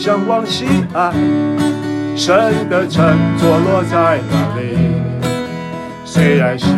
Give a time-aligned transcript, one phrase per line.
[0.00, 0.64] 向往西
[0.94, 1.12] 安，
[2.16, 4.78] 神的城坐落在哪里？
[6.06, 6.68] 虽然是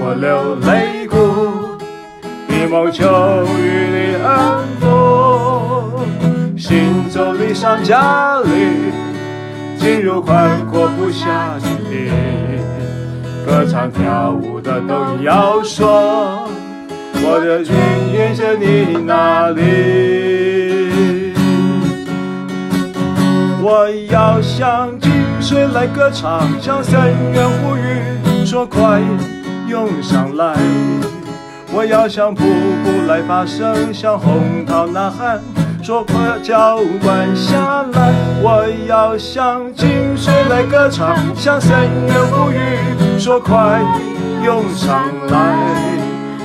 [0.00, 1.76] 我流泪谷，
[2.48, 3.04] 以梦求
[3.58, 4.86] 与你安抚，
[6.56, 8.48] 行走离上家里，
[9.78, 12.08] 进入宽阔不狭之地，
[13.44, 16.48] 歌唱跳舞的都要说，
[17.12, 17.76] 我的泉
[18.10, 20.23] 源在你那里。
[23.66, 25.10] 我要向金
[25.40, 27.00] 水来歌唱，向深
[27.32, 29.00] 渊呼吁，说快
[29.66, 30.54] 涌上来。
[31.72, 35.40] 我要向瀑布来发声，向红涛呐喊，
[35.82, 38.12] 说快浇灌下来。
[38.42, 41.70] 我要向金水来歌唱，向深
[42.06, 43.80] 渊呼吁，说快
[44.44, 45.56] 涌上来。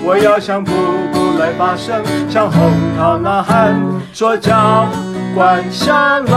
[0.05, 0.71] 我要向瀑
[1.11, 3.75] 布来发声，向红涛呐喊，
[4.13, 4.87] 说浇
[5.35, 6.31] 关下来，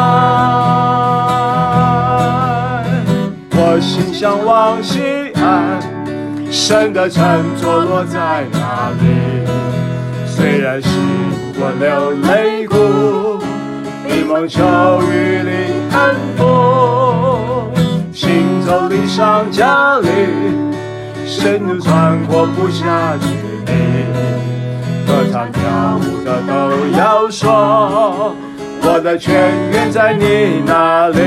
[3.50, 5.80] 我心向往西安，
[6.50, 7.22] 神的城
[7.56, 9.46] 坐落在哪里？
[10.26, 10.88] 虽然是
[11.56, 13.42] 我流泪谷，
[14.08, 14.62] 以梦求
[15.10, 15.50] 与你
[15.94, 16.40] 安抚，
[18.12, 20.08] 行走离上加力，
[21.26, 23.26] 深入穿过不狭之
[23.64, 23.72] 地，
[25.06, 25.60] 歌唱跳
[25.98, 26.52] 舞的都
[26.96, 28.34] 要说。
[28.84, 31.20] 我的泉源在你那里，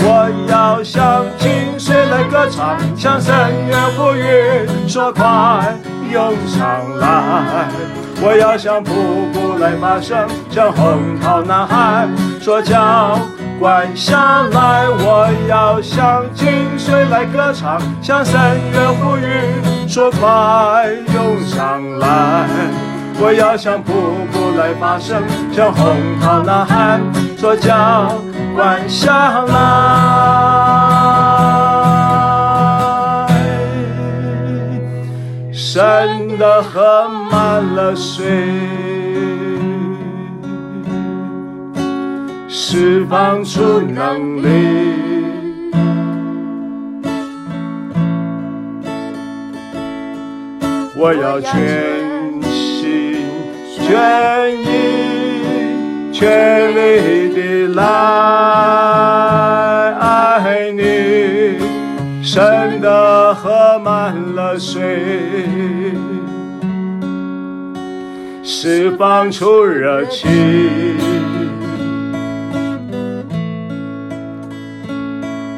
[0.00, 3.34] 我要向井水来歌唱，向深
[3.68, 5.22] 渊呼吁，说快
[6.10, 7.68] 涌上来。
[8.24, 8.92] 我要向瀑
[9.32, 12.08] 布来发声，向洪涛呐喊，
[12.40, 13.18] 说浇
[13.58, 14.88] 灌下来。
[14.88, 16.48] 我要向井
[16.78, 18.40] 水来歌唱，向深
[18.72, 22.46] 渊呼吁，说快涌上来。
[23.24, 23.92] 我要向瀑
[24.32, 25.22] 布来发声，
[25.52, 27.00] 向洪涛呐喊，
[27.38, 28.18] 说浇
[28.56, 29.52] 灌下来。
[35.52, 38.26] 深的河满了水，
[42.48, 44.48] 释放出能力。
[50.96, 52.11] 我要全。
[53.84, 57.82] 全意全力的来
[59.98, 60.80] 爱你，
[62.22, 64.80] 深的喝满了水，
[68.42, 70.30] 释放出热情。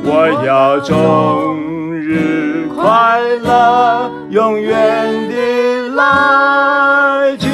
[0.06, 7.03] 我要终日快乐，永远的来。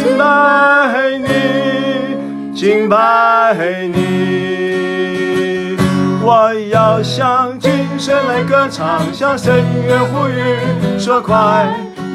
[0.03, 3.55] 敬拜你，敬拜
[3.93, 5.77] 你，
[6.23, 10.57] 我要向井水来歌唱，向深渊呼吁，
[10.99, 11.69] 说快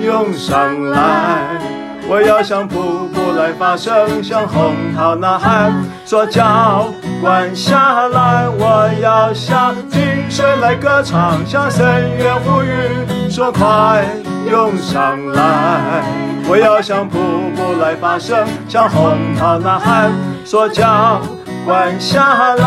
[0.04, 1.62] 涌上来。
[2.08, 5.72] 我要向瀑布来发声，向洪涛呐喊，
[6.06, 6.88] 说浇
[7.22, 8.48] 灌下来。
[8.50, 11.86] 我要向井水来歌唱，向深
[12.18, 14.04] 渊呼吁，说快
[14.50, 16.25] 涌上来。
[16.48, 17.18] 我要向瀑
[17.56, 20.12] 布来发声，向洪涛呐喊，
[20.46, 21.20] 说浇
[21.66, 22.66] 灌下来。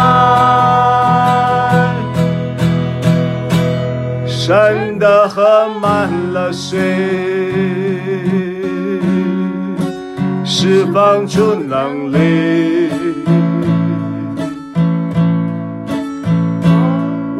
[4.27, 6.79] 深的喝满了水，
[10.45, 12.91] 释放出能力。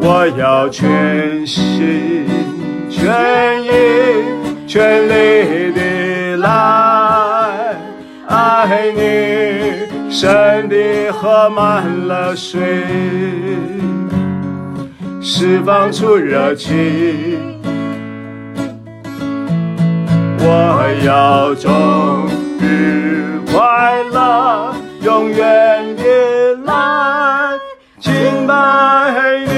[0.01, 2.25] 我要全心
[2.89, 3.69] 全意
[4.65, 5.98] 全力的。
[6.41, 7.75] 来
[8.27, 12.59] 爱你，深的喝满了水，
[15.21, 17.59] 释放出热情。
[20.41, 20.45] 我
[21.05, 22.27] 要终
[22.59, 26.03] 日快乐，永远的
[26.65, 27.57] 来
[27.99, 28.53] 敬拜
[29.45, 29.51] 你，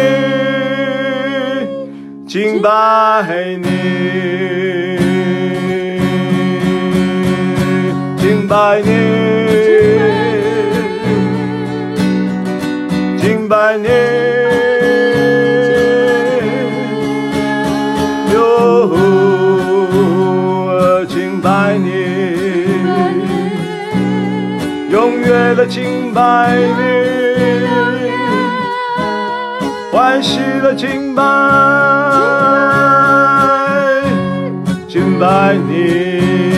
[2.28, 3.24] 敬拜
[3.62, 4.81] 你。
[8.52, 8.92] 拜你，
[13.18, 13.88] 敬拜你，
[18.34, 18.92] 哟，
[21.08, 21.88] 敬拜你，
[24.92, 26.84] 永远的敬拜你，
[29.94, 31.24] 欢喜的敬拜，
[34.90, 36.51] 敬拜你。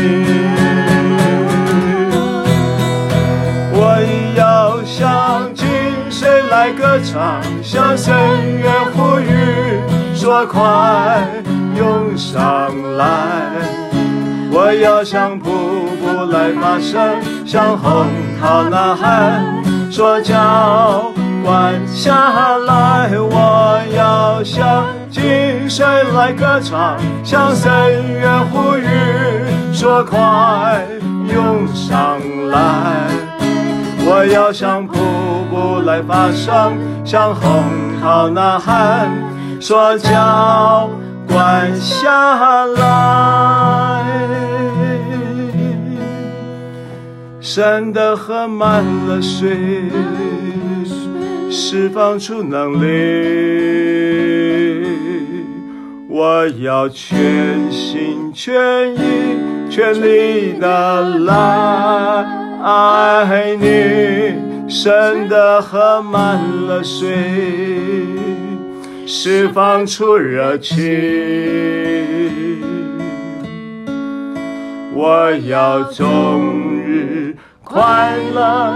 [6.64, 8.16] 来歌唱，向深
[8.62, 9.82] 渊呼吁，
[10.16, 10.62] 说快
[11.76, 13.06] 涌上来！
[14.50, 15.50] 我要向瀑
[16.00, 18.08] 布来发声，向洪
[18.40, 19.44] 涛呐喊，
[19.92, 21.12] 说浇
[21.44, 23.10] 灌下来！
[23.20, 27.70] 我要向井水来歌唱，向深
[28.22, 30.88] 渊呼吁，说快
[31.28, 33.33] 涌上来！
[34.06, 34.94] 我要向瀑
[35.50, 37.64] 布来发声，向洪
[38.02, 39.10] 涛呐喊，
[39.60, 40.90] 说浇
[41.28, 44.04] 灌下来。
[47.40, 49.58] 深的河满了水，
[51.50, 52.86] 释放出能力。
[56.10, 59.00] 我要全心全意
[59.70, 62.53] 全力的来。
[62.66, 67.14] 爱你，深的喝满了水，
[69.06, 70.78] 释放出热情。
[74.96, 78.74] 我要终日快乐，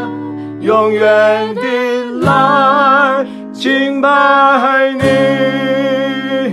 [0.59, 1.61] 永远的
[2.23, 6.51] 来敬拜你，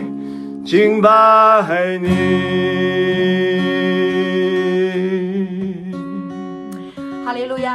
[0.64, 3.43] 敬拜你。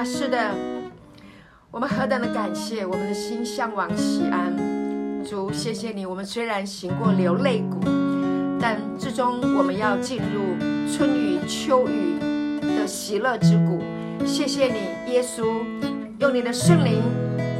[0.05, 0.37] 是的，
[1.69, 4.55] 我们何等的感谢，我们的心向往西安。
[5.23, 6.05] 主，谢谢你。
[6.05, 7.79] 我们虽然行过流泪谷，
[8.59, 10.57] 但最终我们要进入
[10.89, 12.17] 春雨秋雨
[12.61, 13.81] 的喜乐之谷。
[14.25, 15.43] 谢谢你，耶稣，
[16.19, 17.01] 用你的圣灵，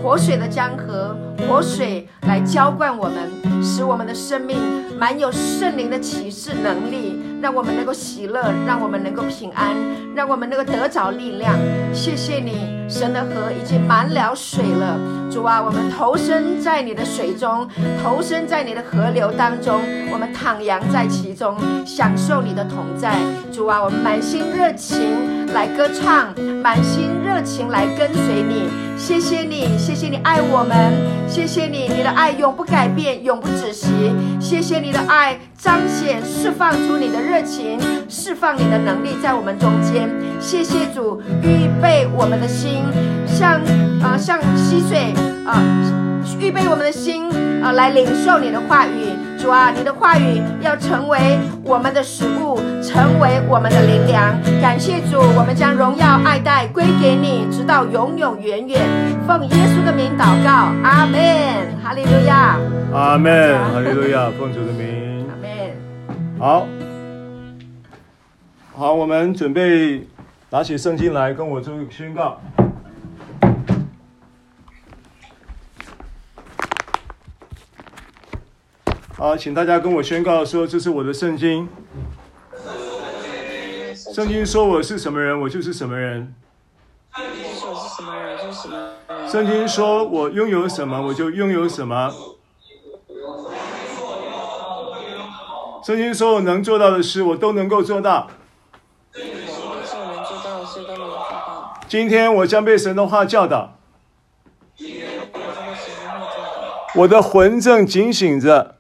[0.02, 1.16] 活水的江河，
[1.48, 4.58] 活水来浇灌我们，使我们的生命
[4.98, 7.20] 满有圣灵的启示能力。
[7.42, 9.74] 让我们能够喜乐，让我们能够平安，
[10.14, 11.56] 让我们能够得着力量。
[11.94, 15.00] 谢谢你，神的河已经满了水了。
[15.32, 17.66] 主啊，我们投身在你的水中，
[18.04, 19.80] 投身在你的河流当中，
[20.12, 21.56] 我们徜徉在其中，
[21.86, 23.16] 享受你的同在。
[23.54, 28.70] 主啊，我们满心热情来歌唱，满心热情来跟随你。
[28.98, 30.94] 谢谢你，谢谢你爱我们，
[31.28, 33.88] 谢谢你，你的爱永不改变，永不止息。
[34.42, 37.20] 谢谢你的爱彰显，释放出你的。
[37.30, 37.80] 热情
[38.10, 40.10] 释放你的能力在我们中间，
[40.40, 42.84] 谢谢主预备我们的心，
[43.28, 43.62] 像
[44.02, 45.14] 啊、像溪水
[45.46, 45.62] 啊、
[46.40, 47.30] 预备我们的心
[47.62, 51.20] 啊、呃、来领受你的话语，主啊，你的话语要成为
[51.64, 54.36] 我们的食物，成为我们的灵粮。
[54.62, 58.82] 感谢主，我们将荣耀爱戴归给你，直到永永远远。
[59.28, 61.20] 奉耶稣的名祷告，阿门，
[61.84, 62.58] 哈利路亚，
[62.94, 65.50] 阿门，哈利路亚，奉主的名，阿门。
[66.40, 66.68] 好。
[68.76, 70.08] 好，我们准备
[70.50, 72.40] 拿起圣经来跟我做宣告。
[79.20, 81.68] 好，请大家跟我宣告说：“这是我的圣经。
[84.16, 86.34] 圣经说我是什么人，我就是什么人。
[89.30, 92.10] 圣经说我拥有什么，我就拥有什么。
[95.84, 98.30] 圣经说我能做到的事，我都能够做到。”
[101.90, 103.76] 今天我将被神的话教导，
[106.96, 108.78] 我的魂正警醒着，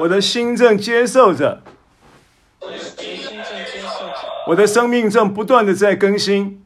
[0.00, 1.62] 我的心正接受着，
[4.46, 6.64] 我的生命正不断的在更新，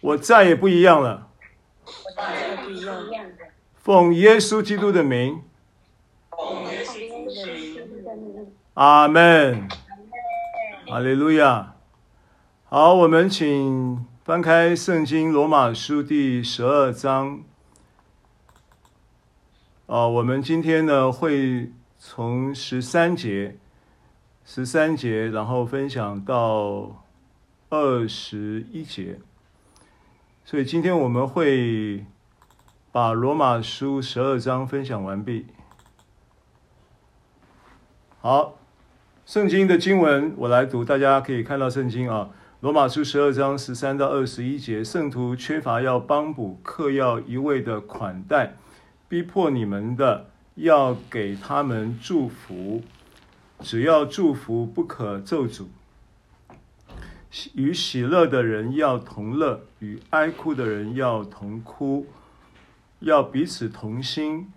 [0.00, 1.26] 我再也不一样了，
[3.82, 5.42] 奉耶稣基督的名。
[8.74, 9.68] 阿门，
[10.88, 11.74] 阿利路亚。
[12.68, 17.42] 好，我们请翻开圣经《罗马书》第十二章。
[19.86, 23.58] 啊，我们今天呢会从十三节，
[24.44, 27.04] 十三节，然后分享到
[27.68, 29.20] 二十一节。
[30.44, 32.04] 所以今天我们会
[32.90, 35.46] 把《罗马书》十二章分享完毕。
[38.20, 38.58] 好。
[39.26, 42.28] 圣经的经文我来读，大家可以看到圣经啊，
[42.60, 48.56] 《罗马书》十二章十三到二十一节，圣徒缺乏要帮补，客要一味的款待，
[49.14, 52.82] 逼迫你们的要给他们祝福，
[53.60, 55.66] 只要祝福，不可咒诅。
[57.54, 62.08] 与喜乐的人要同乐，与哀哭的人要同哭，
[62.98, 64.52] 要彼此同心，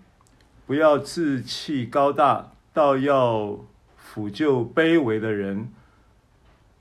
[0.66, 3.60] 不要自气高大，倒要。
[4.12, 5.70] 抚救卑微的人，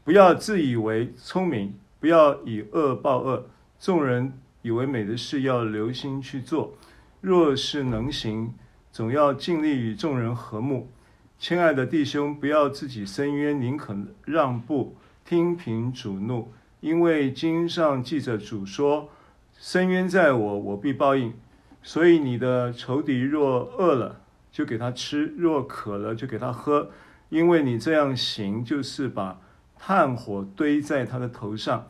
[0.03, 3.46] 不要自以为聪明，不要以恶报恶。
[3.79, 6.74] 众人以为美的事，要留心去做。
[7.20, 8.54] 若是能行，
[8.92, 10.92] 总要尽力与众人和睦。
[11.40, 13.96] 亲爱的弟兄，不要自己伸冤，宁可
[14.26, 14.96] 让步，
[15.26, 16.52] 听凭主怒。
[16.80, 19.10] 因为经上记着主说
[19.58, 21.34] ：“伸冤在我，我必报应。”
[21.82, 24.22] 所以你的仇敌若饿了，
[24.52, 26.92] 就给他吃；若渴了，就给他喝。
[27.30, 29.42] 因为你这样行，就是把
[29.78, 31.88] 炭火堆在他的头上。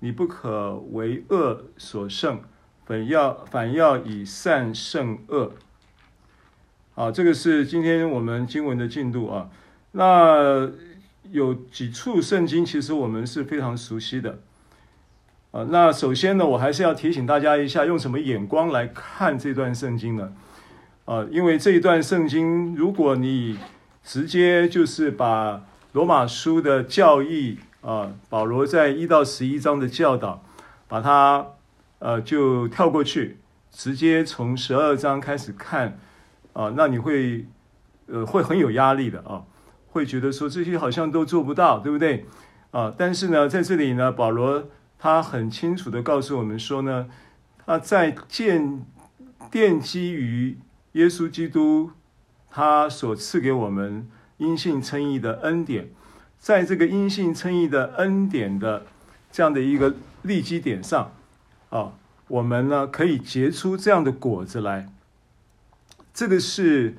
[0.00, 2.40] 你不可为恶所胜，
[2.86, 5.52] 反要反要以善胜恶。
[6.94, 9.50] 啊，这个是今天我们经文的进度啊。
[9.92, 10.70] 那
[11.30, 14.38] 有几处圣经，其实我们是非常熟悉的。
[15.50, 20.32] 啊，那首先呢，我还是要提醒大家一下，用什么眼光来看这段圣经呢？
[21.04, 23.58] 啊，因为这一段圣经，如果你
[24.02, 30.42] 直接就是把罗马书的教义啊，保罗在一到十一章的教导，
[30.88, 31.46] 把它
[31.98, 33.38] 呃就跳过去，
[33.70, 35.98] 直接从十二章开始看
[36.52, 37.46] 啊，那你会
[38.06, 39.44] 呃会很有压力的啊，
[39.88, 42.26] 会觉得说这些好像都做不到，对不对？
[42.70, 47.08] 啊，但是呢，在这里呢，保罗他很清楚的告诉我们说呢，
[47.64, 48.84] 他在建
[49.50, 50.58] 奠基于
[50.92, 51.90] 耶稣基督。
[52.56, 55.88] 他所赐给我们因信称义的恩典，
[56.38, 58.86] 在这个因信称义的恩典的
[59.32, 61.10] 这样的一个立基点上，
[61.76, 61.92] 啊，
[62.28, 64.88] 我们呢可以结出这样的果子来。
[66.12, 66.94] 这个是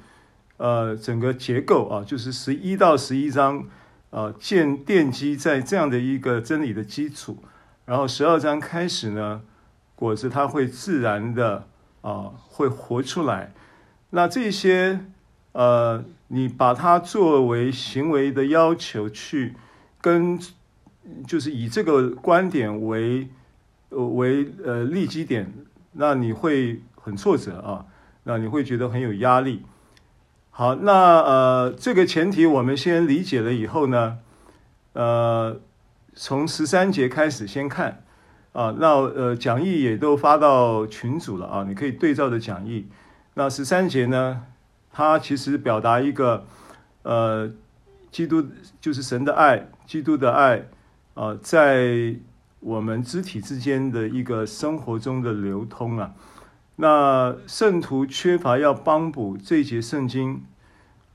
[0.57, 3.65] 呃整个结构啊，就是十一到十一章，
[4.09, 7.37] 呃建奠基在这样的一个真理的基础，
[7.85, 9.41] 然后十二章开始呢，
[9.95, 11.67] 果子它会自然的
[12.01, 13.53] 啊会活出来。
[14.09, 15.05] 那这些。
[15.57, 19.55] 呃，你把它作为行为的要求去
[20.01, 20.37] 跟，
[21.25, 23.29] 就是以这个观点为
[23.95, 25.53] 为呃立基点，
[25.93, 27.85] 那你会很挫折啊，
[28.23, 29.63] 那你会觉得很有压力。
[30.49, 34.19] 好，那呃这个前提我们先理解了以后呢，
[34.93, 35.59] 呃，
[36.13, 38.03] 从十三节开始先看
[38.53, 42.87] 啊，那呃讲义也都发到群组了啊，你可以对照着讲义。
[43.33, 44.43] 那十三节呢？
[44.97, 46.45] 它其实表达一个，
[47.03, 47.51] 呃，
[48.11, 48.45] 基督
[48.79, 50.67] 就是神的爱，基督的爱，
[51.15, 52.15] 啊、在
[52.65, 56.15] 我们肢体之间的一个生活中的流通啊。
[56.77, 60.43] 那圣徒缺乏要帮补这节圣经，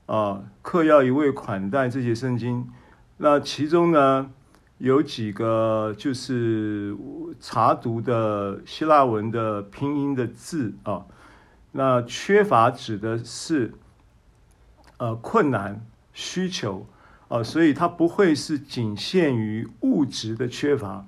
[0.05, 2.69] 啊、呃，客要一位款待这节圣经。
[3.17, 4.31] 那其中呢，
[4.77, 6.95] 有几个就是
[7.41, 11.05] 查读的希腊文的拼音的字啊。
[11.73, 13.73] 那缺乏指的是，
[14.99, 16.87] 呃，困难、需求，
[17.27, 21.05] 啊、所以它不会是仅限于物质的缺乏，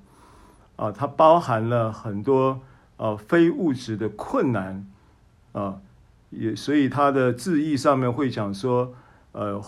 [0.83, 2.59] 啊、它包含了很多
[2.97, 4.85] 呃非物质的困难，
[5.53, 5.79] 啊、
[6.29, 8.93] 也所以它的字义上面会讲说，
[9.31, 9.63] 呃，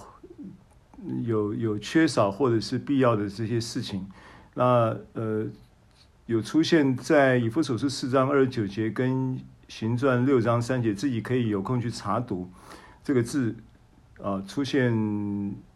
[1.23, 4.09] 有有缺少或者是必要的这些事情，
[4.55, 5.45] 那呃
[6.25, 9.39] 有出现在以弗所书四章二十九节跟。
[9.67, 12.47] 行传六章三节，自己可以有空去查读
[13.03, 13.55] 这个字，
[14.21, 14.93] 啊，出现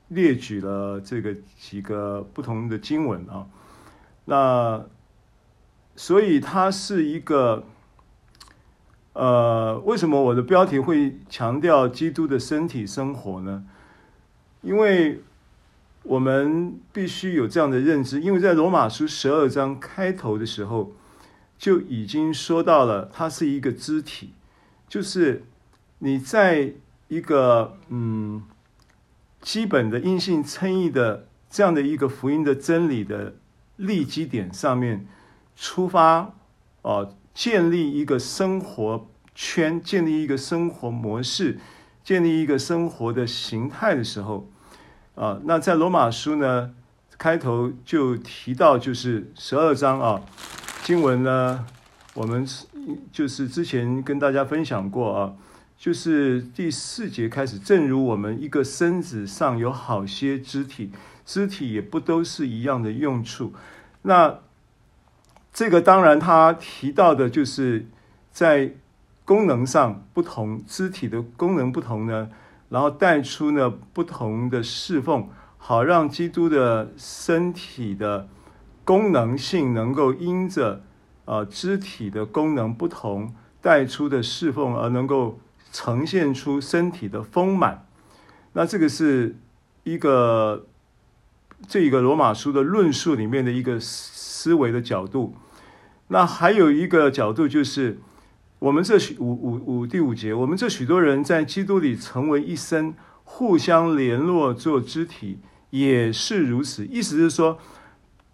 [0.10, 3.48] 列举了这个几个不同的经文啊，
[4.26, 4.86] 那
[6.00, 7.66] 所以它是一个，
[9.12, 13.66] 呃，为什么我的标题会强调基督的身体生活呢？
[14.62, 15.22] 因为
[16.04, 20.94] 我们必须有这样的认知，因为在罗马书十二章开头的时候。
[21.58, 24.32] 就已经说到了，它是一个肢体，
[24.88, 25.44] 就是
[25.98, 26.72] 你在
[27.10, 28.42] 一个嗯
[29.42, 33.36] 基本的阴性称义的这样的一个福音的真理的
[33.76, 35.06] 立基点上面
[35.60, 36.34] 出发，
[36.84, 41.60] 哦，建立一个生活圈，建立一个生活模式，
[42.02, 44.50] 建立一个生活的形态的时候，
[45.16, 46.74] 啊，那在罗马书呢
[47.18, 50.22] 开头就提到，就是十二章啊。
[50.82, 51.66] 经文呢，
[52.14, 52.48] 我们
[53.12, 55.34] 就是之前跟大家分享过啊，
[55.78, 60.90] 就是第四节开始，正如我们一个身子上有好些肢体，
[61.26, 63.54] 肢体也不都是一样的用处。
[64.04, 64.40] 那
[65.54, 67.88] 这个当然他提到的就是
[68.32, 68.74] 在
[69.26, 72.30] 功能上不同，肢体的功能不同呢，
[72.70, 78.28] 然后带出呢不同的侍奉，好让基督的身体的。
[78.86, 80.82] 功能性能够因着
[81.26, 85.40] 呃肢体的功能不同带出的侍奉而能够
[85.72, 87.86] 呈现出身体的丰满，
[88.54, 89.36] 那这个是
[89.84, 90.66] 一个
[91.68, 93.80] 这个罗马书的论述里面的一个
[94.40, 95.36] 思维的角度。
[96.08, 98.00] 那还有一个角度就是，
[98.60, 105.40] 我们这许五五五第五节，我们这许多人在基督里成为一身，互相联络做肢体，
[105.72, 106.86] 也是如此。
[106.86, 107.60] 意思是说，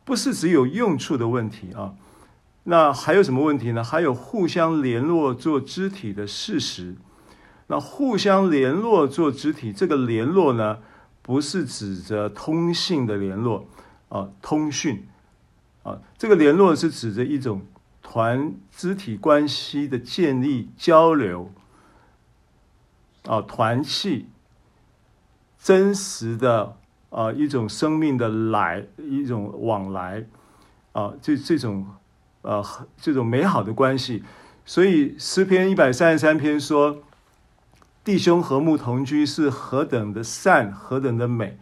[0.04, 1.96] 不是只有用处的问题啊。
[2.66, 3.84] 那还有什么问题呢？
[3.84, 6.96] 还有互相联络做肢体的事实。
[7.68, 10.78] 那互相联络做肢体，这个联络呢，
[11.24, 13.68] 不是指着通信的联络
[14.10, 15.08] 啊，通讯
[15.86, 17.62] 啊，这个联络是指着一种
[18.02, 21.54] 团肢体关系的建立、交流
[23.26, 24.26] 啊，团契
[25.58, 26.76] 真实的
[27.12, 30.26] 啊一种生命的来一种往来
[30.92, 31.88] 啊，这这种
[32.42, 32.62] 呃
[32.98, 34.24] 这种美好的关系。
[34.66, 37.02] 所以诗篇一百三十三篇说。
[38.06, 41.58] 弟兄和睦同居是何等的善，何等的美。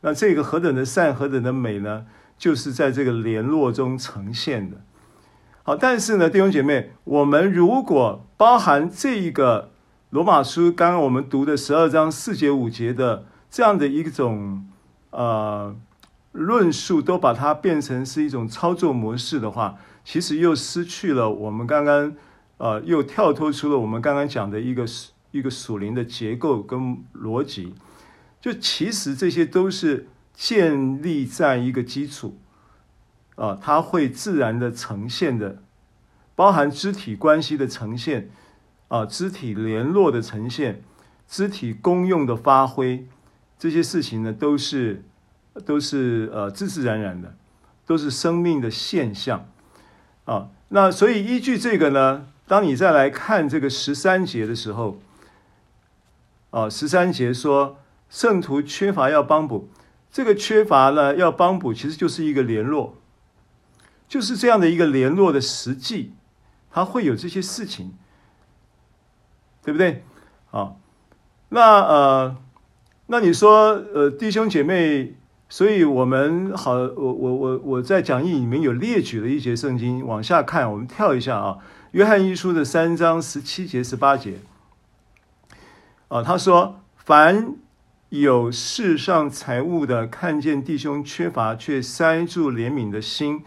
[0.00, 2.06] 那这个何等的善，何等的美呢？
[2.42, 4.78] 就是在这个联络中呈现的。
[5.62, 9.70] 好，但是呢，弟兄姐妹，我们如果包含这一个
[10.10, 14.66] 罗马书刚刚我们读的十二章四节五节的这样的一种
[15.10, 15.72] 呃
[16.32, 22.12] 论述，都把它变成是一种操作模式的话，其实又失去了我们刚刚
[22.56, 24.84] 呃又跳脱出了我们刚刚讲的一个。
[25.30, 27.72] 一个属灵的结构跟逻辑，
[28.38, 32.38] 就其实这些都是建立在一个基础
[33.36, 35.62] 啊，它会自然的呈现的，
[36.34, 38.30] 包含肢体关系的呈现
[38.88, 40.82] 啊，肢体联络的呈现，
[41.28, 43.06] 肢体功用的发挥，
[43.58, 45.02] 这些事情呢，都是
[45.64, 47.34] 都是呃自自然然的，
[47.86, 49.48] 都是生命的现象
[50.24, 50.48] 啊。
[50.68, 55.00] 那所以依据这个呢，当你再来看这个十三节的时候。
[56.54, 57.78] 啊，十三节说
[58.10, 59.70] 圣徒缺乏要帮补，
[60.12, 62.96] 这个缺乏呢要帮补，其实就是一个联络，
[64.06, 66.12] 就是这样的一个联络的实际，
[66.70, 67.94] 它会有这些事情，
[69.64, 70.04] 对不对？
[70.50, 70.74] 啊，
[71.48, 72.36] 那呃，
[73.06, 75.14] 那你说呃弟兄姐妹，
[75.48, 81.58] 所以我们好，我我我我在讲义里面有列举了一节圣经，往下看，我们跳一下啊，
[81.92, 84.40] 约翰一书的三章十七节十八节。
[86.08, 87.56] 啊，他说：“凡
[88.20, 93.42] 有世上财物的，看见弟兄缺乏，却塞住怜悯的心，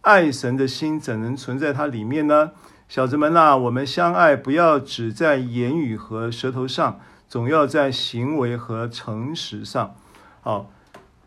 [0.00, 2.52] 爱神的心怎能存在他里面呢？
[2.88, 6.98] 小子们呐、我们相爱，不要只在言语和舌头上，
[7.28, 9.94] 总要在行为和诚实上。
[10.40, 10.70] 好，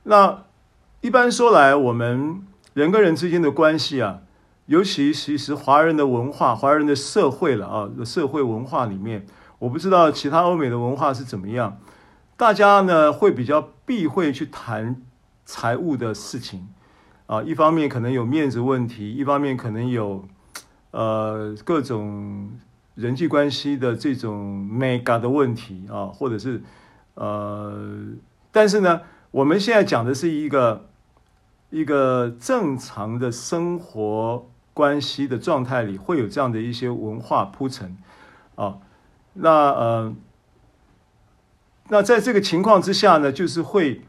[0.01, 0.45] 那
[1.01, 2.41] 一般说来，我们
[2.73, 4.21] 人跟人之间的关系啊，
[4.65, 9.27] 尤其其实华人的文化、华人的社会了啊，社会文化里面。”
[9.59, 11.77] 我不知道其他欧美的文化是怎么样，
[12.39, 14.95] 大家呢会比较避讳去谈
[15.43, 16.69] 财务的事情，
[17.25, 20.23] 啊，一方面可能有面子问题，一方面可能有
[20.91, 22.49] 呃各种
[22.95, 26.63] 人际关系的这种 mega 的问题啊，或者是
[27.15, 28.05] 呃，
[28.53, 30.85] 但是呢，我们现在讲的是一个
[31.71, 37.97] 一个正常的生活关系的状态里，会有这样的一些文化铺陈
[38.55, 38.77] 啊。
[39.33, 40.15] 那呃，
[41.89, 44.01] 那在这个情况之下呢，就是会，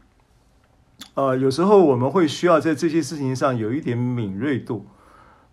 [1.15, 4.85] 呃，有时候我们会需要在这些事情上有一点敏锐度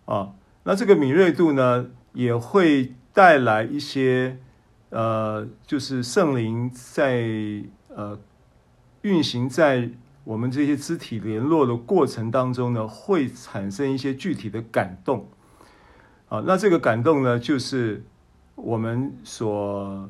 [0.05, 0.31] 啊。
[0.63, 4.37] 那这个敏锐度呢，也会带来一些
[4.89, 7.23] 呃，就是圣灵在
[7.87, 8.19] 呃
[9.01, 9.89] 运行在
[10.23, 15.27] 我们这些肢体联络的过程当中呢，会产生一些具体的感动
[16.27, 16.43] 啊。
[16.45, 18.03] 那这个感动呢，就是。
[18.61, 20.09] 我们所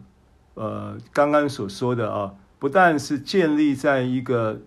[0.60, 4.60] 呃刚刚所说的啊，不但是建立在一个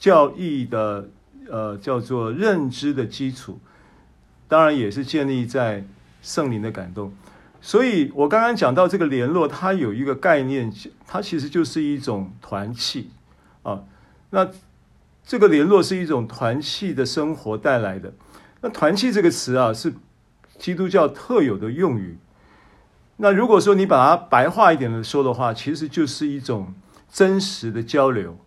[0.00, 1.08] 教义的
[1.48, 3.60] 呃叫做认知的基础，
[4.48, 5.84] 当然也是建立在
[6.22, 7.12] 圣灵的感动。
[7.60, 10.72] 所以我刚刚讲到这个联络，它有一个概念，
[11.06, 13.10] 它其实就是一种团契
[13.62, 13.84] 啊。
[14.30, 14.50] 那
[15.24, 18.12] 这个联络是一种团契的生活带来的。
[18.60, 19.94] 那团契这个词啊，是
[20.58, 22.18] 基督教特有的用语。
[23.18, 26.74] 那如果说你把它白话一点的说的话，其实就是一种
[27.10, 28.38] 真实的交流，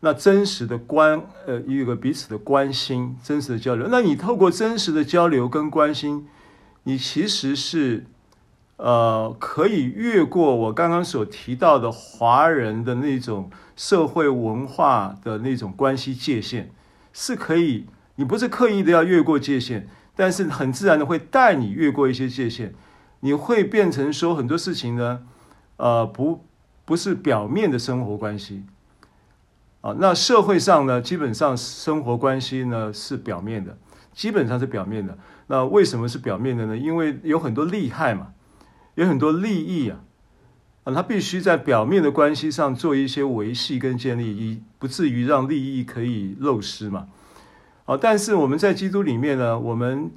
[0.00, 3.88] 那真实的关呃一个彼此的关心，真实的交流。
[3.90, 6.26] 那你透过真实的交流跟关心，
[6.84, 8.06] 你其实是
[8.78, 16.70] 呃可以越过我刚刚所提到的华人的那种社会文化的那种关系界限，
[17.12, 17.84] 是可以，
[18.16, 22.74] 你不是刻意的要越过界限，但是很自然的会带你越过一些界限。
[23.24, 25.22] 你会变成说很多事情呢，
[25.78, 26.44] 呃，不
[26.84, 28.64] 不是表面的生活关系，
[29.80, 33.78] 啊，那社会上呢，基本上生活关系呢是表面的，
[34.12, 35.16] 基本上是表面的。
[35.46, 36.76] 那为什么是表面的呢？
[36.76, 38.34] 因为有很多利害嘛，
[38.96, 40.00] 有很多利益啊，
[40.84, 47.08] 啊，他必须在表面的关系上做一些维系跟建立，以不至于让利益可以漏失嘛。
[47.86, 50.10] 啊，但是我们在基督里面呢，我们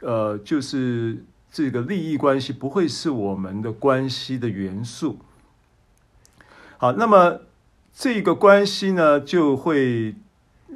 [0.00, 5.20] 呃，就是这个利益关系不会是我们的关系的元素。
[6.78, 7.42] 好，那么
[7.94, 10.16] 这个关系呢，就会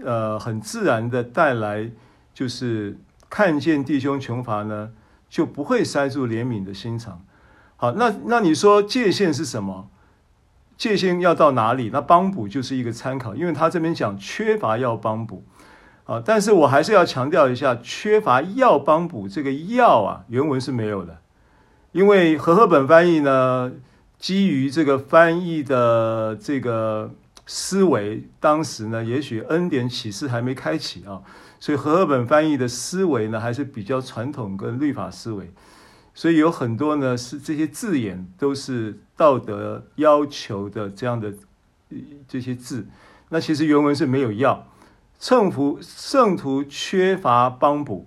[0.04, 1.90] 呃很自然的带来，
[2.32, 2.96] 就是。
[3.30, 4.90] 看见弟兄穷乏呢，
[5.28, 7.22] 就不会塞住怜悯的心肠。
[7.76, 9.90] 好，那那你说界限是什么？
[10.78, 11.90] 界限要到哪里？
[11.92, 15.44] 那帮补就是一个参考，因为他这边讲缺乏要帮补。
[16.08, 21.18] 啊，但是我还是要强调一下，缺乏药帮补这个药啊，原文是没有的，
[21.92, 23.70] 因为和合本翻译呢，
[24.18, 27.12] 基于这个翻译的这个
[27.44, 31.20] 思维，当时呢，也许恩典启示还没开启啊。
[31.60, 35.52] 所以和合本翻译的思维呢，还是比较传统跟律法思维，
[36.14, 41.34] 所以有很多呢是这些字眼都是道德要求的这样的
[42.26, 42.86] 这些字。
[43.28, 44.68] 那其实原文是没有药，
[45.18, 48.06] 圣徒圣徒缺乏帮补，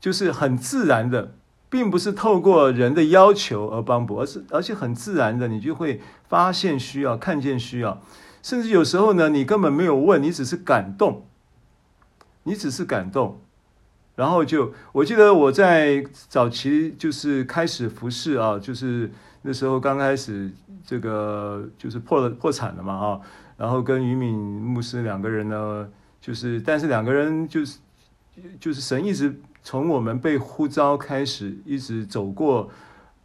[0.00, 1.34] 就是很自然的，
[1.68, 8.00] 并不是透过人的要求而帮补，而是而且很自然的，你就会发现需要，看见需要，
[8.42, 11.26] 甚至有时候呢，你根本没有问，你只是感动。
[12.44, 13.38] 你只是感动，
[14.16, 19.12] 然后就我记得我在早期就是开始服侍啊，就是
[19.42, 20.50] 那时候刚开始
[20.82, 23.20] 这个就是破了破产了嘛啊，
[23.58, 25.86] 然后跟于敏牧师两个人呢，
[26.20, 27.78] 就是但是两个人就是
[28.58, 32.70] 就是神一直从我们被呼召开始，一直走过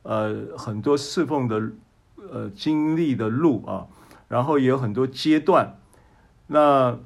[0.03, 1.71] 呃很多侍奉的
[2.31, 3.87] 呃经历的路啊，
[4.27, 5.77] 然后也有很多阶段，
[6.47, 6.97] 那。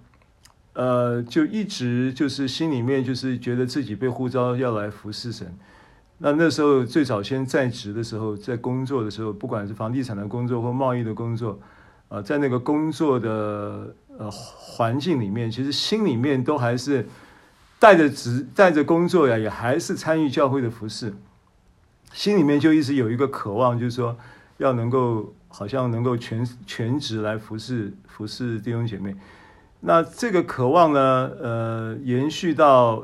[0.74, 5.54] 呃，就一直就是心里面就是觉得自己被呼召要来服侍神。
[6.20, 11.60] 那那时候最早先在职的时候，在工作的时候，不管是房地产的工作或贸易的工作，
[12.08, 17.08] 啊、呃，在那个工作的呃环境里面，其实心里面都还是
[17.80, 21.16] 带着职带着工作呀，也还是参与教会的服侍。
[22.12, 24.18] 心里面就一直有一个渴望，就是说
[24.58, 29.16] 要能够好像能够全全职来服侍服侍弟兄姐妹。
[29.80, 33.04] 那这个渴望呢，呃，延续到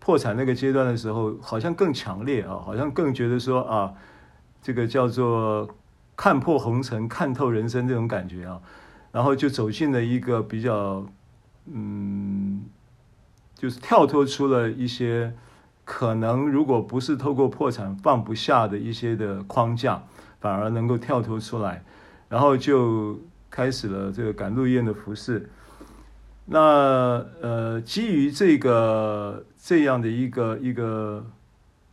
[0.00, 3.92] 破产那个阶段的时候，好像更强烈啊，好像更觉得说啊，
[4.60, 5.68] 这个叫做
[6.16, 8.60] 看破红尘、看透人生这种感觉啊，
[9.16, 11.06] 然后就走进了一个比较，
[11.72, 12.66] 嗯，
[13.54, 15.32] 就是跳脱出了一些
[15.86, 20.02] 可能如果不是透过破产放不下的一些的框架，
[20.38, 21.82] 反而能够跳脱出来，
[22.28, 25.48] 然后就开始了这个赶路宴的服饰。
[26.44, 26.60] 那
[27.40, 31.24] 呃，基于这个这样的一个一个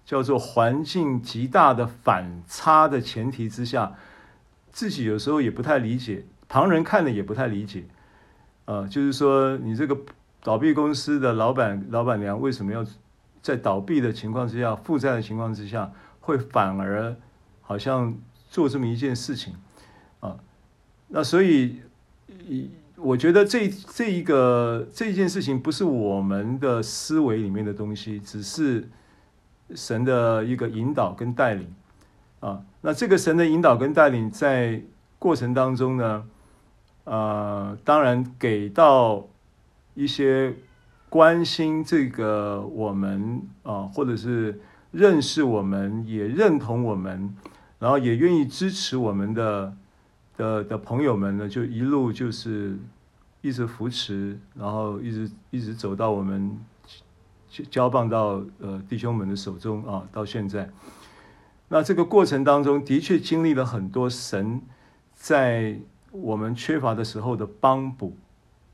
[0.04, 3.94] 叫做环境极大的反差的前提之下，
[4.74, 7.84] 自己有时候也不太理解，旁人看了也不太理解，
[8.66, 9.98] 呃，就是说你这个
[10.44, 12.86] 倒闭公司的老板老板娘为什么要
[13.42, 17.16] 在倒闭的情况之下、负债的情况之下，会反而
[17.62, 18.16] 好像
[18.50, 19.56] 做这么一件事情
[20.20, 20.38] 啊？
[21.08, 21.80] 那所以。
[22.96, 28.88] 我觉得这这一个这件事情不是我们的思维里面的东西，只是
[29.76, 31.68] 神的一个引导跟带领
[32.39, 32.63] 啊。
[32.82, 34.82] 那这个神的引导跟带领在
[35.20, 36.24] 过程当中呢，
[37.06, 39.26] 呃，当然给到
[39.94, 40.54] 一些
[41.10, 44.60] 关心这个我们啊，或者是
[44.92, 47.36] 认识我们也认同我们，
[47.80, 49.74] 然后也愿意支持我们的
[50.38, 52.78] 的的朋友们呢，就一路就是。
[53.46, 56.58] 一直扶持，然后一直一直走到我们
[57.70, 60.70] 交棒到呃弟兄们的手中啊，到现在。
[61.68, 64.62] 那这个过程当中的确经历了很多神
[65.13, 65.78] 在
[66.13, 68.15] 我们缺乏的时候的帮补，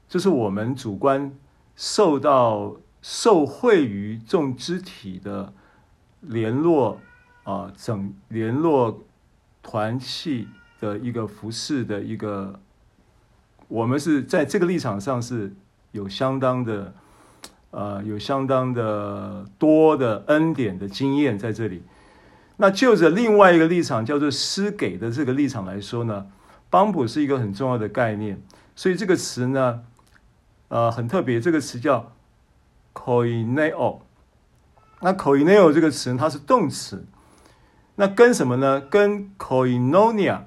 [0.09, 1.31] 就是我们主观
[1.75, 5.53] 受到受惠于众肢体的
[6.19, 6.99] 联络
[7.43, 9.01] 啊，整联络
[9.63, 10.49] 团契
[10.81, 12.59] 的一个服侍的一个。
[13.69, 15.53] 我们是在这个立场上是
[15.91, 16.93] 有相当的，
[17.71, 21.83] 呃，有相当的多的恩典的经验在这里。
[22.57, 26.27] 那就着另外一个立场，叫做施给的这个立场来说呢，
[26.69, 28.41] 帮补是一个很重要的概念。
[28.75, 29.83] 所以这个词呢，
[30.69, 32.13] 呃，很特别，这个词叫
[32.93, 33.99] koineo。
[35.01, 37.05] 那 koineo 这个词它是动词，
[37.95, 38.81] 那跟什么呢？
[38.81, 40.41] 跟 koinonia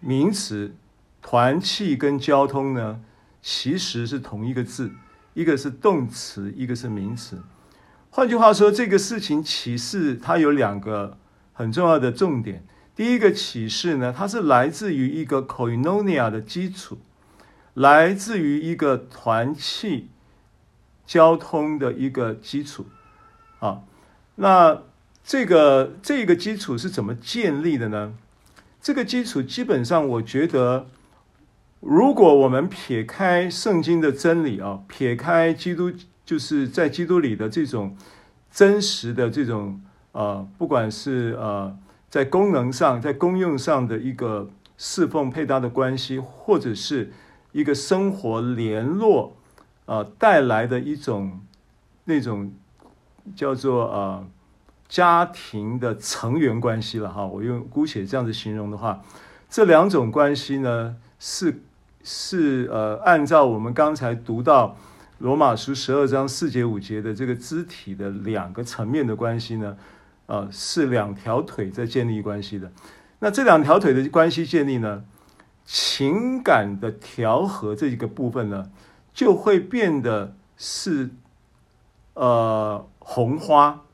[0.00, 0.74] 名词。
[1.20, 3.00] 团契跟交通呢，
[3.42, 4.92] 其实是同一个字，
[5.34, 7.42] 一个是动词，一个是名词。
[8.08, 11.18] 换句话说，这个事情启示它有两个
[11.52, 12.64] 很重要的重点。
[12.98, 16.98] 第一个启示呢，它是来自于一个 koinonia 的基础，
[17.74, 20.08] 来自于一个团契
[21.06, 22.86] 交通的一个基础
[23.60, 23.82] 啊。
[24.34, 24.82] 那
[25.22, 28.14] 这个这个基础是怎么建立的呢？
[28.82, 30.88] 这个基础基本上，我觉得，
[31.78, 35.92] 如果我们撇开圣经的真理啊，撇开基督
[36.26, 37.96] 就是在基督里的这种
[38.50, 39.80] 真实的这种
[40.10, 47.12] 呃，不管是呃在功能上、在功用上的一个侍奉配搭的关系，或者是
[47.52, 49.36] 一个生活联络
[49.86, 51.40] 呃带来的一种
[52.04, 52.52] 那种
[53.34, 54.26] 叫做呃。
[54.88, 59.02] 家庭的成员关系了哈，我用姑且这样子形容的话，
[59.50, 61.60] 这两种关系呢，是
[62.02, 64.78] 是呃，按照我们刚才读到
[65.18, 69.76] 罗马书十二章四节五节的这个肢体的两个层面的关系呢，
[70.28, 72.70] 呃，是两条腿在建立关系的。
[73.20, 75.04] 那这两条腿的关系建立呢，
[75.64, 78.70] 情感的调和这一个部分呢，
[79.14, 81.10] 就会变得是
[82.12, 83.84] 呃红花。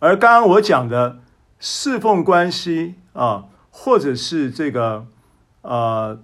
[0.00, 1.20] 而刚刚我讲的
[1.60, 5.06] 侍奉关系啊，或者是这个
[5.62, 6.20] 呃，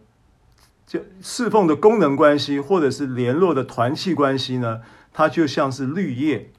[0.85, 6.51] 就侍奉的功能关系，或者是联络的团契关系呢，它就像是绿叶。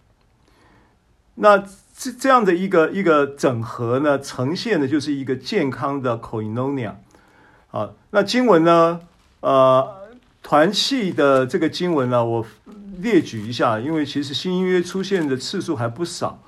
[1.35, 1.63] 那
[1.99, 6.91] 这这样的一个一个整合呢，呈现的就是一个健康的 koinonia
[7.71, 7.89] 啊。
[8.11, 8.99] 那经文呢，
[9.39, 9.95] 呃，
[10.43, 12.45] 团契的这个经文呢，我
[12.99, 16.39] 列举一下，因为其实新约出现的次数还不少。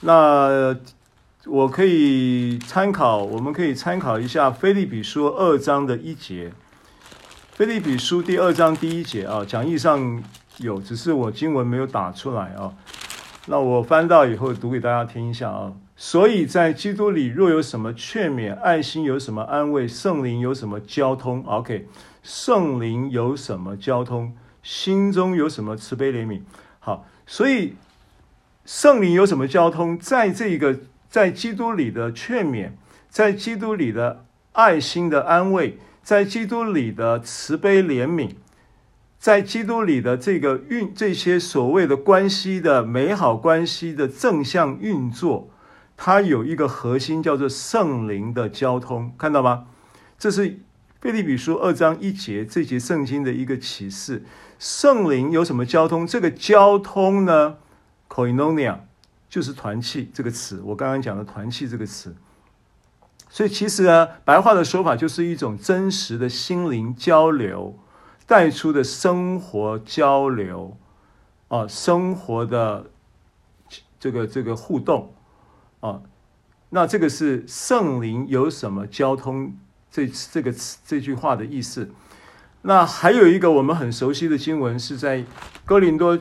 [0.00, 0.76] 那
[1.46, 6.48] 我可以参考，我们可以参考一下《腓立比书》二章的一节，
[7.52, 10.20] 《腓立比书》第二章第一节啊，讲义上
[10.58, 12.74] 有，只是我经文没有打出来啊。
[13.46, 15.72] 那我翻到以后读给大家听一下啊。
[15.96, 21.88] 所以在基督里，若有什么劝勉，爱心有什么安慰，圣灵有什么交通？OK，
[22.22, 24.34] 圣灵有什么交通？
[24.62, 26.40] 心中有什么慈悲怜悯？
[26.78, 27.74] 好，所以。
[28.66, 29.98] 圣灵有什么交通？
[29.98, 32.70] 在这个在基督里的劝勉，
[33.08, 38.30] 在基督里的爱心的安慰，在基督里的慈悲怜悯，
[39.20, 45.50] 在基督里的这个运这些所谓的关系的美好关系的正向运作，
[45.94, 49.66] 它有一个核心叫做圣灵的交通，看到吗？
[50.18, 50.60] 这是
[51.02, 54.24] 腓立比书二章一节这节圣经的一个启示。
[54.58, 56.06] 圣灵有什么交通？
[56.06, 57.56] 这个交通呢
[58.08, 58.78] ？Koinonia
[59.28, 62.16] 就是团契这个词，我刚刚讲的团契这个词，
[63.28, 67.78] 所以其实呢，白话的说法就是一种真实的心灵交流
[68.30, 70.76] 带出的生活交流
[71.48, 72.88] 啊，生活的
[73.98, 75.12] 这个这个互动
[75.80, 76.02] 啊，
[76.68, 79.56] 那这个是圣灵有什么交通
[79.90, 81.90] 这这个词这句话的意思。
[82.62, 85.24] 那还有一个我们很熟悉的经文是在
[85.64, 86.16] 哥林多。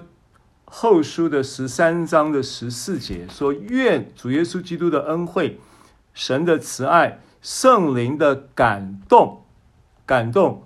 [0.71, 5.59] 后书的十三章的十四节说：“愿主耶稣基督的恩惠、
[6.13, 9.45] 神的慈爱、圣灵的感动、
[10.05, 10.63] 感动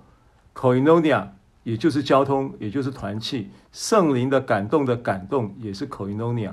[0.54, 1.28] koinonia
[1.64, 3.50] 也就是交通，也就是团契。
[3.72, 6.52] 圣灵的感动的感动也是 koinonia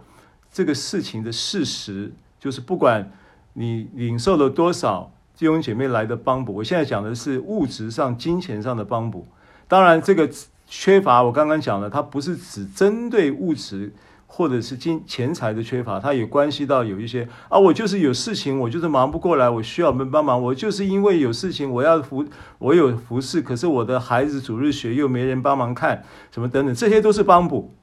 [0.53, 3.11] 这个事情的事实，就是不管
[3.55, 9.27] 你领受了多少弟兄姐妹来的帮补，我现在讲的是物质上、金钱上的帮补。
[9.67, 10.31] 当然，这个
[10.69, 13.93] 缺乏我刚刚讲了，它不是只针对物质。
[14.31, 20.41] 或者是金钱财的缺乏，它也关系到有一些啊，我就是有事情，我就是忙不过来，我需要人帮忙。
[20.41, 22.25] 我就是因为有事情，我要服，
[22.59, 27.75] 我有服侍，可是我的孩子主日学又没人帮忙看，什么等等，这些都是帮补，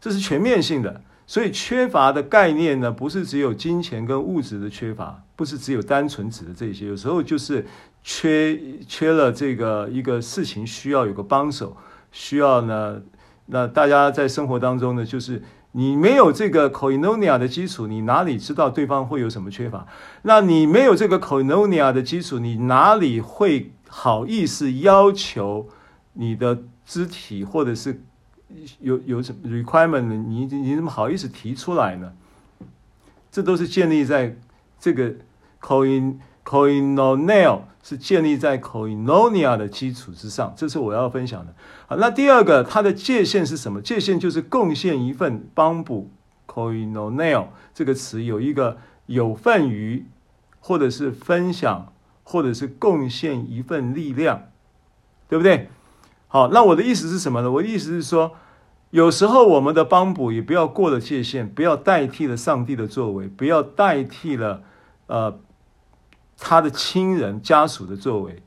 [0.00, 1.02] 这是全面性的。
[1.26, 7.66] 所以缺乏的概念呢，不是只有金钱跟物质的缺乏，不是只有单纯指的这些，有时候就是
[8.02, 11.76] 缺缺了这个一个事情需要有个帮手，
[12.10, 13.02] 需要呢。
[13.46, 19.86] 那大家在生活当中呢，就是你没有这个 koinonia 的基础，你哪里知道对方会有什么缺乏？
[20.22, 25.68] 那你没有这个 koinonia 的基础，你哪里会好意思要求
[26.14, 28.02] 你的肢体或者是
[28.80, 30.02] 有有什么 requirement？
[30.02, 32.12] 你你怎么好意思提出来呢？
[33.30, 34.36] 这都是建立在
[34.78, 35.12] 这个
[35.60, 41.54] koin koinonia 是建立在 koinonia 的基础之上，这是我要分享的。
[41.86, 43.80] 好，那第二个，它的界限是什么？
[43.80, 46.10] 界限就是贡献一份帮补。
[46.44, 50.04] koinonia 这个词有一个有份于，
[50.60, 54.48] 或者是分享，或者是贡献一份力量，
[55.30, 55.70] 对不对？
[56.28, 57.50] 好，那我的意思是什么呢？
[57.50, 58.32] 我的意思是说，
[58.90, 64.62] 有时候我们的帮补也不要过了界限，不要代替了上帝的作为，不要代替了
[65.06, 65.38] 呃
[66.42, 68.42] 他的亲人家属的作为，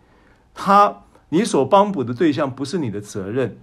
[0.54, 1.02] 他。
[1.30, 3.58] 你所帮补的对象不是你的责任，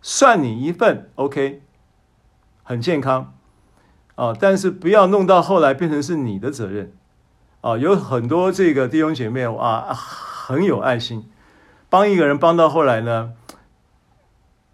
[0.00, 1.62] 算你一份，OK，
[2.64, 3.34] 很健康
[4.14, 6.96] 啊，但是不要弄到后来变成是你的责任
[7.60, 7.76] 啊。
[7.76, 11.30] 有很多这个弟兄姐妹啊，很有爱心，
[11.90, 13.34] 帮一个人帮到后来呢，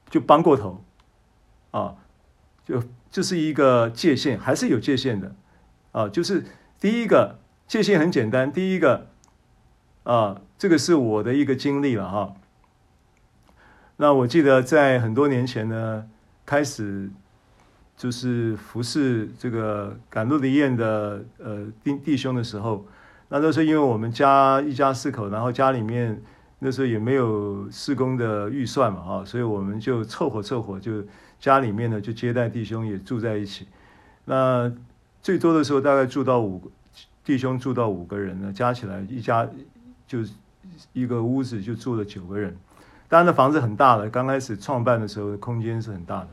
[0.08, 0.84] 就帮过头
[1.72, 1.96] 啊，
[2.64, 5.34] 就就是一个界限，还是有界限的
[5.90, 6.08] 啊。
[6.08, 6.46] 就是
[6.80, 9.06] 第一个界限很简单，第一个
[10.02, 10.40] 啊。
[10.58, 12.34] 这个是我的一个经历了哈。
[13.96, 16.04] 那我记得在很多年前呢，
[16.44, 17.08] 开始
[17.96, 22.84] 就是服侍这个赶路的宴的呃弟弟兄的时候，
[23.28, 26.20] 那都是因为我们家一家四口，然后家里面
[26.58, 31.04] 那时候也没有施工的预算嘛哈，所以我们就凑合凑合，就
[31.38, 33.68] 家里面呢就接待弟兄也住在一起。
[34.24, 34.72] 那
[35.22, 36.68] 最多的时候大概住到五
[37.28, 39.46] 弟兄住到五个人呢，加起来一家
[40.06, 40.24] 就。
[40.92, 42.56] 一个屋子就住了九个人，
[43.08, 44.08] 当然那房子很大了。
[44.08, 46.28] 刚开始创办的时候，空间是很大的。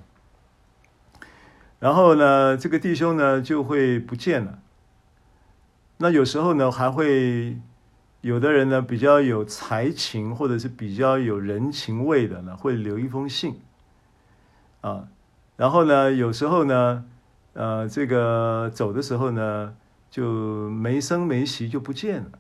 [1.80, 4.60] 然后呢，这个弟兄呢就会不见了。
[5.98, 7.58] 那有时候呢，还会
[8.22, 13.60] 有的人呢比较有才情，或者是比较有人情味的呢，会留一封信
[14.82, 15.08] 啊。
[15.56, 17.06] 然后呢，有时候呢，
[17.54, 19.74] 呃，这个走的时候呢，
[20.16, 22.32] 就没声没息就不见了。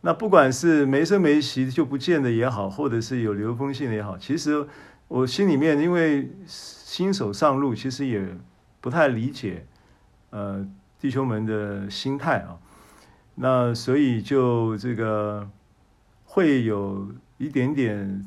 [0.00, 4.66] 那不管是没声没息就不见的也好，或者是有流风信的也好，其实
[5.06, 8.34] 我心里面因为新手上路，其实也
[8.80, 9.66] 不太理解，
[10.30, 10.66] 呃，
[10.98, 12.56] 弟兄们的心态啊。
[13.34, 15.46] 那所以就这个
[16.24, 18.26] 会有一点点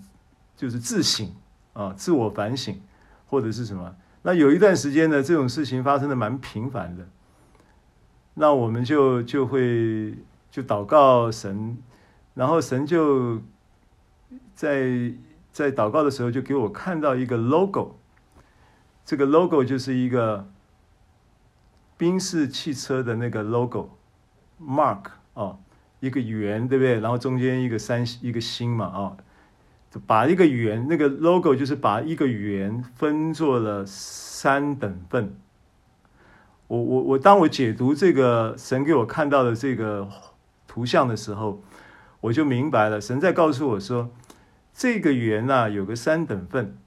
[0.55, 1.27] 就是自省
[1.73, 2.79] 啊，自我反省
[3.25, 3.95] 或者是什么。
[4.21, 7.07] 那有一段时间呢，这种事情发生的蛮频繁的，
[8.37, 10.15] 那我们就就会。
[10.49, 11.77] 就祷告神，
[12.33, 13.39] 然后神就
[14.55, 15.13] 在
[15.51, 17.99] 在祷告的时候就给我看到一个 logo，
[19.05, 20.49] 这个 logo 就是一个
[21.95, 25.59] 宾士汽车的那个 logo，mark 哦，
[25.99, 26.99] 一个圆，对不对？
[27.01, 29.17] 然后中间一个三一个星嘛，啊、
[30.07, 35.37] 把一个圆那个 logo 就是把一个圆分作了三等份。
[36.67, 40.07] 我我我当我解读这个神给我看到的这个。
[40.69, 41.63] 图像的时候，
[42.21, 43.01] 我就明白了。
[43.01, 44.11] 神在告诉我说，
[44.75, 46.77] 这个圆呐、啊，有个三等份，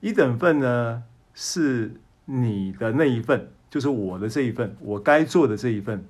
[0.00, 6.04] 一等份呢是你的那一份，就是我的这一份，我该做的这一份。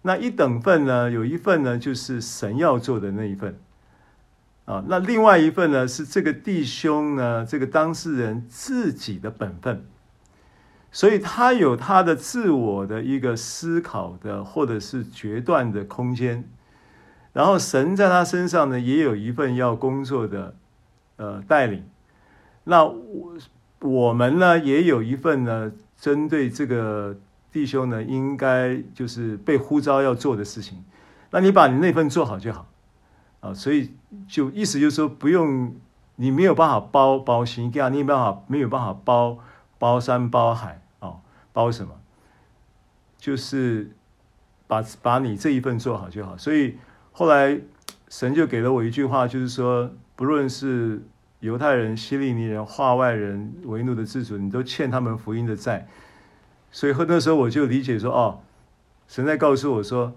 [0.00, 3.58] 那一等份呢，有一份呢就是神要做的那一份。
[4.64, 9.84] 啊，那另外一份呢是这个弟兄呢，这个当事人自己的本分。
[10.96, 16.48] 所以他有他的自我的一个思考的，或者是决断的空间，
[17.34, 20.54] 然后神在他身上呢，也有一份要工作的，
[21.16, 21.84] 呃，带领。
[22.64, 23.34] 那我
[23.80, 27.14] 我们呢，也有一份呢，针对这个
[27.52, 30.82] 弟兄呢，应该就是被呼召要做的事情。
[31.30, 32.66] 那你把你那份做好就好
[33.40, 33.52] 啊。
[33.52, 33.92] 所以
[34.26, 35.76] 就意思就是说，不用
[36.14, 39.36] 你没有办法包包心，这样你没办法没有办法包
[39.78, 40.80] 包山包海，
[41.56, 41.98] 包什么？
[43.16, 43.90] 就是
[44.66, 46.36] 把把你这一份做好就好。
[46.36, 46.76] 所以
[47.12, 47.58] 后来
[48.10, 51.02] 神就给了我一句话，就是说，不论是
[51.40, 55.88] 犹太人、希利尼人、化外人、为奴的自主，你都欠他们福音的债。
[56.70, 58.40] 所以那时候我就理解说，哦，
[59.08, 60.12] 神在告诉我说，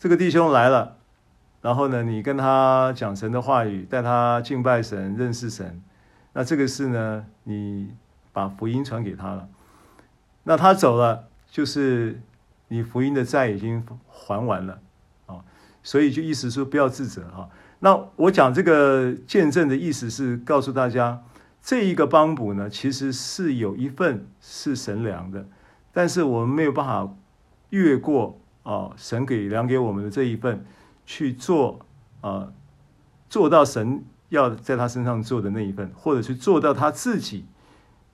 [0.00, 0.96] 这个弟兄来了，
[1.62, 5.80] 然后呢，你跟他讲神的话语，带他敬拜神、认识神。
[6.32, 7.94] 那这个事呢，你
[8.32, 9.48] 把福音传给他了。
[10.48, 12.20] 那他走了，就是
[12.68, 14.78] 你福音的债已经还完了
[15.26, 15.42] 啊、
[15.82, 17.50] 所以就意思说，不要自责哈。
[17.80, 21.20] 那我讲这个见证的意思是告诉大家，
[21.60, 25.48] 这一个帮补呢，其实是有一份是神量的，
[25.92, 27.12] 但是我们没有办法
[27.70, 30.64] 越过啊、神给量给我们的这一份
[31.04, 31.80] 去做
[32.20, 32.52] 啊、
[33.28, 37.44] 做到神要在他身上做的那一份，或者去做到他自己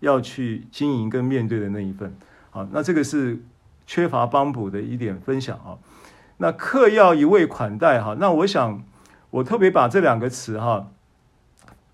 [0.02, 2.14] 要去经营跟面对的那一份。
[2.50, 3.42] 好，那这个是
[3.86, 5.78] 缺乏帮补的一点分享啊。
[6.36, 8.84] 那客要一味款待哈，那我想。
[9.32, 10.90] 我特别把这两个词哈，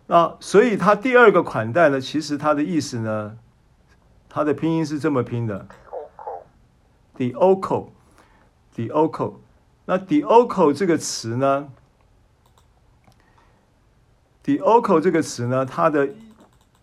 [0.08, 3.38] 那所以它第二个款待呢，其实它的意思呢，
[4.30, 5.68] 它的拼音是这么拼的
[7.18, 7.89] ，dioko。
[8.76, 9.36] dioko，
[9.86, 11.70] 那 dioko 这个词呢
[14.43, 15.66] ？dioko 这个词呢？
[15.66, 16.10] 它的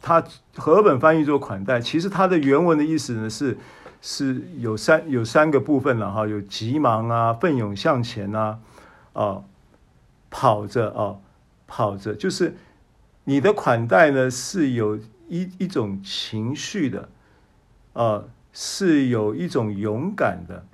[0.00, 0.22] 它
[0.56, 3.58] 和合本翻译作款待，其实它的原文的意思呢是
[4.00, 8.58] 是有三有三个部分了哈，有急忙啊，奋勇向前啊，
[9.12, 9.42] 啊，
[10.30, 11.16] 跑着啊，
[11.66, 12.56] 跑着，就是
[13.24, 14.98] 你的款待呢是有
[15.28, 17.08] 一一种情绪的，
[17.92, 20.64] 啊，是有一种勇敢的。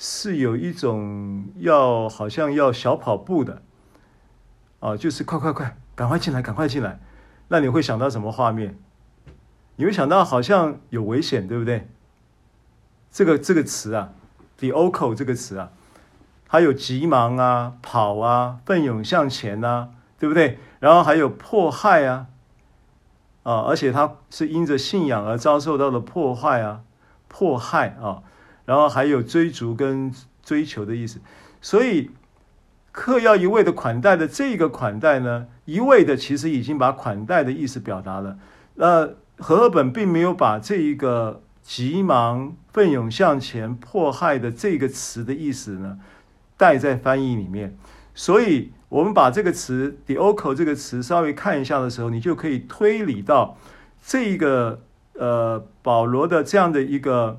[0.00, 3.62] 是有一种要好像要小跑步的，
[4.78, 7.00] 啊，就是快快快，赶快进来，赶快进来。
[7.48, 8.78] 那你会想到什么画面？
[9.74, 11.88] 你会想到好像有危险，对不对？
[13.10, 14.12] 这个这个词啊
[14.58, 15.72] ，the oco 这个词啊，
[16.46, 20.60] 还有急忙啊、跑啊、奋勇向前啊，对不对？
[20.80, 22.26] 然后还有迫害啊，
[23.42, 26.80] 啊，而且他是因着信仰而遭受到的迫害啊，
[27.28, 28.22] 迫害啊。
[28.64, 30.12] 然后还有追逐跟
[30.42, 31.20] 追求的意思，
[31.62, 32.10] 所以
[32.92, 38.38] 客要一味的款待的这个款待呢，一味的其实已经把款待的意思表达了。
[38.74, 39.06] 那，
[39.38, 45.98] 和合本并没有把这一个急忙、奋勇向前、迫害的这个词的意思呢
[46.58, 47.74] 带在翻译里面。
[48.14, 53.56] 所以，我们把这个词 “dioko” 这个词稍微看一下的时候，你就可以推理到
[54.04, 54.80] 这一个
[55.14, 57.38] 呃保罗的这样的一个。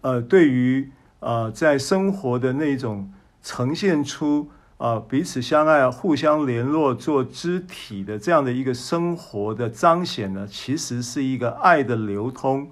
[0.00, 3.10] 呃，对于呃，在生活的那种
[3.42, 12.70] 呈现出啊、呃，彼此相爱、互相联络、做肢体的这样的一个生活的彰显呢，其实是一个爱的流通。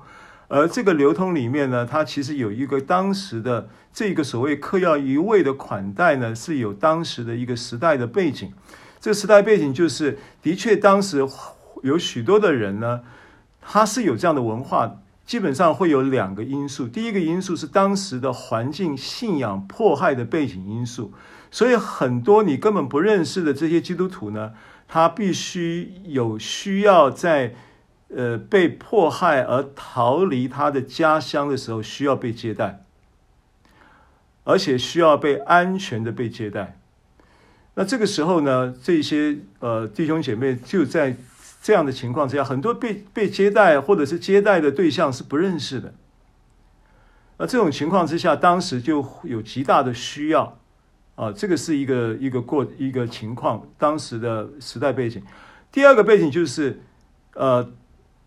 [0.55, 8.53] 而这个流通里面呢，它其实有一个当时的这个所谓客要一味的款待呢，是有当时的一个时代的背景。
[9.01, 11.27] 这个时代背景就是，的确当时
[11.83, 13.01] 有许多的人呢，
[13.63, 14.99] 他是有这样的文化。
[15.25, 21.15] 基本上会有两个因素，第一个因素是当时的环境、信仰迫害的背景因素，
[21.51, 24.53] 所以很多你根本不认识的这些基督徒呢，
[24.87, 27.55] 他必须有需要在
[28.15, 32.85] 呃被迫害而逃离他的家乡的时候，需要被接待，
[34.45, 36.79] 而且需要被安全的被接待。
[37.75, 41.17] 那这个时候呢，这些呃弟兄姐妹就在。
[41.65, 45.95] 这样的情况之下，很多被被接待或者是接待的对象是不认识的。
[47.39, 50.59] 那这种情况之下，当时就有极大的需要
[51.15, 55.23] 啊，这个是一个一个过一个情况，当时的时代背景。
[55.71, 56.83] 第二个背景就是
[57.35, 57.71] 呃，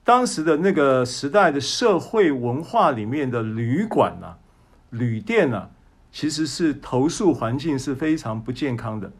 [0.06, 4.38] 当时的那个时代的社会文化里面的旅馆啊、
[4.92, 5.72] 旅店啊，
[6.12, 9.12] 其实是投诉环境是非常不健康的。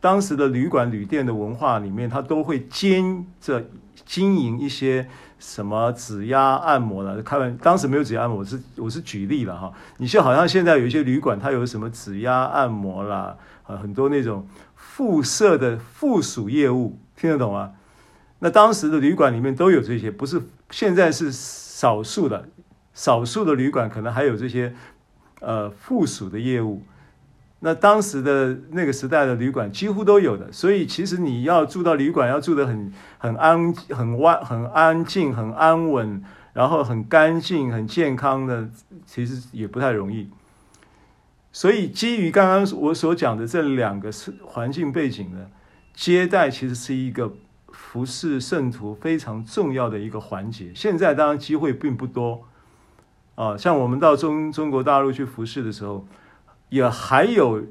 [0.00, 3.68] 当时的旅馆、旅店的文化里面，它都会兼着
[4.06, 5.06] 经营一些
[5.38, 7.22] 什么指压按摩了。
[7.22, 9.70] 开玩当时没有指压按摩，我是我是举例了哈。
[9.98, 17.72] 你就好像现在有一些旅馆，它有什么指压按摩啦，啊，很多那种附设的附属业务，听得懂吗？
[18.44, 20.38] 那当时的旅馆里面都有这些，不是
[20.68, 22.46] 现在是少数的，
[22.92, 24.74] 少数的旅馆可能还有这些
[25.40, 26.82] 呃附属的业务。
[27.60, 36.22] 那当时的那个时代的旅馆几乎都有的，所以其实你要住到旅馆，要住得很很安、很安、很安静、很安稳，
[36.52, 38.68] 然后很干净、很健康的，
[39.06, 40.28] 其实也不太容易。
[41.50, 45.46] 所以基于刚刚我所讲的这两个是环境背景呢，
[45.94, 47.32] 接待其实是一个
[47.94, 50.72] 服侍圣徒非常重要的一个环节。
[50.74, 52.42] 现在当然机会并不多
[53.36, 56.04] 啊，像我们到中中国大陆去服侍的时候。
[56.70, 57.62] 也还有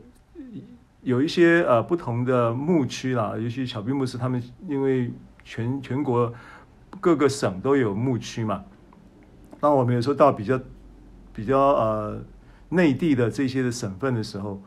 [1.01, 5.11] 有一些呃不同的牧区啦，尤其巧斌牧师他们，因为
[5.43, 6.33] 全全国
[7.01, 8.63] 各个省都有牧区嘛。
[9.59, 10.57] 当我们有时候到比较
[11.33, 12.23] 比较呃
[12.69, 14.61] 内地的这些的省份的时候，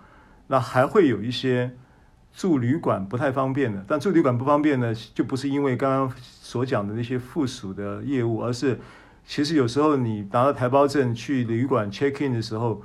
[0.49, 1.75] 那还会有一些
[2.37, 3.85] 住旅馆不太方便的。
[3.89, 8.79] 但住旅馆不方便呢，就不是因为刚刚所讲的那些附属的业务，而是
[9.27, 12.85] 其实有时候你拿到台胞证去旅馆 check in 的时候。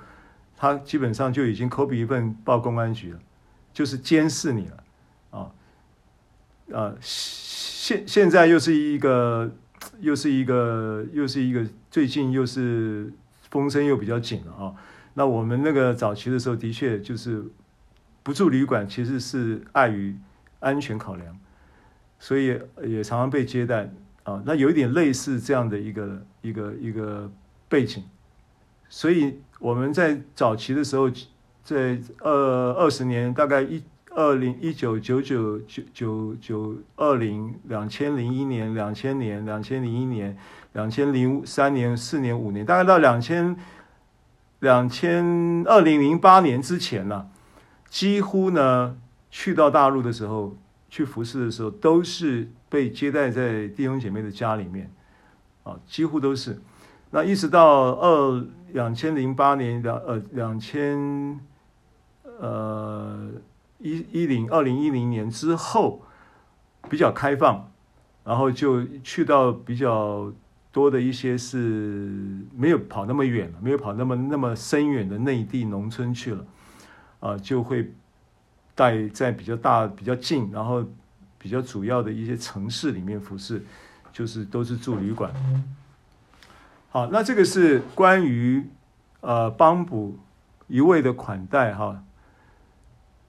[0.64, 3.20] 他基本上就已经 copy 一份报公安局了，
[3.74, 4.84] 就是监视你了，
[5.32, 5.50] 啊，
[6.72, 9.52] 啊，现现在又是一个，
[10.02, 13.12] 又是一个，又是一个，最近又是
[13.50, 14.76] 风声又比较紧了啊。
[15.16, 17.44] 那我们那个早期的时候，的确就是
[18.24, 20.16] 不住旅馆，其实是碍于
[20.60, 21.38] 安全考量，
[22.20, 23.90] 所以也常常被接待
[24.24, 24.42] 啊。
[24.46, 27.32] 那有一点类似这样的一个一个一个
[27.68, 28.04] 背景，
[28.90, 29.40] 所以。
[29.62, 31.08] 我们在早期的时候，
[31.64, 40.36] 在二二十年，大概一二零一九九九九九九二零两千零一年两千年两千零一年
[40.74, 43.56] 两千零三年四年五年，大概到两千
[44.62, 47.30] 两千二零零八年之前呢，
[47.92, 48.98] 几乎呢
[49.30, 50.56] 去到大陆的时候，
[50.90, 54.90] 去服侍的时候，都是被接待在弟兄姐妹的家里面，
[55.64, 56.62] 啊，几乎都是。
[57.12, 61.38] 那一直到二两千零八年两呃两千
[62.40, 63.30] 呃
[63.80, 66.02] 一一零二零一零年之后
[66.90, 67.70] 比较开放，
[68.24, 70.32] 然后就去到比较
[70.72, 72.10] 多的一些是
[72.56, 76.46] 没有跑那么远了，没有跑那么那么深远的内地农村去了，
[77.22, 77.94] 啊、就会
[78.76, 80.84] 带在比较大比较近，然后
[81.38, 83.64] 比较主要的一些城市里面服侍，
[84.12, 85.32] 就是都是住旅馆。
[86.90, 88.68] 好，那这个是关于
[89.22, 90.18] 呃帮补
[90.68, 92.04] 一味的款待哈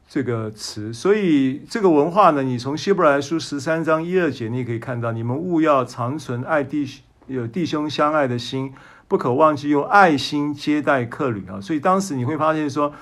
[0.09, 6.87] 这个词，所以这个文化呢，你从希伯来书十三章一二节，你也可以看到，你们务要常存爱弟
[7.27, 8.75] 有弟兄相爱的心，
[9.07, 11.61] 不可忘记用爱心接待客旅啊。
[11.61, 12.93] 所以当时你会发现说，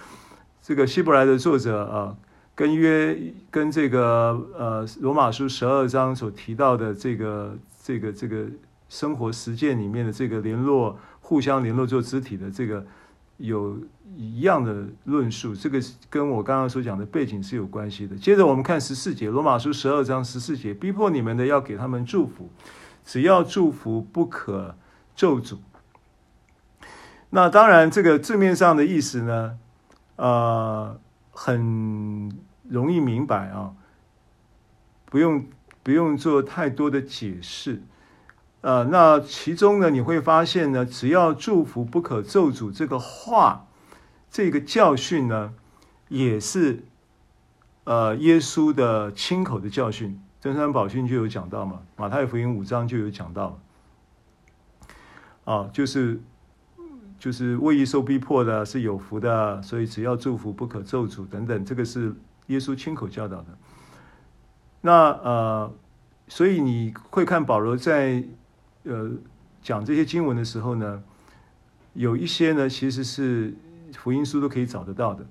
[0.71, 2.14] 这个希伯来的作者啊，
[2.55, 3.18] 跟约
[3.51, 8.47] 跟这个呃罗马书十二章所提到的这个这个这个。
[8.89, 12.85] 生活实践里面的这个联络，互相联络做肢体的这个
[13.37, 13.79] 有
[14.16, 18.16] 一样的论述，这个跟我刚刚所讲的背景是有关系的。
[18.16, 22.51] 接着我们看十四节，罗马书十二章十四节，逼迫你们的要给他们祝福，
[23.05, 24.75] 只要祝福，不可
[25.14, 25.59] 咒诅。
[27.31, 29.57] 那当然，这个字面上的意思呢，
[30.21, 31.01] 呃，
[31.31, 32.31] 很
[32.68, 33.73] 容易明白啊，
[35.07, 35.47] 不用
[35.83, 37.83] 不用做太多的解释。
[38.61, 43.66] 呃，那其中呢，你会发现呢，只要祝福不可咒诅这个话，
[44.31, 45.55] 这个教训呢，
[46.09, 46.85] 也是
[47.85, 50.23] 呃耶稣的亲口的教训。
[50.39, 53.59] 真山宝训就有讲到嘛，马太福音五章就有讲到。
[55.47, 56.21] 啊，就是
[57.21, 62.12] 就是为义受逼迫的是有福的，所以只要祝福不可咒诅等等，这个是
[62.49, 63.57] 耶稣亲口教导的。
[64.81, 65.73] 那呃，
[66.27, 68.25] 所以你会看保罗在。
[68.85, 69.11] 呃，
[69.62, 71.03] 讲这些经文的时候呢，
[71.93, 73.55] 有一些呢，其实是
[73.93, 75.27] 福音书都可以找得到的。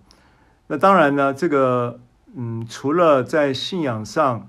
[0.68, 2.00] 那当然呢，这个
[2.36, 4.48] 嗯，除了在信仰上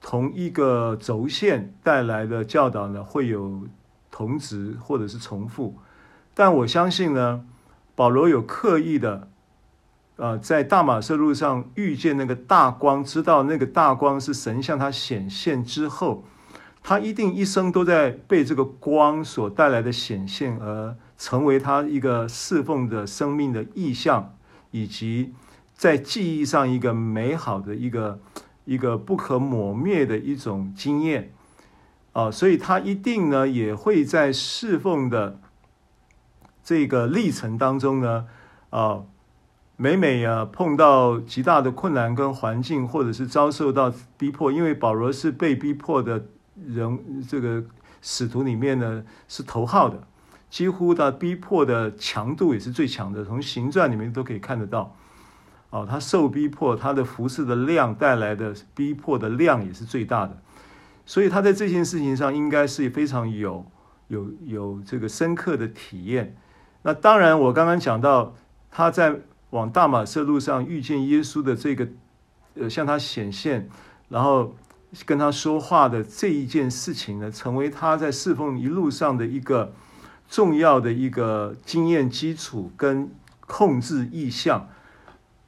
[0.00, 3.66] 同一个轴线带来的教导呢，会有
[4.12, 5.76] 同质或者是重复，
[6.34, 7.44] 但我相信呢，
[7.94, 9.28] 保罗有刻意的，
[10.16, 16.24] 呃，在大马色路上遇见那个大光，知道那个大光是神向他显现之后。
[16.82, 24.34] 他一定一生都在被这个光所带来的显现而成为他一个侍奉的生命的意象，
[24.70, 25.34] 以及
[25.74, 28.18] 在记忆上一个美好的一个
[28.64, 31.34] 一个不可磨灭的一种经验
[32.12, 35.38] 啊，所以他一定呢也会在侍奉的
[36.64, 38.26] 这个历程当中呢
[38.70, 39.02] 啊，
[39.76, 46.26] 每每啊碰到极大的困难跟环境，或者是遭受到逼迫，因为保罗是被逼迫的。
[46.68, 47.64] 人这个
[48.02, 50.06] 使徒里面呢是头号的，
[50.50, 54.94] 几乎的逼迫的强度也是最强的，从行传里面都可以看得到。
[55.70, 60.42] 哦，他受逼迫，他的服饰的量带来的逼迫的量也是最大的，
[61.06, 63.64] 所以他在这件事情上应该是非常有
[64.08, 66.36] 有有这个深刻的体验。
[66.82, 68.34] 那当然，我刚刚讲到
[68.70, 69.16] 他在
[69.50, 71.88] 往大马色路上遇见耶稣的这个
[72.54, 73.68] 呃向他显现，
[74.08, 74.54] 然后。
[75.06, 79.72] 跟他说话的这一件事情呢，成为他在侍奉一路上的一个
[80.28, 83.08] 重要的一个经验基础跟
[83.46, 84.68] 控制意向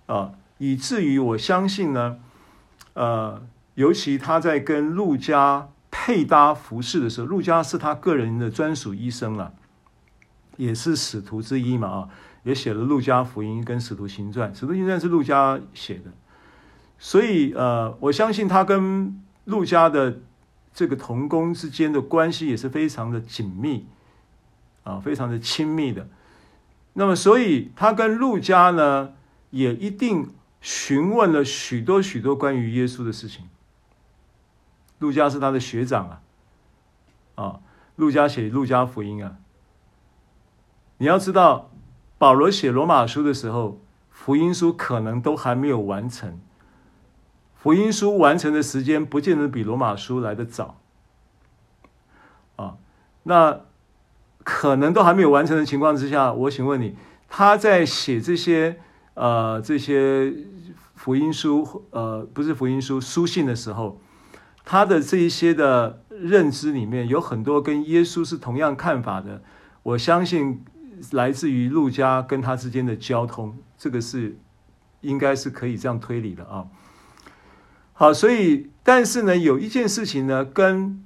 [0.06, 2.18] 啊，以至于我相信呢，
[2.94, 3.42] 呃，
[3.74, 9.50] 尤其他在跟路加配搭服侍的时候，路加是他个人的专属医生啊，
[10.56, 12.08] 也是使徒之一嘛啊，
[12.42, 16.10] 也写了路加福音跟使徒行传，使徒行传是路加写的，
[16.98, 20.20] 所以呃，我相信他跟路加的
[20.74, 23.86] 这个同工之间的关系也是非常的紧密
[24.84, 26.08] 啊，非常的亲密的。
[26.94, 29.14] 那么，所以他跟路加呢，
[29.50, 30.30] 也一定
[30.60, 33.48] 询问了许多许多关于耶稣的事情。
[34.98, 36.20] 路加是他的学长啊，
[37.34, 37.60] 啊，
[37.96, 39.36] 路加写路加福音啊。
[41.02, 41.68] 你要知道，
[42.16, 46.38] 保罗写罗马书的时候，福音书可能都还没有完成。
[47.56, 50.78] 福音书完成的时间不见得比罗马书来得早，
[52.54, 52.76] 啊，
[53.24, 53.62] 那
[54.44, 56.94] 可能都还没有完成的情况之下，我请问你，
[57.28, 58.78] 他在写这些
[59.14, 60.32] 呃这些
[60.94, 64.00] 福音书呃不是福音书书信的时候，
[64.64, 69.42] 他的这一些的认知里面有很多跟耶稣是同样看法的，
[69.82, 70.64] 我相信
[71.10, 74.38] 来自于陆家跟他之间的交通，这个是
[75.00, 76.66] 应该是可以这样推理的啊。
[77.92, 81.04] 好，所以但是呢，有一件事情呢，跟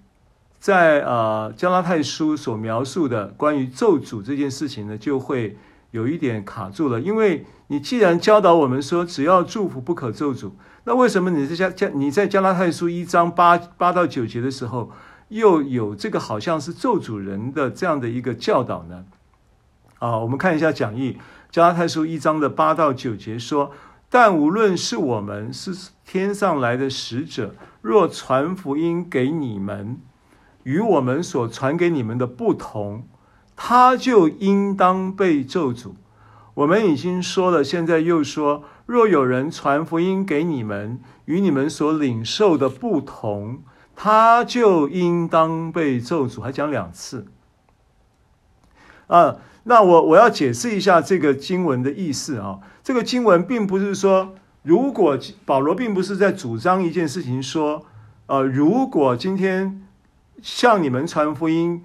[0.59, 5.57] 在呃加拉太书所描述的关于咒诅这件事情呢，就会
[5.91, 7.01] 有一点卡住了。
[7.01, 10.53] 因为你既然教导我们说只要祝福不可咒诅，
[10.85, 14.93] 那为什么你在加加你在加拉太书一章八八到九节的时候，
[15.29, 19.05] 又有这个好像是咒诅人的这样的一个教导呢？
[19.99, 21.19] 啊，我们看一下讲义，
[21.51, 23.73] 加拉太书一章的八到九节说。
[24.09, 29.99] 但无论是我们是天上来的使者，若传福音给你们，
[30.63, 33.03] 与我们所传给你们的不同，
[33.57, 35.95] 他就应当被咒诅。
[36.55, 43.65] 我们已经说了，现在又说：若有人传福音给你们，与你们所领受的不同，
[43.97, 46.41] 他就应当被咒诅。
[46.41, 47.27] 还讲两次。
[49.07, 52.59] 啊，那我我要解释一下这个经文的意思啊。
[52.83, 57.85] 这个经文并不是说，如果保罗并不是在主张一件事情，说，
[58.27, 59.83] 呃，如果今天
[60.43, 61.85] 向你们传福音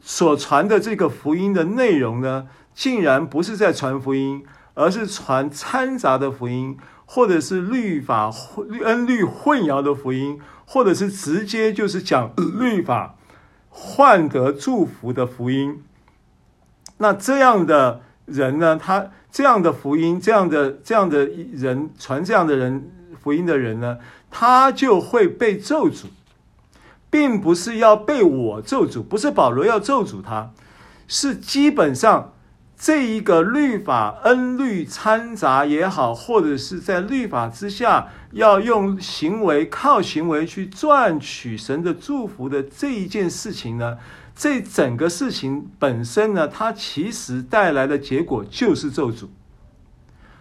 [0.00, 4.44] 所传的这个福音的内容呢，竟然不是在传福音，
[4.74, 8.32] 而是传掺杂的福音，或者是律法
[8.68, 13.14] 律恩律混淆的福音，或者是直接就是讲律法
[13.68, 15.82] 换得祝福的福音，
[17.02, 19.10] 那这样的人呢，他。
[19.34, 23.96] 这样的福音，这样的这样的人传这样的人福音的人呢，
[24.30, 26.08] 他就会被咒诅，
[27.08, 30.50] 并不是要被我咒诅，不是保罗要咒诅他，
[31.08, 32.34] 是基本上
[32.78, 43.96] 这一个律法恩律掺杂也好，或者是在律法之下要用行为靠行为去赚取神的祝福的这一件事情呢。
[44.42, 49.28] 这整个事情本身呢，它其实带来的结果就是咒诅，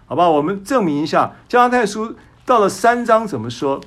[0.07, 0.27] 好吧？
[0.27, 3.79] 我们证明一下，加拉太书到了三章怎么说？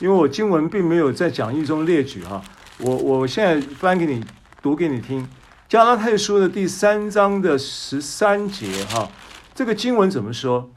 [0.00, 2.42] 因为我经文并没有在讲义中列举哈，
[2.78, 4.24] 我我现在翻给你
[4.60, 5.28] 读给你听，
[5.68, 9.08] 加拉太书的第三章的十三节哈，
[9.54, 10.68] 这个经文怎么说？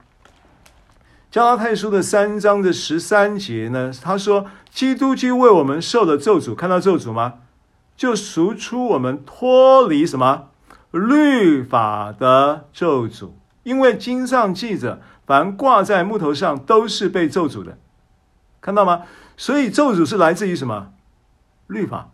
[1.32, 3.92] 加拉太书的三章的十三节呢？
[4.04, 7.40] 他说：“基督既为我们受了咒诅，看到咒诅吗？”
[7.96, 10.50] 就赎出我们脱离什么？
[10.92, 13.32] 律法的咒诅，
[13.64, 17.78] 因为经上记着，凡挂在木头上都是被咒诅的，
[18.62, 19.04] 看到吗？
[19.36, 20.92] 所以咒诅是来自于什么？
[21.66, 22.12] 律法，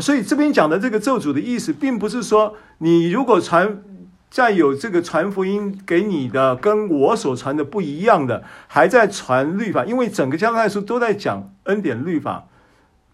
[0.00, 3.82] 所以这边讲的这个咒诅的意思，并不是说你如果传
[4.28, 12.48] 再有这个传福音给你的跟我所传的不一样的，还在传律法，因为整个加拉太书都在讲恩典律法，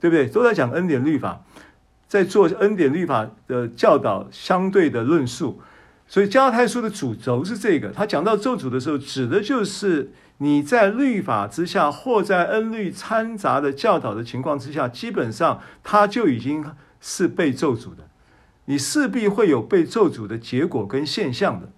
[0.01, 0.26] 对不对？
[0.26, 1.42] 都在讲恩典律法，
[2.09, 5.61] 在做恩典律法的教导相对的论述。
[6.09, 16.64] 所以加太书的主轴是这个，他讲到咒诅的时候，指的就是你在律法之下或在恩律掺杂的教导的情况之下，基本上他就已经
[17.01, 18.09] 是被咒诅的。
[18.66, 21.68] 你势必会有被咒诅的结果跟现象的，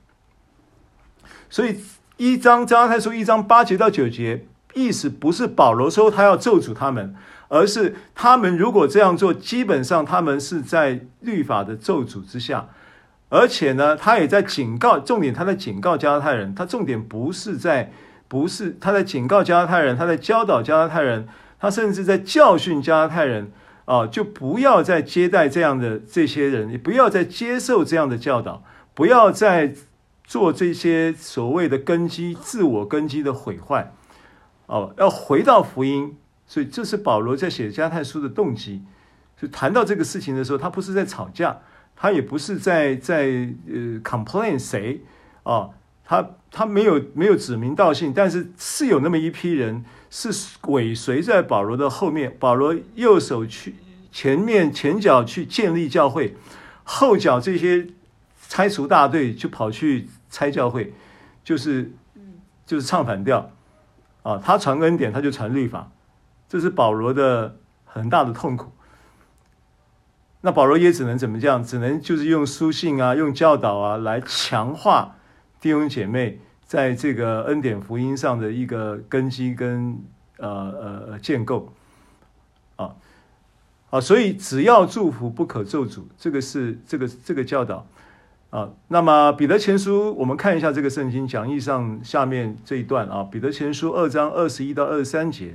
[1.49, 1.81] 所以
[2.19, 7.15] 一章加太书一章八节到九节，意思不是保罗说他要咒诅他们，
[7.53, 12.71] 而是他们如果这样做，基本上他们是在律法的咒诅之下，
[13.29, 17.93] 而且呢，他也在警告，重点他在警告加拉太人，他重点不是在，
[18.27, 21.29] 不是他在警告加拉太人，他在教导加拉太人，
[21.61, 23.53] 他甚至在教训加拉太人。
[23.85, 28.63] 啊，就不要再接待这样的这些人，也不要再接受这样的教导，
[28.95, 29.75] 不要再
[30.25, 33.93] 做这些所谓的根基、自我根基的毁坏。
[34.67, 36.17] 哦，要回到福音，
[36.53, 38.83] 所以这是保罗在写加拉太书的动机。
[39.41, 41.57] 就谈到这个事情的时候，他不是在吵架，
[41.97, 43.25] 他也不是在在
[43.67, 45.01] 呃 complain 谁
[45.45, 45.71] 啊，
[46.05, 49.83] 他他没有没有指名道姓，但是是有那么一批人。
[50.15, 50.29] 是
[50.69, 53.77] 尾随在保罗的后面，保罗右手去
[54.13, 56.37] 前面前脚去建立教会，
[56.85, 57.87] 后脚这些
[58.47, 60.93] 拆除大队就跑去拆教会，
[61.43, 61.91] 就是
[62.67, 63.51] 就是唱反调
[64.23, 64.37] 啊！
[64.37, 65.91] 他传恩典，他就传律法，
[66.53, 68.73] 这是保罗的很大的痛苦。
[70.43, 71.65] 那保罗也只能怎么样？
[71.65, 75.17] 只能就是用书信啊，用教导啊来强化
[75.63, 76.41] 弟兄姐妹。
[76.67, 79.99] 在这个恩典福音上的一个根基跟
[80.37, 81.73] 呃呃建构
[82.77, 82.97] 啊
[83.89, 87.87] 啊，所以只要祝福不可咒诅，这个是这个这个教导
[88.51, 88.71] 啊。
[88.89, 95.55] 那么彼得前书，我们看一下这个圣经讲义上下面这一段啊，彼得前书二章二十一到二十三节，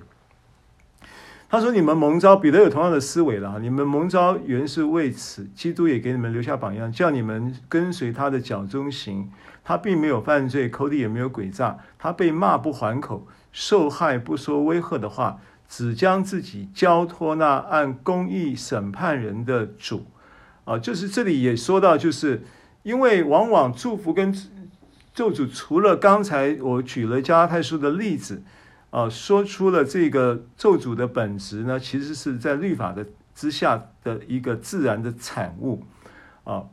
[1.49, 9.31] 他说：“你们蒙召，彼得有同样的思维了哈，你们蒙召原是为此，基督也给你们留下榜样，叫你们跟随他的脚踪行。”
[9.63, 11.77] 他并没有犯罪，口里也没有诡诈。
[11.99, 20.05] 他被骂不还口，受害不说威吓的话，只将自己交托那按公义审判人的主。
[20.63, 22.43] 啊，就是这里也说到，就是
[22.83, 24.33] 因为往往祝福跟
[25.13, 28.43] 咒诅，除了刚才我举了加太书的例子，
[28.97, 35.83] 啊，说出了这个咒诅的本质呢，其实是在律法的之下的一个自然的产物，
[36.43, 36.65] 啊。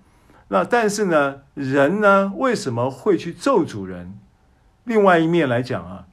[0.49, 4.19] 那但是呢，人呢为什么会去咒诅人？
[4.85, 6.07] 另外一面来讲啊，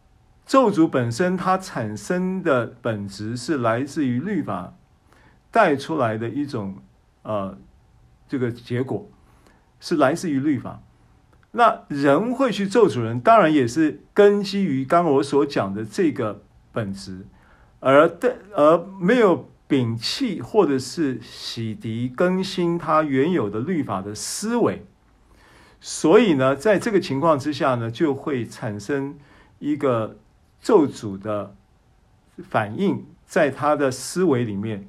[0.46, 4.74] 咒诅本身它产生的本质是来自于律法
[5.50, 6.80] 带出来的一种
[7.22, 7.58] 呃
[8.28, 9.10] 这个结果，
[9.80, 10.82] 是来自于律法。
[11.52, 17.26] 那人会去咒诅人，当然也是根基于刚刚我所讲的这个本质，
[17.80, 19.50] 而的而没有。
[19.72, 24.86] 摒弃或者是洗涤、更新他原有的律法的思维，
[25.80, 29.18] 所以呢，在这个情况之下呢，就会产生
[29.60, 30.18] 一个
[30.62, 31.56] 咒诅的
[32.50, 34.86] 反应，在他的思维里面，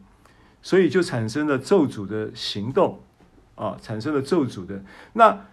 [0.60, 2.98] 所以就产生了咒诅的行动
[3.54, 4.82] 啊，产生了咒诅的。
[5.12, 5.46] 那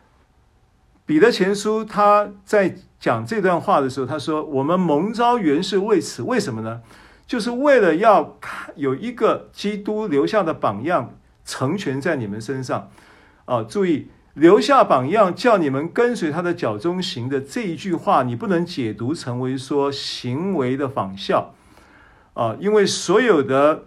[1.10, 6.84] 彼得前书他在讲这段话的时候，他说：“我们蒙召原是为此，为什么呢？”
[7.26, 8.38] 就是为了要
[8.76, 12.92] 有一个基督留下的榜样成全在你们身上，
[13.46, 21.56] 啊，注意留下榜样，叫你们跟随他的脚踪行的这一句话，你不能解读成为说行为的仿效，
[22.36, 23.86] 啊，因为所有的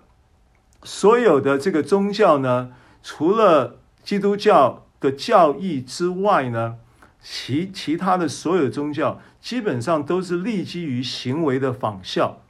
[0.82, 6.78] 所有的这个宗教呢，除了基督教的教义之外呢，
[7.22, 12.42] 其其他的所有宗教基本上都是立基于行为的仿效。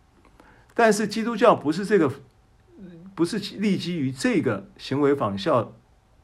[0.75, 2.11] 但是基督教不是这个，
[3.14, 5.73] 不是立基于这个行为仿效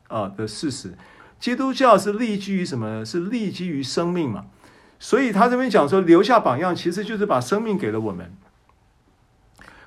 [0.09, 0.95] 啊的事实。
[1.39, 3.05] 基督教是立基于什么呢？
[3.05, 4.47] 是立基于生命嘛。
[4.99, 8.33] 所以他这边讲说留下榜样，其实就是把生命给了我们。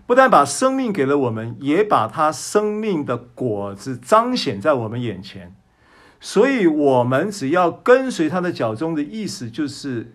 [0.05, 5.55] 不但把生命给了我们，也把他生命的果子彰显在我们眼前。
[6.21, 10.13] 所以我们只要跟随他的脚踪的意思，就是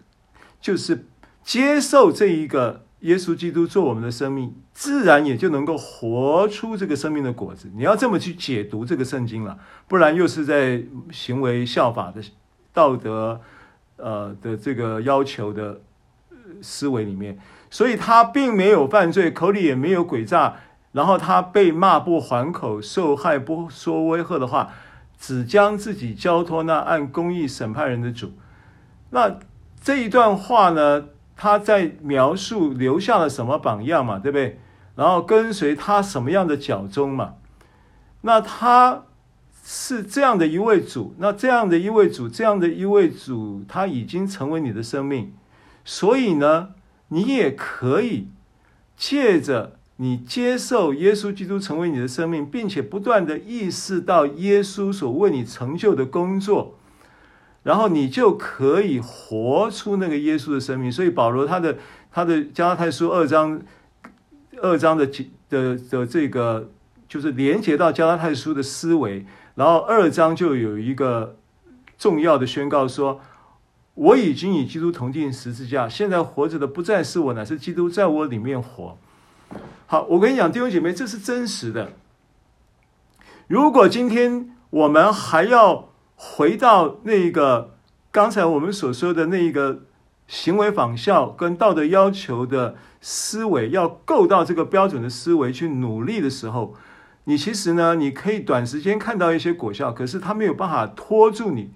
[0.58, 1.06] 就是
[1.44, 2.84] 接受这一个。
[3.00, 7.70] 耶稣基督做我们的生命，自然也就能够活出这个生命的果子。
[7.76, 10.82] 你要这么去解读这个圣经了，不然又是在
[11.12, 12.22] 行为效法的
[12.72, 13.40] 道德
[13.96, 15.82] 呃的这个要求的
[16.62, 17.38] 思维里面。
[17.70, 20.56] 所以他并没有犯罪，口里也没有诡诈，
[20.92, 24.72] 然后他被骂不还口，受害不说威吓的话，
[25.18, 28.32] 只将自己交托那按公义审判人的主。
[29.10, 29.38] 那
[29.80, 31.06] 这一段话呢，
[31.36, 34.60] 他在描述留下了什么榜样嘛，对不对？
[34.94, 37.34] 然后跟随他什么样的脚踪嘛？
[38.22, 39.04] 那他
[39.64, 45.34] 是这样的一位主，那这样的一位主，这样的一位主，他已经成为你的生命，
[45.84, 46.70] 所以呢，
[47.08, 48.28] 你也可以
[48.96, 49.75] 借着。
[49.98, 56.74] 你接受耶稣基督成为你的生命，并且不断地意识到耶稣所为你成就的工作，
[57.62, 60.92] 然后你就可以活出那个耶稣的生命。
[60.92, 61.78] 所以保罗他的
[62.12, 63.62] 他的加拉太书二章
[64.60, 65.06] 二章的
[65.48, 66.70] 的的这个
[67.08, 69.24] 就是连接到加拉太书的思维，
[69.54, 71.38] 然后二章就有一个
[71.96, 73.22] 重要的宣告说：
[73.94, 78.98] 我已经与基督同钉十字架，现在活着的不再是我，乃是基督在我里面活。
[79.88, 81.92] 好，我跟你讲，弟兄姐妹，这是真实的。
[83.46, 87.76] 如果今天我们还要回到那个
[88.10, 89.84] 刚才我们所说的那一个
[90.26, 96.74] 行为仿效跟道德要求的思维，要够到这个标准的思维去努力的时候，
[97.22, 101.70] 你其实呢，你可以短时间看到一些果效，可是它没有办法拖住你，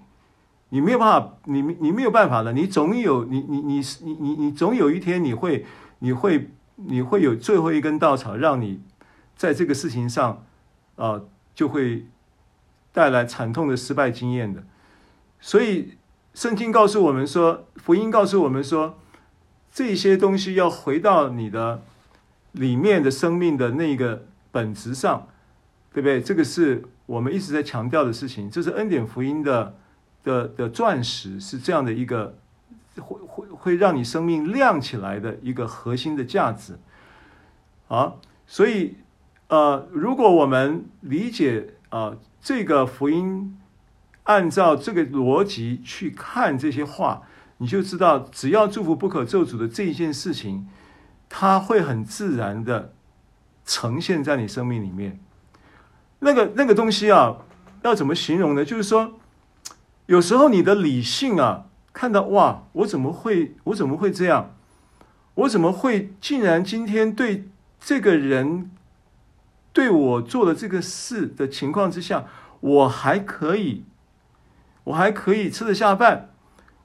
[0.67, 5.65] 你没有办法，你你没有办法了，你总有你你你你你你总有一天你会
[5.99, 6.51] 你会。
[6.85, 8.81] 你会有最后一根稻草，让你
[9.35, 10.45] 在这个事情上，
[10.95, 11.21] 啊、
[11.53, 12.05] 就会
[12.91, 14.63] 带来惨痛的失败经验的。
[15.39, 15.97] 所以，
[16.33, 18.99] 圣经告诉我们说，福音告诉我们说，
[19.71, 21.81] 这些东西要回到你的
[22.51, 25.27] 里面的生命的那个本质上，
[25.93, 26.21] 对不对？
[26.21, 28.49] 这个是我们一直在强调的事情。
[28.49, 29.75] 这是恩典福音的
[30.23, 32.37] 的的钻石，是这样的一个。
[32.97, 36.77] 会会会让你生命亮起来的一个核心的价值，
[37.87, 38.15] 啊，
[38.45, 38.97] 所以
[39.47, 43.57] 呃，如果我们理解啊、呃、这个福音，
[44.23, 47.21] 按照这个逻辑去看这些话，
[47.59, 50.67] 你就知道，只要祝福不可咒诅的这一件事情，
[51.29, 52.93] 它会很自然的
[53.65, 55.17] 呈现在你生命里面。
[56.19, 57.37] 那个那个东西啊，
[57.83, 58.65] 要怎么形容呢？
[58.65, 59.13] 就是说，
[60.07, 61.67] 有时候你的理性啊。
[61.93, 64.55] 看到哇，我怎么会，我怎么会这样？
[65.35, 68.69] 我怎么会竟然今天对这个人
[69.73, 72.25] 对我做了这个事的情况之下，
[72.59, 73.85] 我还可以，
[74.83, 76.29] 我还可以吃得下饭，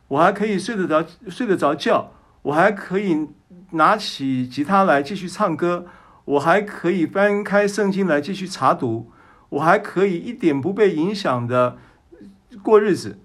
[0.08, 3.28] 我还可以睡得着睡得着觉，我还可以
[3.72, 5.86] 拿起吉他来继续唱歌，
[6.24, 9.10] 我还可以翻开圣经来继续查读，
[9.48, 11.76] 我还可以一点不被影响的
[12.62, 13.18] 过日子。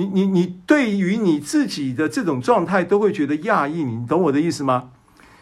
[0.00, 4.92] 你你你对于你自己的这种状态都会觉得讶异，你懂我的意思吗？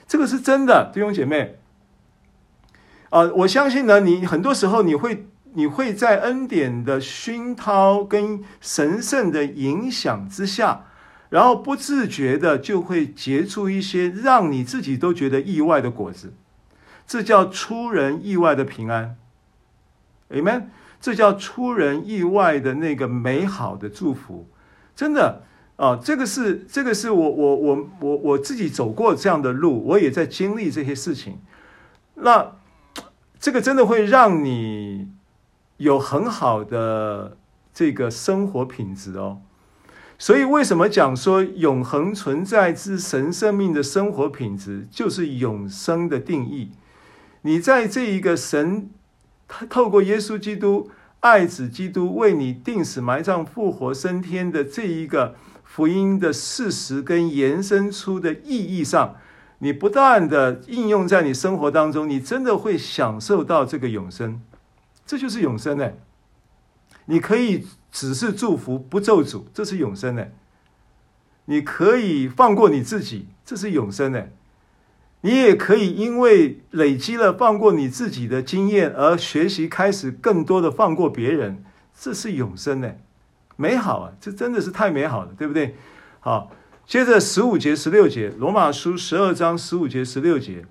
[0.09, 1.61] 这个是真的，弟兄姐妹。
[3.11, 10.87] 啊、我相信呢，你很多时候你会你会在恩典的熏陶跟神圣的影响之下，
[11.29, 16.35] 然后不自觉的就会结出一些让你自己都觉得意外的果子，
[17.07, 19.17] 这叫出人意外的平安。
[20.31, 20.65] Amen。
[21.01, 24.49] 这叫出人意外的那个美好的祝福，
[24.97, 25.45] 真的
[25.77, 25.95] 啊！
[25.95, 31.39] 这个是这个是我我我我我自己走过这样的路，我也在经历这些事情。
[32.17, 32.57] 那
[33.39, 35.09] 这个真的会让你
[35.77, 37.37] 有很好的
[37.73, 39.41] 这个生活品质哦。
[40.19, 46.73] 所以为什么讲说永恒存在之神生命的生活品质，就是永生的定义？
[47.43, 48.91] 你在这一个神。
[49.49, 50.91] 他透过耶稣基督
[51.21, 55.35] 爱子基督为你钉死埋葬复活升天的这一个
[55.65, 59.17] 福音的事实跟延伸出的意义上，
[59.59, 64.41] 你不断的应用在你生活当中，你真的会享受到这个永生，
[65.05, 65.93] 这就是永生呢。
[67.07, 70.27] 你可以只是祝福不咒诅，这是永生呢。
[71.47, 74.27] 你可以放过你自己，这是永生呢。
[75.23, 81.65] 你也可以因为累积了放过你自己的经验，而学习开始更多的放过别人，
[81.99, 82.93] 这是永生呢，
[83.57, 84.13] 美好啊！
[84.21, 85.75] 这真的是太美好了，对不对？
[86.21, 86.53] 好，
[86.87, 90.65] 接着十五节、十六节，罗马书十二章十五节、十六节。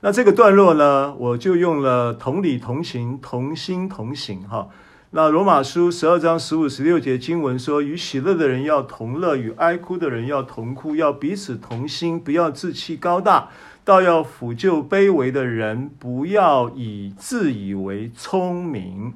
[0.00, 4.68] 那这个段落呢，我就用了同理同行、同心同行，哈。
[5.14, 13.50] 那罗马书十二章十五、十六节经文说：“与喜乐的人要同乐，与哀哭的人要同哭，要彼此同心，不要自欺高大，
[13.84, 19.12] 倒要俯就卑微的人，不要以自以为聪明。”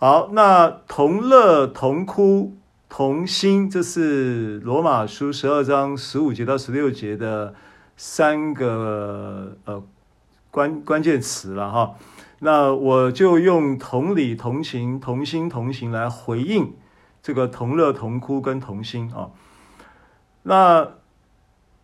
[0.00, 2.56] 好，那同乐、同哭、
[2.88, 7.54] 同心，这是罗马书十二章十五节到十六节的
[7.96, 9.80] 三个呃
[10.50, 11.94] 关关键词了哈。
[12.40, 16.74] 那我就用同理、同情、同心、同行来回应
[17.20, 19.30] 这个同乐、同哭跟同心啊。
[20.44, 20.88] 那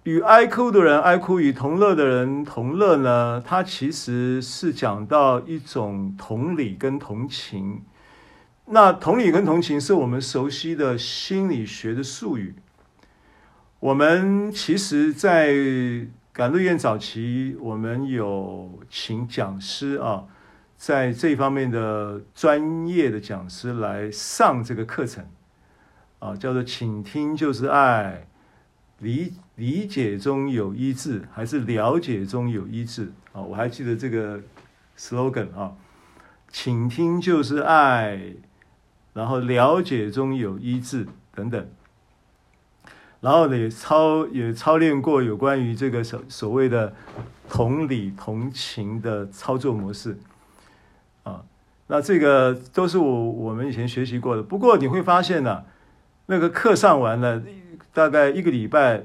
[0.04, 3.42] 与哀哭的人哀哭，与同乐的人同乐呢？
[3.44, 7.82] 它其实是讲到一种同理跟同情。
[8.66, 12.54] 那同理跟同情是我们熟悉的心理学的术语。
[13.80, 15.52] 我们其实，在
[16.32, 20.24] 感乐院早期，我们有请讲师啊。
[20.86, 25.24] 在这方面的专业的讲师来上这个课程，
[26.18, 28.26] 啊，叫做“请听就是爱，
[28.98, 34.42] 理理解中有医治，还是了解中有医治？”啊，我还记得这个
[34.98, 35.74] slogan 啊
[36.52, 38.34] ，“请听就是爱，
[39.14, 41.66] 然后了解中有医治”等等，
[43.22, 46.94] 然后呢，也操也操练过有关于这个所所谓的
[47.48, 50.18] 同理同情的操作模式。
[51.86, 54.42] 那这个都是我我们以前学习过的。
[54.42, 55.64] 不过你会发现呢、
[56.26, 57.42] 那个课上完了，
[57.92, 59.04] 大概一个礼拜，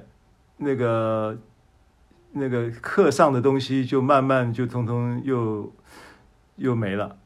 [0.57, 1.37] 那个
[2.31, 5.73] 那个课上的东西就慢慢就通通又
[6.55, 7.17] 又没了。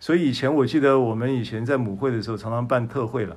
[0.00, 3.36] 所以以前我记得我们以前在母会的时候，常常办特会了。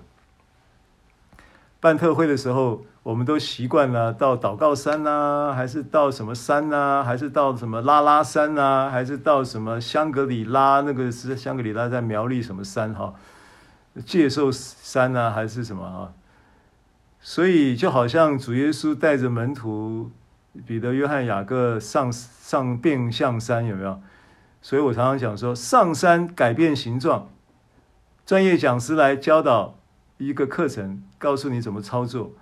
[1.79, 2.85] 办特会的时候。
[3.03, 10.81] 我们都习惯了到祷告山呐、还是到什么山呐、还是到什么拉拉山呐、还是到什么香格里拉？
[10.81, 13.15] 那个是香格里拉在苗栗什么山哈？
[14.05, 16.13] 介寿山呐、还是什么哈？
[17.19, 20.11] 所以就好像主耶稣带着门徒
[20.67, 23.99] 彼得、约翰、雅各上上变相山，有没有？
[24.61, 27.29] 所以我常常讲说，上山改变形状，
[28.27, 29.79] 专业讲师来教导
[30.19, 32.33] 一个课程，告诉你怎么操作。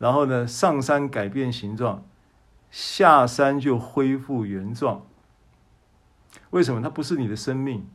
[0.00, 2.02] 然后呢，上山改变形状，
[2.70, 5.06] 下山就恢复原状。
[6.48, 6.80] 为什么？
[6.80, 7.86] 它不是你的生命，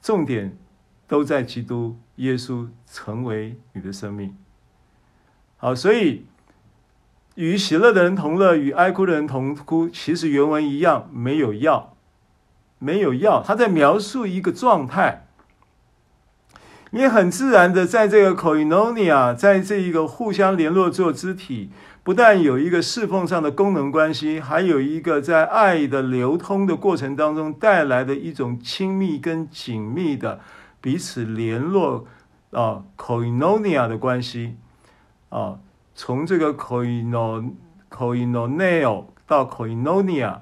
[0.00, 0.56] 重点
[1.08, 4.36] 都在基督耶稣成为你的生命。
[5.56, 6.26] 好，所以
[7.34, 9.88] 与喜乐的人同乐，与哀哭的人同哭。
[9.88, 11.96] 其实原文一样，没有要，
[12.78, 15.27] 没有要，他在描述一个状态。
[16.90, 21.70] 你很自然的在这个 koinonia，在这一个互相联络做肢体，
[22.02, 30.40] 不但有一个侍奉上的功能关系，还有一个在爱的流通的过程当中带来的一种亲密跟紧密的
[30.80, 32.06] 彼此联络
[32.52, 34.56] 啊 koinonia 的关系
[35.28, 35.58] 啊，
[35.94, 37.52] 从这个 koino
[37.90, 40.38] koinoneo 到 koinonia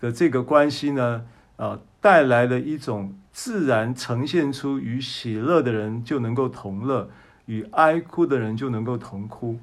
[0.00, 1.24] 的这个关系呢
[1.56, 3.16] 啊，带来了一种。
[3.32, 7.08] 自然呈现出与喜乐的人就能够同乐，
[7.46, 9.60] 与哀哭的人就能够同哭，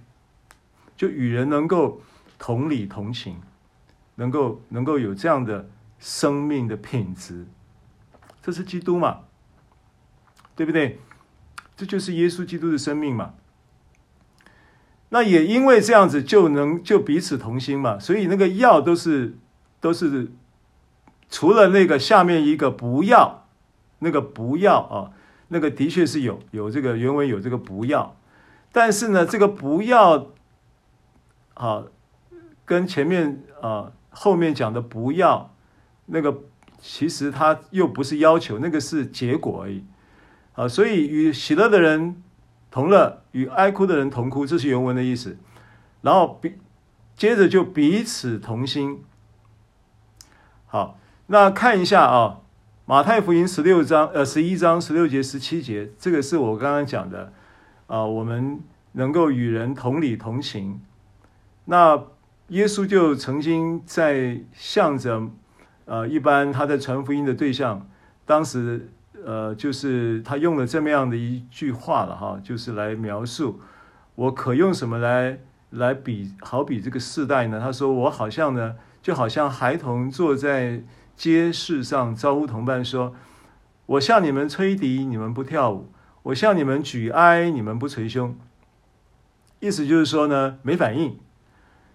[0.95, 2.01] 就与人能够
[2.39, 3.41] 同理同情，
[4.15, 5.69] 能够能够有这样的
[5.99, 7.45] 生命的品质，
[8.41, 9.19] 这是基督嘛？
[10.55, 10.99] 对不对？
[11.75, 13.33] 这就是耶稣基督的生命嘛？
[15.09, 17.99] 那也因为这样子，就能就彼此同心嘛？
[17.99, 19.38] 所以那个药都是
[19.81, 20.31] 都是
[21.30, 23.43] 除了那个下面一个不要。
[23.99, 25.11] 那个不要啊，
[25.47, 28.15] 那个的确是有有这个原文有这个不要，
[28.71, 30.28] 但是呢，这个不要
[31.55, 31.86] 啊，
[32.63, 35.51] 跟前面啊后面讲的不要，
[36.05, 36.43] 那个
[36.80, 39.84] 其实它又不是要求，那个是结果而已
[40.53, 40.67] 啊。
[40.67, 42.21] 所以与喜乐的人
[42.69, 45.39] 同乐，与哀哭的人同哭，这是原文的意思。
[46.03, 46.53] 然后彼
[47.15, 49.03] 接着就彼此同心。
[50.67, 52.39] 好，那看一下啊。
[52.89, 57.34] 马太福音十六章，呃，十一章十六节、十七节，这个是我刚刚讲的，
[57.88, 58.61] 啊、我们
[58.93, 60.80] 能够与人同理同情。
[61.65, 62.01] 那
[62.47, 65.30] 耶稣就曾经在向着，
[65.84, 67.86] 呃，一般他在传福音的对象，
[68.25, 68.89] 当时，
[69.25, 73.59] 呃，就是他用了这么样的一句话了哈，就是来描述
[74.15, 75.39] 我可用什么来
[75.71, 77.59] 来比，好比这个世代呢？
[77.59, 80.84] 他说我好像呢，就好像孩童坐在。
[81.18, 83.15] 街市上招呼同伴说
[83.88, 85.89] ：“我向你们吹笛，你们不跳舞；
[86.22, 88.38] 我向你们举哀，你们不捶胸。”
[89.59, 91.18] 意思就是说呢，没反应。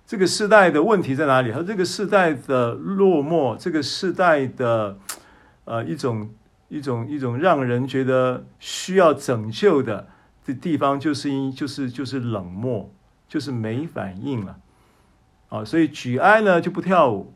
[0.04, 1.52] 这个世代的问题在哪里？
[1.52, 4.98] 和这个世代的落寞，这个世代的
[5.66, 6.28] 呃一种
[6.68, 10.08] 一种一种让人觉得需要拯救的
[10.44, 12.92] 的地方，就是因就是就是冷漠，
[13.28, 14.58] 就是没反应了。
[15.48, 17.32] 啊，所以举哀呢就不跳舞，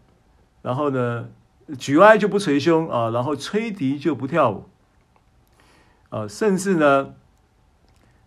[0.63, 1.29] 然后呢。
[1.79, 4.69] 举哀就不捶胸啊，然后吹笛就不跳舞，
[6.11, 7.15] 啊，甚至呢，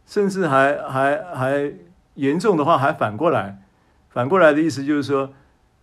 [0.05, 1.73] 甚至还还还
[2.15, 3.61] 严重的话还反过来，
[4.09, 5.31] 反过来的意思就是说，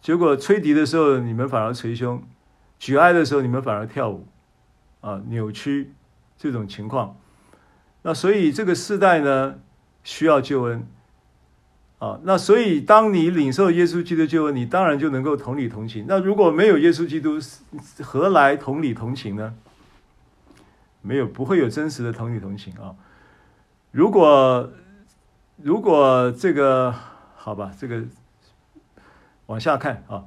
[0.02, 2.22] 结果吹笛的时候你们反而捶胸，
[2.78, 4.26] 举哀的时候你们反而跳舞，
[5.00, 5.94] 啊，扭曲
[6.36, 7.16] 这种情况。
[8.02, 9.54] 那所以这个世代呢，
[10.04, 10.86] 需要救恩。
[12.24, 16.04] 那所以当你领受耶稣基督救恩，你当然就能够同理同情。
[16.08, 17.38] 那如果没有耶稣基督，
[18.02, 19.54] 何来同理同情呢？
[21.02, 22.96] 没有，不会有真实的同理同情啊。
[23.92, 24.70] 如果
[25.62, 26.92] 如果这个
[27.36, 28.02] 好吧，这个
[29.46, 30.24] 往下看啊，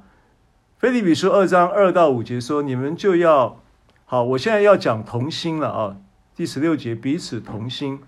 [0.78, 3.60] 腓立比书二章二到五节说，你们就要
[4.06, 4.24] 好。
[4.24, 5.96] 我现在要讲同心了啊，
[6.34, 8.00] 第十六节彼此同心。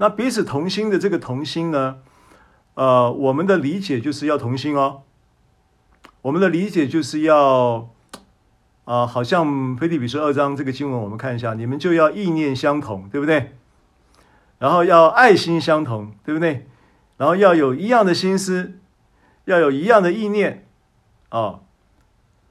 [0.00, 1.98] 那彼此同心的这个同心呢，
[2.78, 5.02] 呃，我们的理解就是要同心哦。
[6.22, 7.90] 我们的理解就是要，
[8.84, 13.56] 啊、好像腓立比书二章这个经文，我们看一下，你们就要意念相同，对不对？
[14.60, 16.68] 然后要爱心相同，对不对？
[17.16, 18.78] 然后要有一样的心思，
[19.46, 20.64] 要有一样的意念，
[21.30, 21.58] 啊、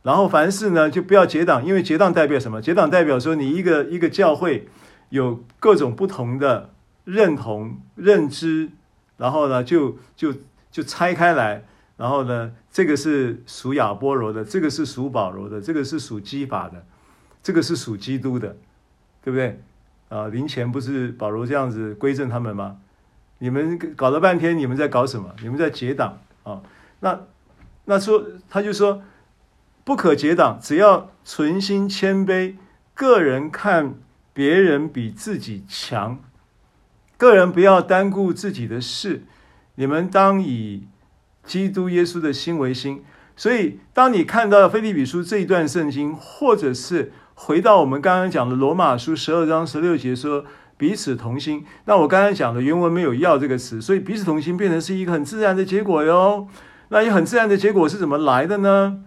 [0.02, 2.62] 然后凡事呢，就不要结党，因为结党代表什么？
[2.62, 4.68] 结党代表说你一个一个教会
[5.08, 6.72] 有各种不同的。
[7.06, 8.72] 认同、认知，
[9.18, 10.34] 然后呢，就就
[10.72, 11.66] 就拆开来，
[11.98, 16.86] 然后呢，这个是属亚波罗的，这个是属保罗的，这个是属基法的，
[17.42, 18.56] 这个是属基督的，
[19.24, 19.60] 对不对？
[20.10, 22.78] 啊，临前不是保罗这样子归正他们吗？
[23.40, 25.36] 你们搞了半天，你们在搞什么？
[25.42, 26.62] 你们在结党啊？
[27.02, 27.20] 那
[27.86, 29.02] 那说他就说
[29.84, 32.56] 不可结党，只要存心谦卑，
[32.94, 33.96] 个人看
[34.34, 36.20] 别人比自己强。
[37.18, 39.24] 个人不要单顾自己的事，
[39.76, 40.88] 你们当以
[41.44, 43.04] 基督耶稣的心为心。
[43.36, 50.44] 所以，当你看到腓立比书这一段圣经，或者是回到我们刚刚讲的罗马书十二章十六节说
[50.76, 56.48] 彼此同心，那我刚才讲的原文没有“要”这个词，所以彼此同心变成是一个很自然的结果哟。
[56.90, 59.04] 那一个很自然的结果是怎么来的呢？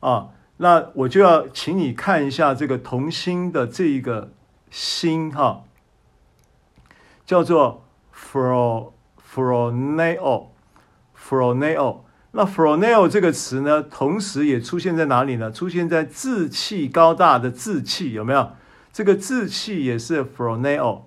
[0.00, 0.28] 啊，
[0.58, 4.32] 那我就要请你看一下这个同心的这一个
[4.70, 5.64] 心哈。
[7.28, 10.46] 叫做 fro froneo
[11.14, 11.98] froneo，。
[12.30, 15.52] 那 froneo 这个词呢，同时也出现在哪里呢？
[15.52, 18.52] 出现在志气高大的志气，有没有？
[18.90, 21.02] 这个志气也是 froneo。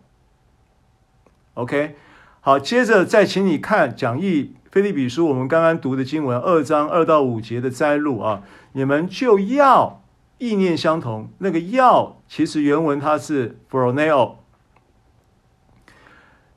[1.56, 1.96] OK，
[2.42, 8.44] 好，接着再请你看讲义腓立比书，我们刚刚读的经文二章二到五节的摘录啊，
[8.74, 10.04] 你们就要
[10.38, 11.32] 意念相同。
[11.40, 14.41] 那个要其实原文它是 froneo。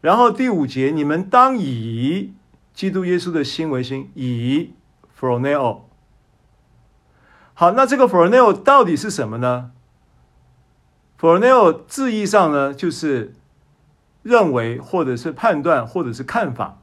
[0.05, 2.35] 然后第五节，你们当以
[2.75, 4.75] 基督耶稣的心为心，以
[5.19, 5.79] phroneo。
[7.55, 9.71] 好，那这个 phroneo 到底是什么呢
[11.19, 13.35] ？phroneo 字义上呢，就是
[14.23, 16.83] 认为，或者是判断，或者是看法。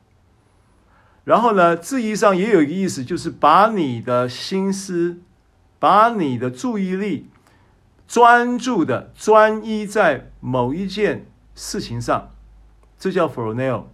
[1.24, 5.20] 然后呢，字义上也有一个意思，就是把你的心思，
[5.78, 7.30] 把你的注意力
[8.08, 12.31] 专注的专一在某一件事情上。
[13.02, 13.86] 这叫 phroneo。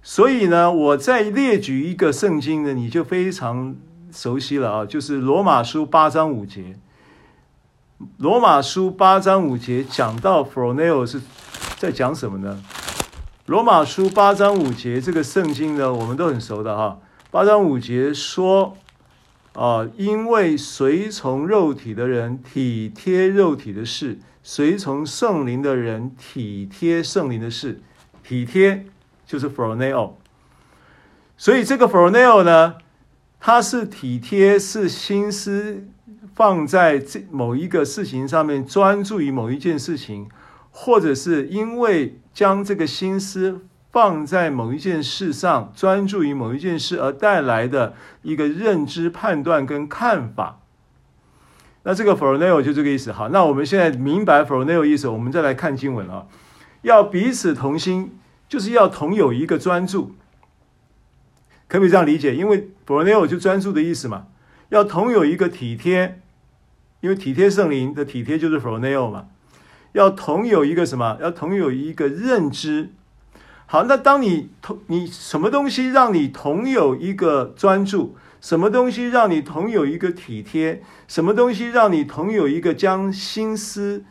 [0.00, 3.74] 所以呢，我再列举一个圣经呢，你就非常
[4.12, 6.78] 熟悉了啊，就是罗马书八章五节。
[8.16, 11.20] 罗马书八章五节讲到 phroneo 是
[11.78, 12.62] 在讲什么呢？
[13.46, 17.00] 罗马书八章五节这个圣经呢，我们都很熟的哈。
[17.32, 18.76] 八章五节说
[19.54, 24.20] 啊，因为随从肉体的人体贴肉体的事。
[24.42, 27.80] 随从圣灵的人体贴圣灵的事，
[28.22, 28.86] 体贴
[29.26, 30.12] 就是 phroneo。
[31.36, 32.76] 所以这个 phroneo 呢，
[33.38, 35.86] 它是体贴，是心思
[36.34, 40.28] 放在这某一个事情上面，专注于某一件事情，
[40.70, 43.60] 或者是因为将这个心思
[43.90, 50.59] 放在某一件事上，专注于某一件事而带来的一个认知、判断跟看法。
[51.82, 53.10] 那这个 froneo 就这个意思。
[53.10, 56.26] 好，那我们现在明白 froneo 意思，我们再来看经文啊。
[56.82, 60.14] 要彼此同心，就是要同有一个专注，
[61.68, 62.34] 可不可以这样理解？
[62.34, 64.26] 因为 froneo 就专注的意思嘛。
[64.68, 66.20] 要同有一个体贴，
[67.00, 69.26] 因为体贴圣灵的体贴就是 froneo 嘛。
[69.92, 71.18] 要同有一个什么？
[71.20, 72.90] 要同有一个认知。
[73.66, 78.16] 好，那当你同你什么东西让你同有一个专注？
[78.40, 80.82] 什么东西让你同有一个体贴？
[81.06, 84.04] 什么东西让你同有一个将心思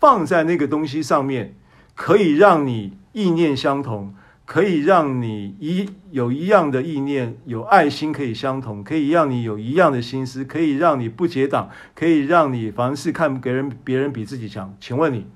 [0.00, 1.54] 放在那个东西上面，
[1.94, 4.14] 可以让你意念相同，
[4.46, 14.74] 可以让你一有一样的意念，有爱心可以相同，可以让你有一样的心思，可以让你不结党，可以让你凡事看别人别人比自己强。
[14.80, 15.26] 请问你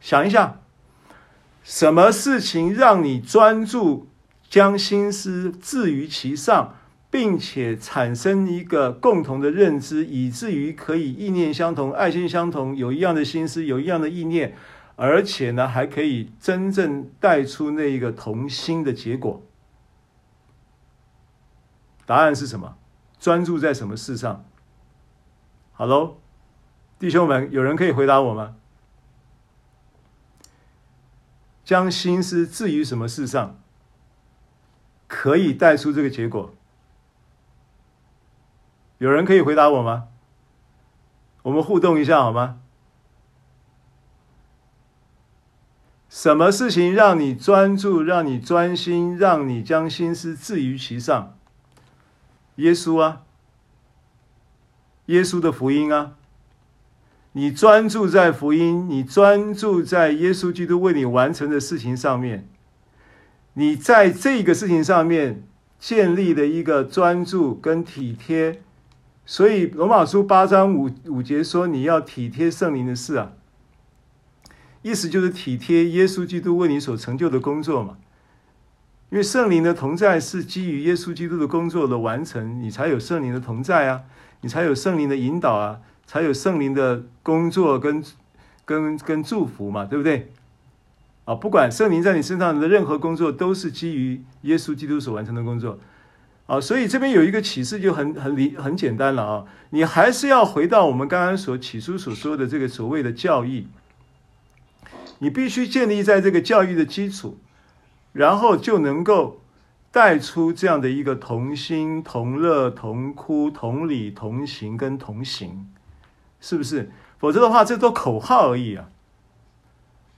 [0.00, 0.60] 想一下，
[1.64, 4.06] 什么事情让你专注？
[4.50, 6.77] 将心思置于其上，
[7.10, 14.54] 并且产生一个共同的认知，以至于可以意念相同、爱心相同，有一样的心思，有一样的意念，
[14.96, 19.42] 而且呢，还可以真正带出那一个同心的结果。
[22.04, 22.76] 答案是什么？
[23.18, 24.44] 专注在什么事上？
[25.72, 26.18] 好喽，
[26.98, 28.56] 弟兄们，有人可以回答我吗？
[31.64, 33.58] 将心思置于什么事上，
[35.06, 36.54] 可以带出这个结果？
[38.98, 40.08] 有人可以回答我吗？
[41.42, 42.58] 我们互动一下好吗？
[46.08, 51.36] 什么事情让你专注，让你专心，让你将心思置于其上？
[52.56, 53.22] 耶稣啊，
[55.06, 56.14] 耶稣的福音啊。
[57.32, 62.48] 你专注在福音，你专注在耶稣基督为你完成的事情上面，
[63.52, 65.46] 你在这个事情上面
[65.78, 68.62] 建立了一个专注跟体贴，
[69.30, 73.32] 所以罗马书八章五五节说，你要体贴圣灵的事啊，
[74.80, 77.98] 意思就是体贴耶稣基督为你所成就的工作嘛，
[79.10, 84.04] 因为圣灵的同在是基于耶稣基督的工作的完成，你才有圣灵的同在啊，
[84.40, 85.80] 你才有圣灵的引导啊。
[86.06, 88.02] 才有圣灵的工作跟
[88.64, 90.32] 跟跟祝福嘛，对不对？
[91.26, 95.78] 啊，不管圣灵在你身上的任何工作，都是基于耶稣基督所完成的工作。
[96.48, 103.68] 啊，所以这边有一个启示就很很理很简单了啊，你还是要回到我们刚刚所起初所说的这个所谓的教义，
[105.18, 107.38] 你必须建立在这个教育的基础，
[108.12, 109.42] 然后就能够
[109.92, 115.70] 带出这样的一个同心同乐同哭同理同行跟同行。
[116.40, 116.92] 是不是？
[117.18, 118.90] 否则的话，这都口号而已啊！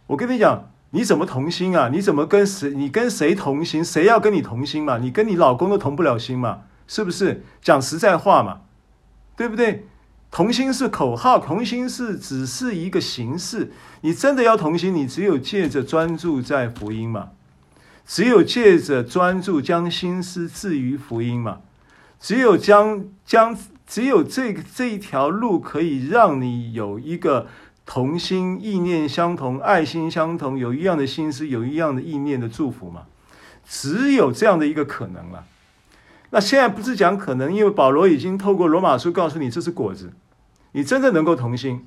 [0.08, 1.88] 我跟你讲，你怎么同心啊？
[1.88, 2.70] 你怎么跟谁？
[2.70, 3.84] 你跟谁同心？
[3.84, 4.98] 谁要跟你同心嘛？
[4.98, 6.62] 你跟你老公都同不了心嘛？
[6.86, 7.44] 是不是？
[7.62, 8.62] 讲实在话嘛，
[9.36, 9.86] 对不对？
[10.30, 13.72] 同心是口号，同心是只是一个形式。
[14.00, 17.30] 你真的要同心，你只有借着专注在福音嘛，
[18.06, 21.60] 只有借着专注将心思置于福音嘛，
[22.18, 23.56] 只有将将。
[23.86, 27.48] 只有这这一条路可以让你有一个
[27.92, 33.06] 同心、意念相同、爱心相同、有一样的心思、有一样的意念的祝福嘛？
[33.66, 35.44] 只有这样的一个可能了。
[36.30, 40.12] 那现在不是讲可能，因为保罗已经透过罗马书告诉你，这是果子。
[40.70, 41.84] 你真的能够同心，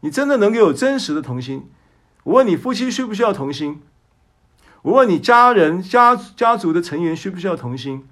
[0.00, 1.70] 你真的能够有真实的同心。
[2.24, 3.80] 我问你，夫妻需不需要同心？
[4.82, 8.06] 我问你，家人、家家族的成员需不需要同心？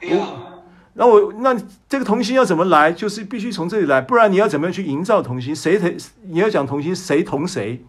[0.00, 0.55] 我。
[0.98, 1.54] 那我那
[1.88, 2.90] 这个童心要怎么来？
[2.90, 5.54] 就是必须从这里来，不然你要怎么样去营造童心？
[5.54, 5.94] 谁同？
[6.22, 7.84] 你要讲童心，谁同谁？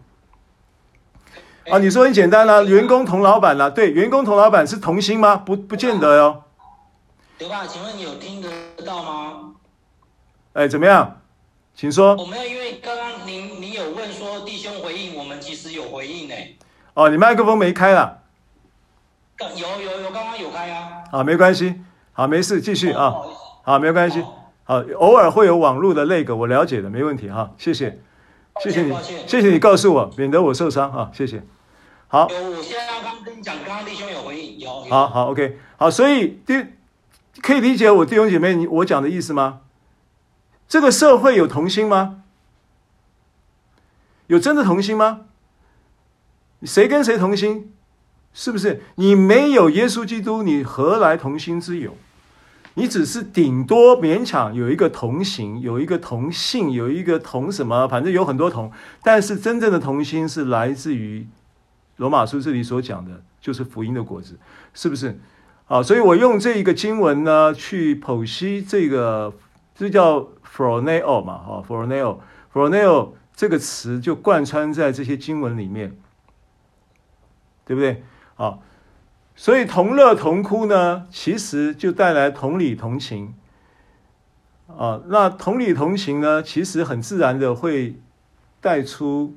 [1.70, 5.36] 啊，你说很简单啦，员工同老板啦，对，员工同老板是同心吗？
[5.36, 6.44] 不，不见得哟。
[7.38, 8.50] 刘爸，请问你有听得
[8.84, 9.54] 到吗？
[10.52, 11.22] 哎，怎么样？
[11.74, 12.14] 请说。
[12.14, 16.34] 我没有，因为刚刚您您有问说弟兄回应，我们其实有回应呢。
[16.92, 18.20] 哦，你麦克风没开了？
[19.40, 19.46] 有
[19.80, 21.04] 有有，刚刚有开啊。
[21.10, 21.80] 啊，没关系。
[22.18, 23.14] 好，没事，继续啊。
[23.62, 24.20] 好，没关系。
[24.64, 27.52] 好，偶尔会有网络的那个，我了解的，没问题哈。
[27.56, 28.00] 谢谢，
[28.60, 28.92] 谢谢你，
[29.24, 31.12] 谢谢你告诉我，免得我受伤啊。
[31.14, 31.44] 谢谢。
[32.08, 34.68] 好，我现在刚刚跟你讲，刚刚弟兄有回应，有。
[34.90, 36.60] 好好，OK，好，所以弟
[37.40, 39.60] 可以理解我弟兄姐妹你我讲的意思吗？
[40.66, 42.24] 这个社会有童心吗？
[44.26, 45.20] 有真的童心吗？
[46.64, 47.72] 谁跟谁同心？
[48.34, 48.82] 是不是？
[48.96, 51.96] 你没有耶稣基督，你何来同心之有？
[52.78, 58.70] 你只是顶多勉强有一个同行，有一个同性，有一个同什么，反正有很多同。
[59.02, 61.26] 但是真正的同心是来自于
[61.96, 64.38] 罗马书这里所讲的，就是福音的果子，
[64.74, 65.18] 是不是？
[65.66, 69.34] 好，所以我用这一个经文呢，去剖析这个，
[69.74, 75.96] 这叫 phroneo 嘛，哈，phroneo，phroneo 这个词就贯穿在这些经文里面，
[77.64, 78.04] 对不对？
[78.36, 78.62] 好。
[79.40, 83.34] 所以同乐同哭呢，其实就带来同理同情，
[84.66, 88.00] 啊，那同理同情呢，其实很自然的会
[88.60, 89.36] 带出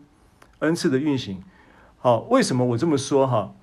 [0.57, 1.43] 恩赐的运行。
[1.99, 3.53] 好，为什么我这么说哈？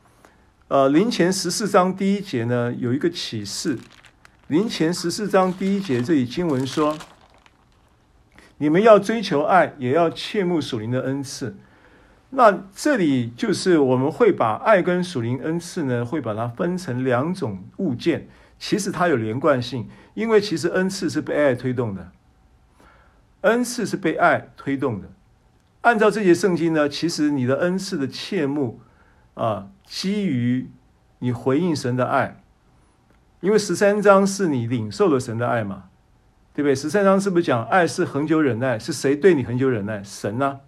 [0.69, 3.77] 呃，林前十四章第一节呢，有一个启示。
[4.47, 6.97] 林前十四章第一节这里经文说
[8.59, 11.56] ：“你们要追求爱，也要切慕属灵的恩赐。”
[12.30, 18.28] 那这里就是我们会把爱跟属灵恩赐呢，会把它分成两种物件。
[18.59, 22.10] 其实它有连贯性，因为其实恩赐是被爱推动的，
[23.42, 25.09] 恩赐是被爱推动的。
[25.82, 28.80] 按照这些圣经呢，其实你的恩赐的切慕
[29.34, 30.68] 啊，基于
[31.20, 32.42] 你回应神的爱，
[33.40, 35.84] 因为十三章是你领受了神的爱嘛，
[36.52, 36.74] 对不对？
[36.74, 38.76] 十三章是不是讲爱是恒久忍耐？
[38.76, 40.02] 是谁对你恒久忍耐？
[40.02, 40.59] 神呢？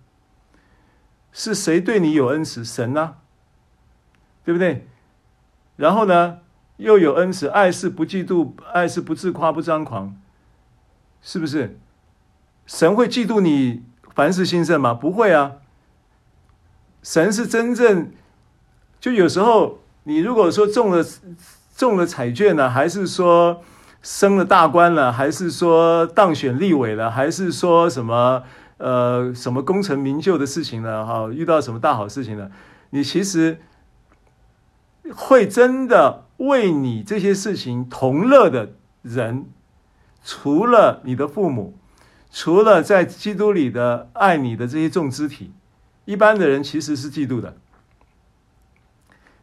[1.33, 2.65] 是谁对你有恩慈？
[2.65, 3.17] 神呢？
[4.45, 4.89] 对不对？
[5.77, 6.39] 然后呢，
[6.77, 10.17] 又有恩慈，爱是不嫉妒，爱是不自夸，不张狂，
[11.23, 11.79] 是不是？
[12.67, 13.83] 神会嫉妒你
[14.15, 14.93] 凡事兴盛吗？
[14.95, 15.57] 不会啊。
[17.03, 18.13] 神是真正，
[19.01, 21.05] 就有时候你如果说中了
[21.77, 23.63] 中了彩券了，还是说
[24.03, 28.43] 升了大官了，还是说当选立委了，还是说什么
[28.81, 32.51] 呃什么功成名就的事情了哈，遇到什么大好事情了，
[32.91, 33.61] 你其实
[35.15, 39.45] 会真的为你这些事情同乐的人，
[40.25, 41.77] 除了你的父母，
[42.31, 45.53] 除了在基督里的爱你的这些众肢体。
[46.07, 47.57] 一般的人其实是嫉妒的，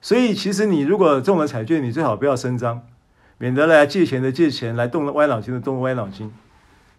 [0.01, 2.81] 所以其实你如果中了彩券，你最好不要声张，
[3.37, 6.33] 免得来借钱的借钱，来动歪脑筋的动歪脑筋，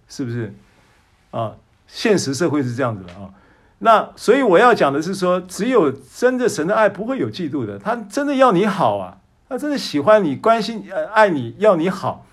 [0.09, 0.55] 是不是？
[1.33, 1.57] 啊，
[1.89, 3.29] 现实社会是这样子的啊。
[3.81, 12.25] 那所以我要讲的是说，只有真的神的爱不会有嫉妒的，他真的要你好啊，他真的喜欢你、关心、呃爱你，要你好。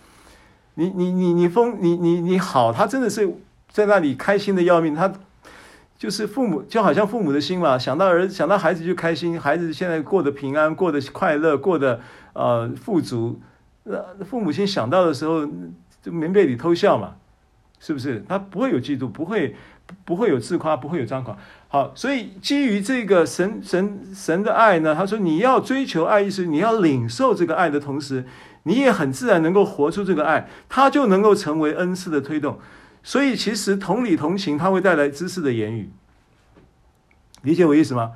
[0.76, 3.28] 你你你你疯你你你好，他真的是
[3.72, 5.12] 在那里开心的要命，他。
[5.98, 12.02] 就是父母就好像父母的心嘛，想到儿，想到孩子就开心，孩子现在过得平安，过得快乐，过得
[12.34, 13.40] 呃富足，
[13.84, 15.48] 那父母亲想到的时候，
[16.04, 17.16] 就棉被里偷笑嘛，
[17.80, 18.24] 是不是？
[18.28, 19.56] 他不会有嫉妒，不会
[20.04, 21.38] 不会有自夸，不会有张狂。
[21.68, 28.26] 好，所以基于这个神神神的爱呢，他说你要追求爱，意思你要领受这个爱的同时，
[28.64, 32.60] 你也很自然能够活出这个爱，他就能够成为恩赐的推动。
[33.04, 35.92] 所以，其实同理同情，它会带来知识的言语。
[37.44, 38.14] 理解我意思吗？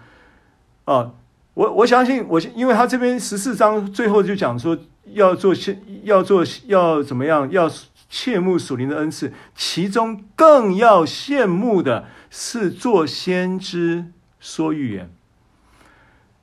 [0.85, 1.13] 哦，
[1.53, 4.75] 我我相信，我因为他这边十四章最后就讲说
[5.13, 7.69] 要做先要做要怎么样，要
[8.09, 14.05] 切慕属灵的恩赐，其中更要羡慕的是做先知
[14.39, 15.09] 说预言。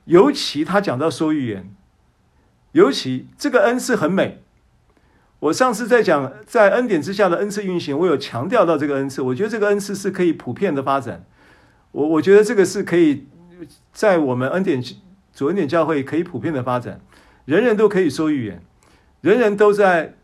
[0.05, 1.75] 尤其他讲到说预言，
[2.71, 4.43] 尤其这个恩赐很美。
[5.41, 9.21] 我上次在讲在恩典之下的恩赐运行，我有强调到这个恩赐。
[9.21, 11.25] 我觉得这个恩赐是可以普遍的发展。
[11.93, 13.27] 我我觉得这个是可以
[13.93, 14.83] 在我们恩典
[15.35, 17.01] 主恩典教会可以普遍的发展，
[17.45, 18.63] 人人都可以说预言，
[19.21, 20.15] 人人都在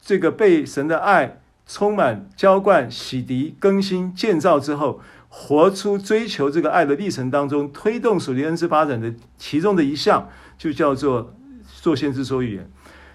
[0.00, 10.28] 这个被神的爱充满、浇灌、洗涤、更新、建造之后，活出追求这个爱的历程当中，推动属灵恩赐发展的其中的一项，
[10.58, 12.70] 就叫做做先知说预言。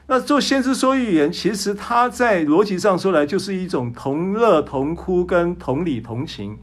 [0.07, 6.59] 那做先知说预言，其实它在逻辑上说来，就是一种同乐同哭跟同理同情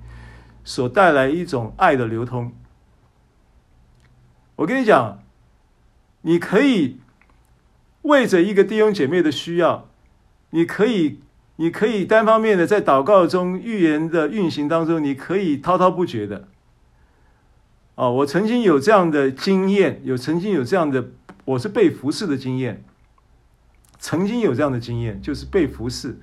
[0.63, 2.53] 所带来一种爱的流通。
[4.55, 5.19] 我跟你讲，
[6.21, 7.01] 你可以
[8.03, 9.89] 为着一个弟兄姐妹的需要，
[10.55, 11.19] 你可以，
[11.57, 16.47] 你可以单方面的在祷告中预言的运行当中，你可以滔滔不绝的。
[17.95, 21.09] 哦，我曾经有这样的经验，有曾经有这样的，
[21.45, 22.85] 我是被服侍的经验。
[23.99, 26.19] 曾经有这样的经验，就是被服侍，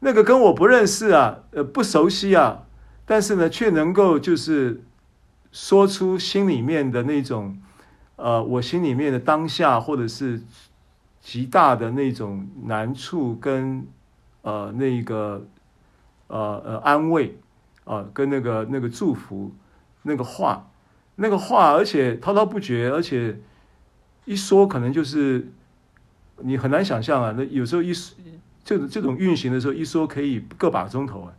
[0.00, 2.64] 那个跟我不认识啊，呃，不熟悉啊，
[3.04, 4.82] 但是呢，却能够就是
[5.52, 7.58] 说出心里面的那种，
[8.16, 10.40] 呃，我心里面的当下，或者是
[11.20, 13.86] 极大的那种难处跟
[14.42, 15.46] 呃那个
[16.26, 17.36] 呃呃安慰
[17.84, 19.52] 啊、呃，跟那个那个祝福
[20.02, 20.70] 那个话，
[21.16, 23.38] 那个话，而且滔滔不绝，而且
[24.24, 25.48] 一说可能就是。
[26.40, 28.16] 你很难想象啊，那有时候一说
[28.62, 31.32] 这这种运行的时候，一说可以个把钟头啊。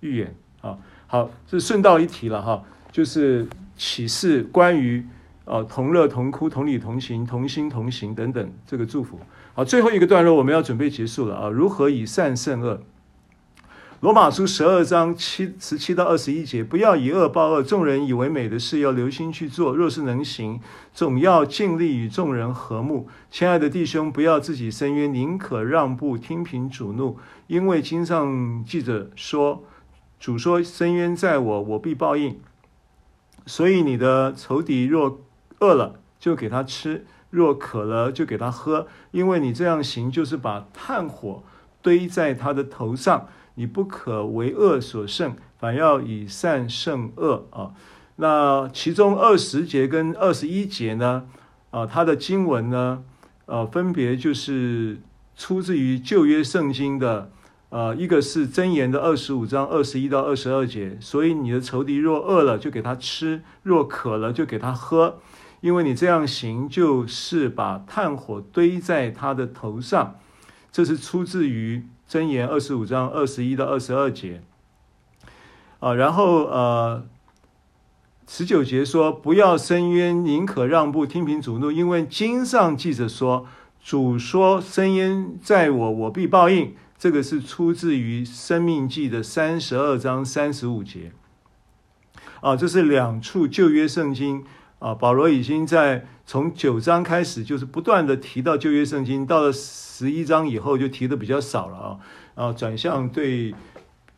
[0.00, 3.46] 预言啊，好，这顺道一提了哈，就是
[3.76, 5.06] 启示关于
[5.46, 9.18] 呃同乐同哭同理同情同心同行等等这个祝福。
[9.54, 12.82] 好，最后一个段落我们要准备结束了啊，如何以善胜恶？
[14.00, 17.62] 罗马书十二章七十七到二十一节，不要以恶报恶。
[17.62, 19.74] 众人以为美的事，要留心去做。
[19.74, 20.60] 若是能行，
[20.92, 23.08] 总要尽力与众人和睦。
[23.30, 27.16] 亲爱的弟兄，不要自己伸冤，宁可让步，听凭主怒。
[27.46, 29.64] 因为经上记者说
[30.20, 32.38] ：“主说，伸冤在我，我必报应。”
[33.46, 35.20] 所以你的仇敌若
[35.60, 38.86] 饿了，就给他吃；若渴了，就给他喝。
[39.10, 41.42] 因为你这样行，就是把炭火
[41.82, 43.28] 堆在他的头上。
[43.58, 47.72] 你不可为恶所胜，反要以善胜恶啊！
[48.16, 51.24] 那其中二十节跟二十一节呢？
[51.70, 53.02] 啊，它的经文呢，
[53.46, 55.00] 呃，分别就是
[55.38, 57.30] 出自于旧约圣经的，
[57.70, 65.18] 呃，一个是箴言的二十五章二十一到二十二节，所以你的仇敌若饿了，就给他吃；若渴了，就给他喝。
[65.66, 70.14] 因为你这样行，就是把炭火堆在他的头上。
[70.70, 74.42] 这是出自于箴言二十五章二十一到二十二节。
[75.80, 77.04] 啊，然后呃，
[78.28, 83.48] 十九节说：“不要伸冤，宁可让步，听凭主怒，因为经上记着说，
[83.82, 91.10] 主说：伸冤在我，我必报应。”这个是出自于《生命记》的三十二章三十五节。
[92.40, 94.44] 啊，这是两处旧约圣经
[94.78, 94.94] 啊。
[94.94, 101.98] 保罗已经在从九章开始，就是不断的提到旧约圣经，到了十一章以后就提的比较少了啊。
[102.34, 103.54] 啊，转向对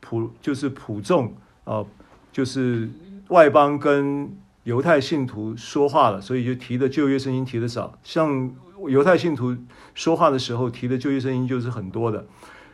[0.01, 1.85] 普就是普众啊，
[2.33, 2.89] 就是
[3.29, 7.99] 外邦跟犹太信徒说话了，所以就提的旧约圣经提的少。
[8.03, 8.55] 像
[8.89, 9.57] 犹太信徒
[9.95, 12.27] 说话的时候提的旧约圣经就是很多的。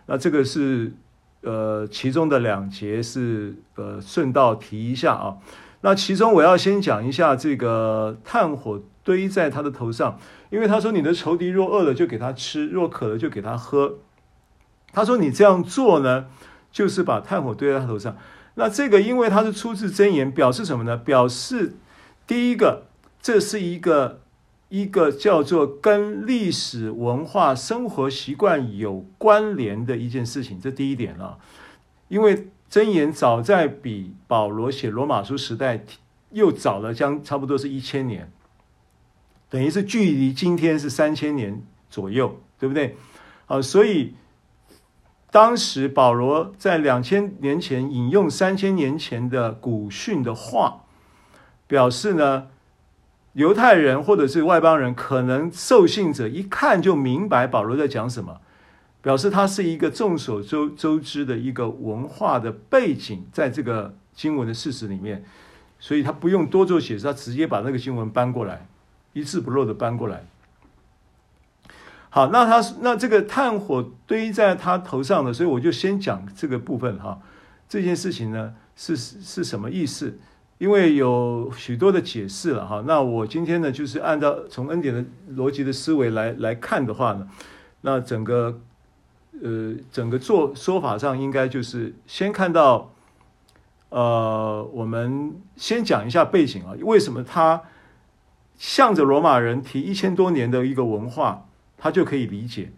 [0.06, 0.93] 那这个是
[1.43, 5.36] 呃其中的两节是呃顺道提一下啊。
[5.85, 13.98] 那其中我要先讲一下这个炭火堆在他的头上，因为他说，你的仇敌若饿了就给他吃，若渴了就给他喝。
[14.94, 16.24] 他说，你这样做呢，
[16.73, 18.16] 就是把炭火堆在他头上。
[18.55, 20.97] 那这个因为它是出自箴言，表示什么呢？
[20.97, 21.74] 表示
[22.27, 22.86] 第一个，
[23.20, 24.20] 这是一个。
[24.70, 31.36] 一个叫做跟历史文化、生活习惯有关联的一件事情，这第一点啊。
[32.09, 35.85] 因为箴言早在比保罗写罗马书时代
[36.33, 38.33] 又早了将差不多是一千年，
[39.49, 42.97] 等于是距离今天是三千年左右，对不对？
[43.47, 44.15] 啊，所以
[45.31, 50.83] 当时保罗在两千年前引用三千年前的古训的话，
[51.69, 52.49] 表示呢。
[53.35, 58.41] 犹太人或者是外邦人，可能受信者一看就明白保罗在讲什么，
[59.05, 65.23] 表示他是一个众所周周知的一个文化的背景，在这个经文的事实里面，
[65.79, 68.67] 所以他不用多做解释，他直接把那个经文搬过来，
[69.13, 70.25] 一字不漏的搬过来。
[72.09, 77.21] 好，那他那这个炭火堆在他头上的，所以我就先讲这个部分哈，
[77.69, 80.19] 这件事情呢是是什么意思？
[80.57, 85.05] 因为有许多的解释了哈，那我今天呢，就是按照从恩典的
[85.35, 87.29] 逻辑的思维来来看的话呢，
[87.83, 88.61] 那整个
[89.43, 92.93] 呃整个做说法上应该就是先看到，
[93.89, 97.62] 呃，我们先讲一下背景啊，为什么他
[98.56, 101.47] 向着罗马人提一千多年的一个文化，
[101.77, 102.73] 他就可以理解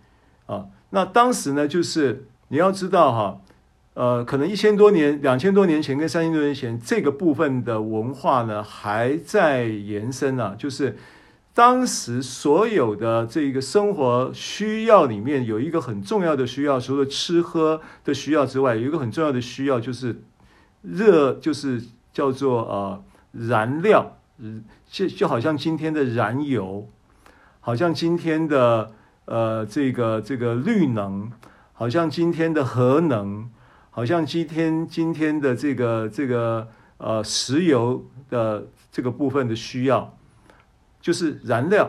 [0.47, 0.67] 啊？
[0.91, 3.41] 那当时呢，就是你要知道哈。
[3.95, 10.55] 呃，可能一千多年、两千多年前跟三千多年前这个部分的文化呢，还在延伸啊。
[10.59, 10.99] 就是
[11.57, 20.21] 当时所有的这个生活需要里面，有一个很重要的需要，除了吃喝的需要之外，有一个很重要的需要就是
[20.83, 23.03] 热，就是叫做呃
[23.33, 26.91] 燃料，嗯就就好像今天的燃油，
[27.61, 28.93] 好像今天的
[29.25, 31.33] 呃这个这个绿能，
[31.73, 33.51] 好像今天的核能。
[33.89, 36.69] 好像今天今天的这个这个
[36.99, 40.19] 呃石油的这个部分的需要，
[41.07, 41.89] 就是燃料，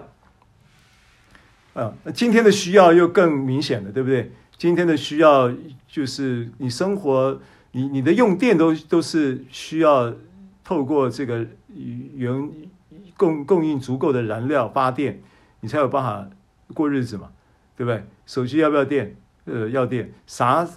[1.74, 4.32] 啊，那今天的需要又更明显了，对不对？
[4.60, 5.52] 今天的需要
[5.88, 7.42] 就是你生活，
[7.72, 10.14] 你你的用电都都是需要
[10.64, 11.48] 透过这个
[12.14, 12.52] 原
[13.18, 15.20] 供供应足够的燃料发电，
[15.62, 16.30] 你才有办法
[16.76, 17.32] 过日子嘛，
[17.76, 18.04] 对不对？
[18.28, 19.16] 手机要不要电？
[19.46, 20.68] 呃，要电，啥？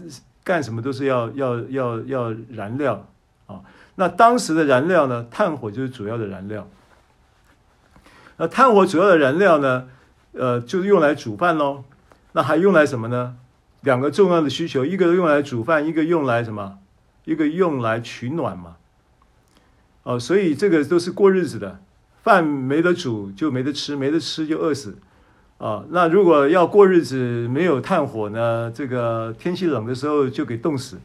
[0.42, 3.06] 干什么都是要要要要燃料
[3.44, 3.60] 啊！
[3.96, 5.26] 那当时的燃料呢？
[5.30, 6.66] 炭火就是主要的燃料。
[8.40, 9.86] 那炭火主要的燃料呢？
[10.32, 11.84] 呃，就是用来煮饭喽。
[12.32, 13.36] 那还用来什么呢？
[13.82, 16.78] 两个重要的需求，一个用来煮饭，一个用来什么？
[17.26, 18.76] 一个用来取暖嘛。
[20.04, 21.80] 哦，所以这个都是过日子的。
[22.22, 24.96] 饭没得煮就没得吃，没得吃就饿死。
[25.58, 28.72] 啊，那如果要过日子没有炭火呢？
[28.74, 30.98] 这个天气冷的时候就给冻死，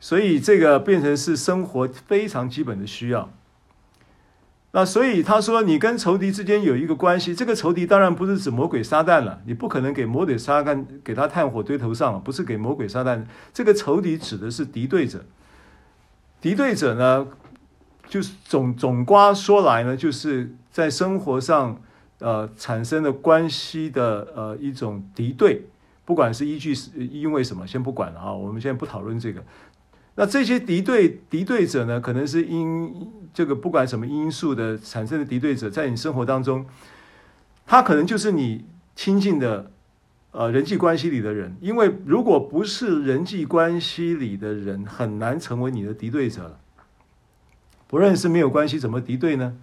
[0.00, 3.30] 所以这个变成是生活非常基本的需要。
[4.72, 13.24] 那所以他说，你跟仇敌之间有一个关系，这个仇敌当然不是指魔鬼撒旦了，你不可能给魔鬼撒旦给他炭火堆头上，不是给魔鬼撒旦。
[13.52, 15.24] 这个仇敌指的是敌对者，
[16.40, 17.26] 敌对者呢，
[18.08, 21.80] 就是总总瓜说来呢，就是在生活上。
[22.20, 25.66] 呃，产生的关系的呃一种敌对，
[26.04, 29.40] 不管是依据是因为什么，先不管了啊，我们现在不讨论这个。
[30.20, 36.66] 那这些敌对敌对者呢，可能是因这个不管什么因素的产生的敌对者，在你生活当中，
[37.64, 38.64] 他可能就是你
[38.96, 39.70] 亲近的
[40.32, 46.58] 呃人际关系里的人，因为如果不是人际关系里的人，很难成为你的敌对者。
[47.86, 49.56] 不认识没有关系，怎么敌对呢？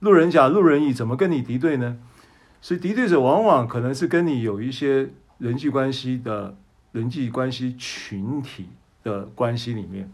[0.00, 1.98] 路人甲、路人乙怎么跟你敌对呢？
[2.60, 6.56] 所以敌对者往往可能是跟你有一些人际关系的
[6.90, 8.66] 人际关系群体
[9.02, 10.10] 的关系里面。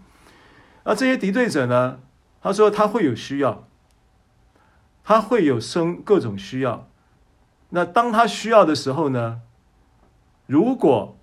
[0.84, 2.00] 而这些敌对者呢，
[2.40, 3.68] 他说他会有需要，
[5.04, 6.88] 他会有生各种需要。
[7.70, 9.42] 那当他需要的时候呢，
[10.46, 11.18] 如果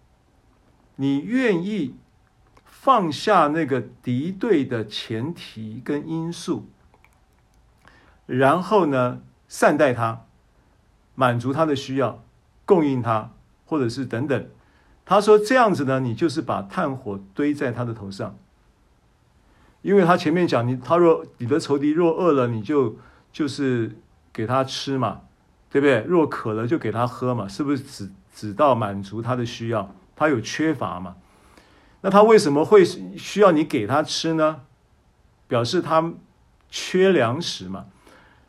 [0.97, 1.95] 你愿意
[2.63, 6.69] 放下那个敌对的前提跟因素，
[8.27, 10.25] 然后呢，善待他，
[11.15, 12.23] 满足他的需要，
[12.65, 13.31] 供应他，
[13.65, 14.47] 或者是等等。
[15.06, 18.36] 他说这样子呢，你就是把炭火堆在他的头上，
[19.84, 22.98] 因为他前面讲你，他若你的仇敌若饿了，你就
[23.32, 23.95] 就是
[24.34, 25.22] 给他吃嘛，
[25.69, 26.03] 对不对？
[26.07, 29.94] 若渴了就给他喝嘛，是不是只只到满足他的需要？
[30.15, 31.15] 他有缺乏嘛？
[32.02, 34.61] 那他为什么会需要你给他吃呢？
[35.48, 36.14] 表示他
[36.69, 37.86] 缺粮食嘛。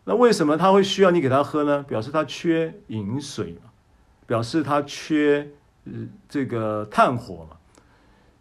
[0.04, 1.82] 那为什么他会需要你给他喝呢？
[1.82, 3.70] 表示他缺饮水嘛，
[4.26, 5.50] 表示他缺
[5.86, 5.92] 呃
[6.28, 7.56] 这个炭火嘛。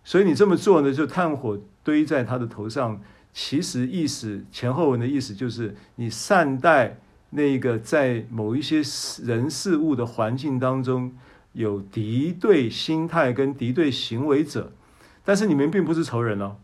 [0.04, 3.02] 所以你这么做呢，就炭火堆在他的头上。
[3.32, 7.00] 其实意思前后文的意思就是，你善待
[7.30, 8.82] 那个在某一些
[9.24, 11.16] 人事物的环境当中。
[11.56, 14.74] 有敌对心态跟敌对行为者，
[15.24, 16.58] 但是你们并不是仇人哦，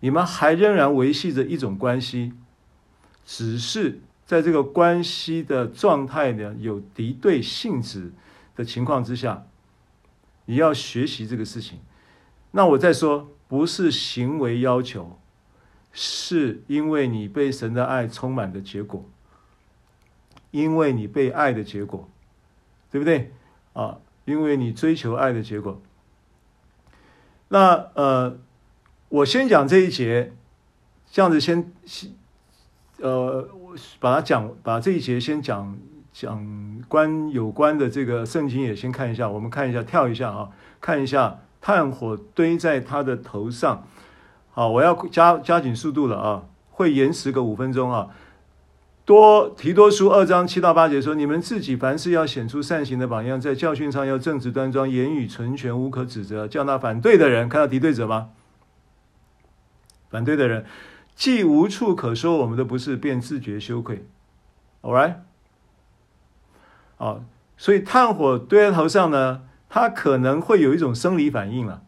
[0.00, 2.32] 你们还仍然维系着一种关系，
[3.24, 8.10] 只是在这个关系的状态呢，有敌对性质
[8.56, 9.45] 的情况之下，
[10.46, 11.78] 你要学习这个事情。
[12.50, 15.18] 那我再说，不是行为要求，
[15.92, 19.08] 是因为你被神的爱充满的结果，
[20.50, 22.08] 因为你被爱的结果，
[22.90, 23.32] 对不对
[23.74, 23.98] 啊？
[24.24, 25.80] 因为你追求爱的结果，
[27.46, 28.40] 那呃，
[29.08, 30.32] 我先讲这一节，
[31.12, 31.72] 这样子先，
[32.98, 35.78] 呃，我把它讲，把这一节先讲
[36.18, 40.48] 想关有关的这个圣经也先看一下，我们看一下，跳一下啊，
[40.80, 43.86] 看一下炭火堆在他的头上，
[44.50, 48.08] 好，我要加加紧速度了啊，会延迟个五分钟啊。
[49.04, 56.48] 多提多书二章七到八节说：“你们自己凡事要显出善行的榜样，在教训上要正直端庄，言语纯全，无可指责。
[56.48, 58.30] 叫那反对的人看到敌对者吗？
[60.08, 60.64] 反对的人
[61.14, 64.06] 既无处可说我们的不是，便自觉羞愧。
[64.80, 65.16] All right，
[66.98, 67.20] 啊，
[67.56, 71.82] 所以炭火堆在头上呢，它可能会有一种生理反应了。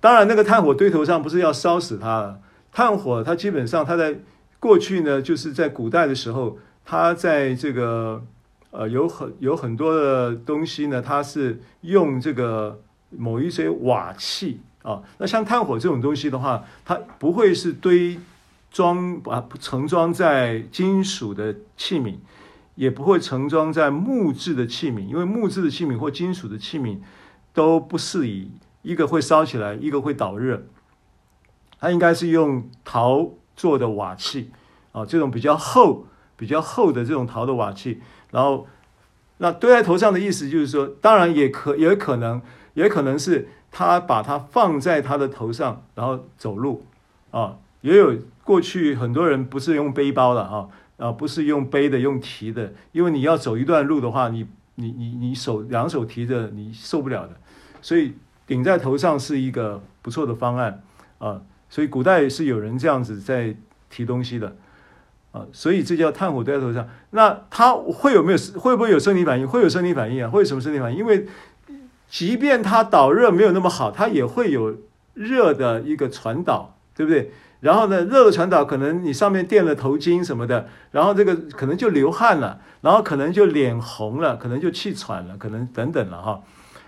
[0.00, 2.40] 当然，那个炭火堆头上不是要烧死它了，
[2.72, 4.18] 炭火它基本上它在。”
[4.58, 8.24] 过去呢，就是在古代的时候，它在这个
[8.70, 12.80] 呃有很有很多的东西呢，它是用这个
[13.10, 15.02] 某一些瓦器啊。
[15.18, 18.18] 那像炭火这种东西的话，它不会是堆
[18.72, 22.16] 装啊盛装在金属的器皿，
[22.76, 26.98] 也不会盛装在木质的器皿，因为木质的器皿或金属的器皿
[27.52, 30.62] 都不适宜，一个会烧起来，一个会导热。
[31.80, 33.32] 它应该是用陶。
[33.56, 34.50] 做的瓦器
[34.92, 36.04] 啊，这种比较厚、
[36.36, 38.66] 比较厚的这种陶的瓦器，然后
[39.38, 42.42] 那堆在头上的意思就是说，当然也可也可能，
[42.74, 46.84] 也可能是他把它放在他的头上，然后走路
[47.30, 54.46] 啊，也有过去很多人不是用背包的啊，啊不是用背的，用提的，因为你要走一段路的话，你
[54.76, 57.36] 你你你手两手提着你受不了的，
[57.80, 58.14] 所以
[58.46, 60.82] 顶在头上是一个不错的方案
[61.18, 61.42] 啊。
[61.68, 63.56] 所以古代是有人这样子在
[63.90, 64.56] 提东西的，
[65.32, 66.88] 啊，所以这叫炭火堆在头上。
[67.10, 69.46] 那它会有没有会不会有生理反应？
[69.46, 70.30] 会有生理反应啊？
[70.30, 70.98] 会有什么生理反应？
[70.98, 71.26] 因为
[72.08, 74.76] 即便它导热没有那么好，它也会有
[75.14, 77.32] 热的一个传导，对不对？
[77.66, 86.40] 然后呢，热传导可能你上面垫了头巾什么的，然后这个可能就流汗了，然后可能就脸红了，可能就气喘了，可能等等了哈。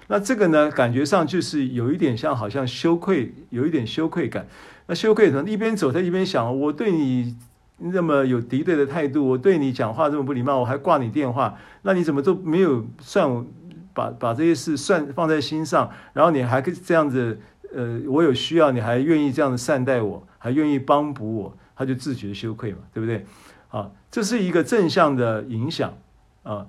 [0.06, 4.46] 那这个呢，感觉上就是有一点像，好像羞愧，有一点羞愧感。
[4.86, 7.36] 那羞愧可能一边走他一边想，我对你
[7.78, 13.44] 那么有敌对的态度，我对你讲话这么不礼貌，我还挂你电话，那你怎么都没有算
[13.92, 17.40] 把把这些事算放在心上，然后你还可以这样子，
[17.74, 23.24] 呃，我有需要你还愿意这样子善待我，还愿意帮补我，他就自觉羞愧嘛，对不对？
[23.70, 25.96] 啊，这是一个正向的影响
[26.42, 26.66] 啊。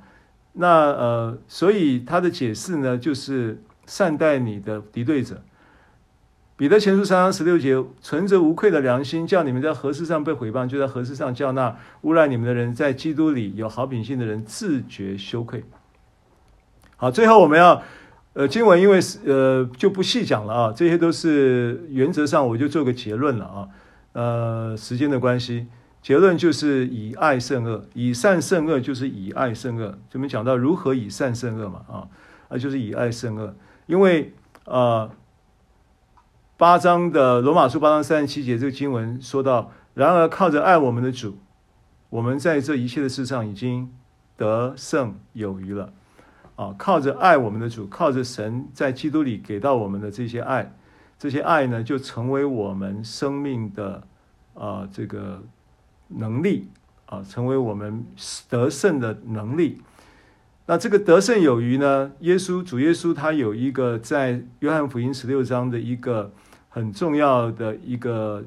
[0.54, 5.42] 那呃，所以他的解释呢，就是善待你的敌对者。
[6.58, 15.64] 彼得前书三章十六节，存着无愧的良心，叫你们在何事上被毁谤，就在何事上叫那诬赖你们的人，在基督里有好品性的人自觉羞愧。
[16.98, 17.82] 好，最后我们要
[18.40, 23.68] 呃经文，因为呃就不细讲了啊，这些都是原则上我就做个结论了啊，
[24.14, 25.68] 呃时间的关系，
[26.02, 29.90] 结论就是以爱胜恶，以善胜恶就是以爱胜恶。
[30.10, 32.08] 就我们讲到如何以善胜恶嘛，啊，
[32.48, 33.54] 啊就是以爱胜恶。
[33.88, 34.34] 因为
[34.64, 35.12] 呃，
[36.56, 41.40] 八章的罗马书八章三十七节这个经文说到，然而靠着爱我们的主，
[42.10, 43.92] 我们在这一切的事上已经
[44.38, 45.92] 得胜有余了。
[46.60, 50.76] 啊，靠着爱我们的主，靠着神在基督里给到我们的这些爱，
[51.18, 54.04] 这些爱呢，就成为我们生命的
[54.56, 55.42] 啊这个
[56.10, 56.68] 能力
[57.06, 58.06] 啊，成为我们
[58.50, 59.82] 得胜的能力。
[60.66, 66.34] 那这个得胜有余呢，耶稣主耶稣他有一个在约翰福音十六章的一个
[66.68, 68.44] 很重要的一个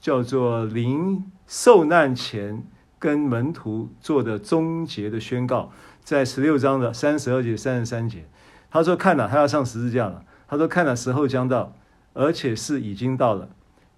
[0.00, 2.60] 叫做临受难前
[2.98, 5.70] 跟门徒做的终结的宣告。
[6.10, 8.24] 在十六章的三十二节、三十三节，
[8.68, 10.24] 他说：“看哪，他要上十字架了。
[10.48, 11.72] 他说：看哪，时候将到，
[12.14, 13.48] 而且是已经到了。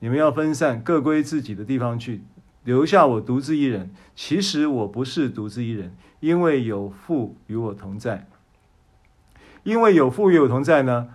[0.01, 2.23] 你们要分散，各归自己的地方去，
[2.65, 3.95] 留下我独自一人。
[4.15, 8.29] 其实我不是独自一人，因为有父与我同在。
[9.63, 11.09] 因为有父与我同在呢，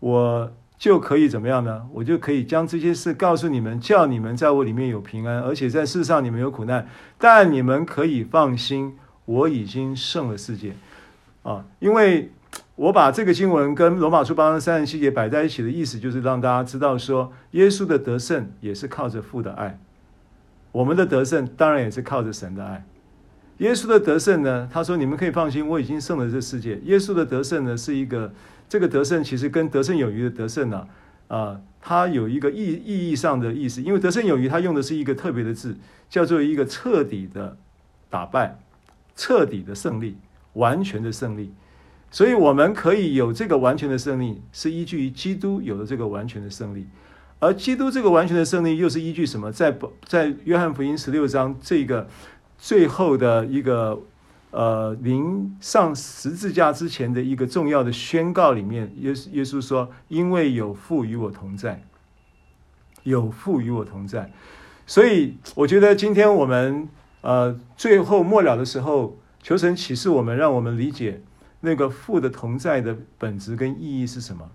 [0.00, 1.86] 我就可以怎么样呢？
[1.92, 8.98] 我就可以将这些事告诉你们，叫你们在我里面有平安，而且在世上你们有苦难，但你们可以放心。”
[9.30, 10.74] 我已经胜了世界，
[11.44, 11.64] 啊！
[11.78, 12.32] 因为
[12.74, 19.78] 我把这个经文跟罗马书八章三十七节摆在一起的意思，就是让大家知道说，耶稣的得胜也是靠着父的爱，
[20.72, 22.84] 我们的得胜当然也是靠着神的爱。
[23.58, 28.32] 耶稣的得胜呢，他说：“你们可以放心，我已经胜了这世界。”耶稣的得胜呢，是一个
[28.68, 30.88] 这个得胜，其实跟得胜有余的得胜呢，
[31.28, 33.80] 啊，它有一个意意义上的意思。
[33.80, 35.76] 因为得胜有余，它用的是一个特别的字，
[36.08, 37.56] 叫做一个彻底的
[38.08, 38.58] 打败。
[39.20, 40.16] 彻底的胜利，
[40.54, 41.52] 完全的胜利，
[42.10, 46.86] 所以我们可以有这个完全的胜利，是依据于基督有了这个完全的胜利，
[47.38, 49.52] 而基督这个完全的胜利又是依据什么？
[49.52, 49.76] 在
[50.06, 52.08] 在约翰福音十六章这个
[52.56, 54.00] 最后的一个
[54.52, 61.82] 呃临上十字架之前的一个重要的宣告里面，耶稣耶稣说：“因为有父与我同在，
[63.02, 64.32] 有父与我同在。”
[64.88, 66.88] 所以我觉得今天我们。
[67.22, 71.20] 呃，最后末了的时候，求神启示我们，让我们理解
[71.60, 74.50] 那个父的同在的本质跟意义是什么。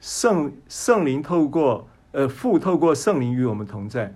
[0.00, 4.14] 圣圣灵透过呃父透过圣灵与我们同在，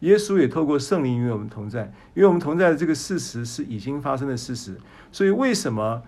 [0.00, 4.76] 耶稣也透过圣灵与我们同在，与我们同在的这个事实是已经发生的事实。
[5.10, 6.02] 所以为什么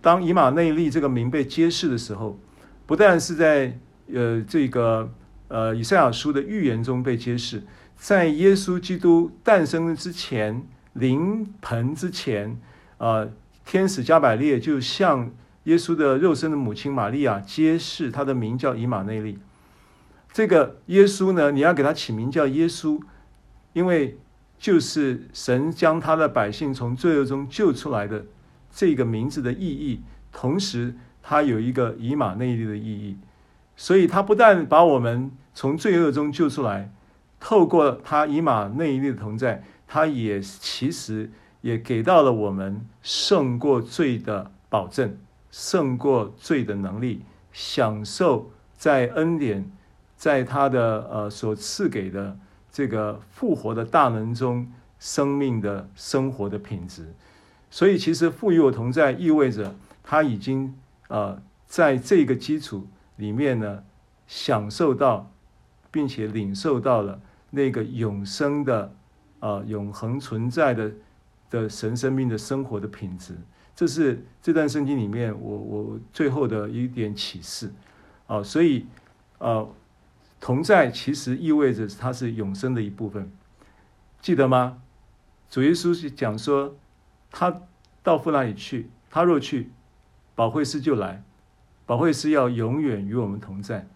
[0.00, 2.36] 当以马内利这个名被揭示的时候，
[2.86, 3.78] 不但是在
[4.12, 5.08] 呃这个
[5.46, 7.62] 呃以赛亚书的预言中被揭示。
[8.02, 12.60] 在耶稣基督诞生之前，临盆之前，
[12.98, 13.32] 啊、呃，
[13.64, 15.30] 天使加百列就向
[15.64, 19.38] 耶稣的肉身的母亲玛利亚揭示，他的名叫以马内利。
[20.32, 23.00] 这个耶稣呢，你要给他起名叫耶稣，
[23.72, 24.18] 因为
[24.58, 28.24] 就是神将他的百姓从罪恶中救出来的
[28.72, 30.00] 这个名字的意义，
[30.32, 33.16] 同时他有一个以马内利的意义，
[33.76, 36.92] 所以他不但把我们从罪恶中救出来。
[37.44, 41.28] 透过他以马内利的同在，他也其实
[41.60, 45.18] 也给到了我们胜过罪的保证，
[45.50, 49.68] 胜过罪的能力，享受在恩典，
[50.16, 52.38] 在他的呃所赐给的
[52.70, 54.70] 这个复活的大能中，
[55.00, 57.12] 生命的生活的品质。
[57.72, 59.74] 所以，其实父与我同在，意味着
[60.04, 60.72] 他已经
[61.08, 62.86] 呃在这个基础
[63.16, 63.82] 里面呢，
[64.28, 65.28] 享受到，
[65.90, 67.20] 并且领受到了。
[67.54, 68.84] 那个永生的，
[69.38, 70.90] 啊、呃，永恒存在的
[71.50, 73.36] 的神生命的生活的品质，
[73.76, 77.70] 这是这段圣经里面我我最后的一点启示，
[78.26, 78.86] 啊、所以，
[79.36, 79.68] 呃，
[80.40, 83.30] 同在其实意味着它是永生的一部分，
[84.22, 84.78] 记得吗？
[85.50, 86.74] 主耶稣是讲说，
[87.30, 87.60] 他
[88.02, 89.70] 到父那里去，他若去，
[90.34, 91.22] 保惠师就来，
[91.84, 93.86] 保惠师要永远与我们同在，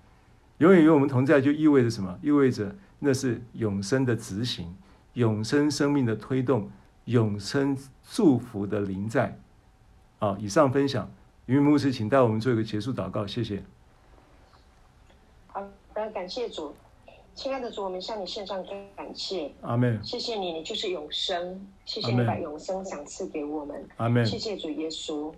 [0.59, 2.19] 永远与我们同在就意味着什么？
[2.21, 2.77] 意味着。
[2.99, 4.75] 那是永生的执行，
[5.15, 6.71] 永生生命的推动，
[7.05, 9.39] 永生祝福的临在。
[10.19, 11.11] 啊，以上分享，
[11.45, 13.63] 云牧师，请带我们做一个结束祷告，谢谢。
[15.49, 15.63] 好
[15.95, 16.75] 的，感谢主，
[17.35, 18.65] 亲爱的主，我们向你献上
[18.97, 19.53] 感谢。
[19.61, 20.03] 阿门。
[20.03, 23.87] 谢谢你，你就是永生，谢谢你把永生赏赐给我们。
[23.99, 24.25] 阿门。
[24.25, 25.33] 谢谢主耶稣，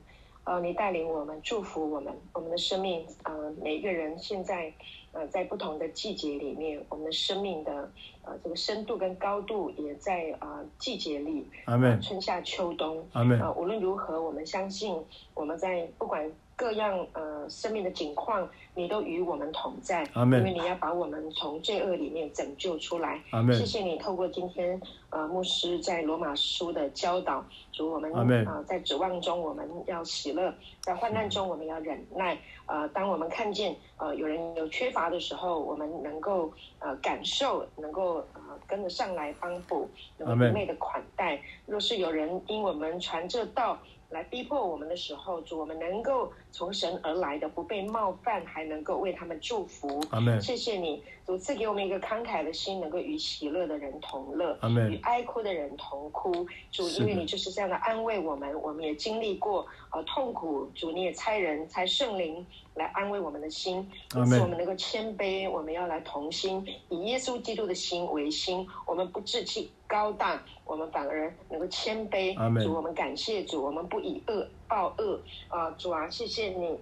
[0.48, 4.72] 呃，你带领我们，祝福我们，我们的生命，呃，每一个人现在。
[5.10, 7.90] 呃，在不同的季节里面，我们的生命的
[8.22, 15.02] 呃这个深度跟高度也在啊、呃、季节里，阿门、呃，春夏秋冬，阿门、呃，无论如何，我们相信
[15.32, 24.78] 我们在不管各样呃生命的境况，你都与我们同在，阿门，因为你要把我们从罪恶里面拯救出来，阿门，谢谢你透过今天
[25.10, 32.36] 呃牧师在罗马书的教导，主我们啊、呃、在指望中我们要喜乐，在患难中我们要忍耐。
[32.66, 41.40] 呃，当我们看见呃有人有缺乏的时候，我们能够呃感受，能够呃跟着上来帮补，能够一味的款待。
[41.66, 43.78] 若是有人因我们传这道
[44.10, 50.02] 来逼迫我们的时候，主我们能够从神而来的不被冒犯，还能够为他们祝福。
[50.10, 50.40] 阿门。
[50.40, 54.92] 谢谢你，主赐给我们一个慷慨的心，能够与喜乐的人同乐，阿门。
[54.92, 56.46] 与哀哭的人同哭。
[56.70, 62.44] 主，因为你就是这样的安慰我们，我们也经历过呃痛苦，主你也差人差圣灵。
[62.74, 63.78] 来安慰我们的心，
[64.14, 65.50] 因此我们能够谦卑。
[65.50, 68.64] 我们要来同心，以耶稣基督的心为心。
[68.86, 72.36] 我们不志气高大，我们反而能够谦卑。
[72.62, 75.20] 主，我们感谢主，我们不以恶报恶。
[75.48, 76.78] 啊，主啊，谢谢你，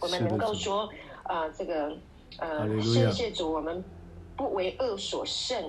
[0.00, 0.88] 我们能够说，
[1.24, 1.96] 啊，这个，
[2.38, 3.84] 呃，谢谢主，我们
[4.36, 5.68] 不为恶所胜，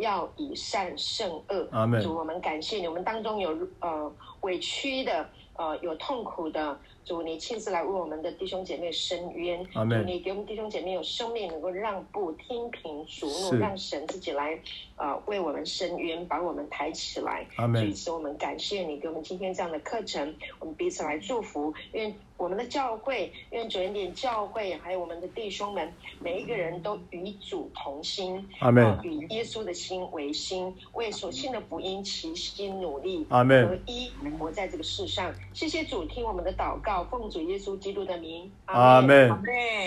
[0.00, 2.00] 要以善胜恶。
[2.02, 6.78] 主，我们感谢你，我们当中有呃委屈的，呃有痛苦的。
[7.04, 9.64] 主，你亲自来为我们的弟兄姐妹伸冤。
[9.66, 14.58] 主，你给我们弟兄姐妹有生命，能够让步、听凭、主怒，让神自己来，
[14.96, 17.46] 呃，为我们伸冤，把我们抬起来。
[17.56, 21.74] 所以，此我们感谢你给我们今天这样的课程，我们彼此来祝福。
[21.92, 28.48] 愿我们的教会，愿主恩典教会，还有我们的弟兄们，每一个人都与主同心。
[28.60, 28.98] 阿门。
[29.02, 33.26] 与耶稣的心为心，为所信的福音齐心努力。
[33.28, 33.68] 阿门。
[33.68, 35.34] 合一活在这个世上。
[35.52, 36.91] 谢谢主，听我们的祷告。
[37.10, 39.30] 奉主耶稣基督的名，阿门。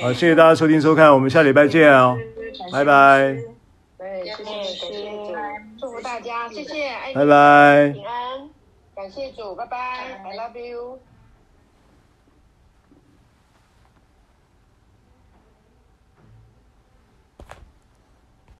[0.01, 2.17] 好，谢谢大家收听收看，我们下礼拜见哦，
[2.71, 3.37] 拜拜。
[3.97, 5.33] 对，谢谢，谢谢，
[5.79, 8.49] 祝福大家，谢谢，拜拜，平安，
[8.95, 9.77] 感谢主，拜拜
[10.23, 10.99] ，I love you。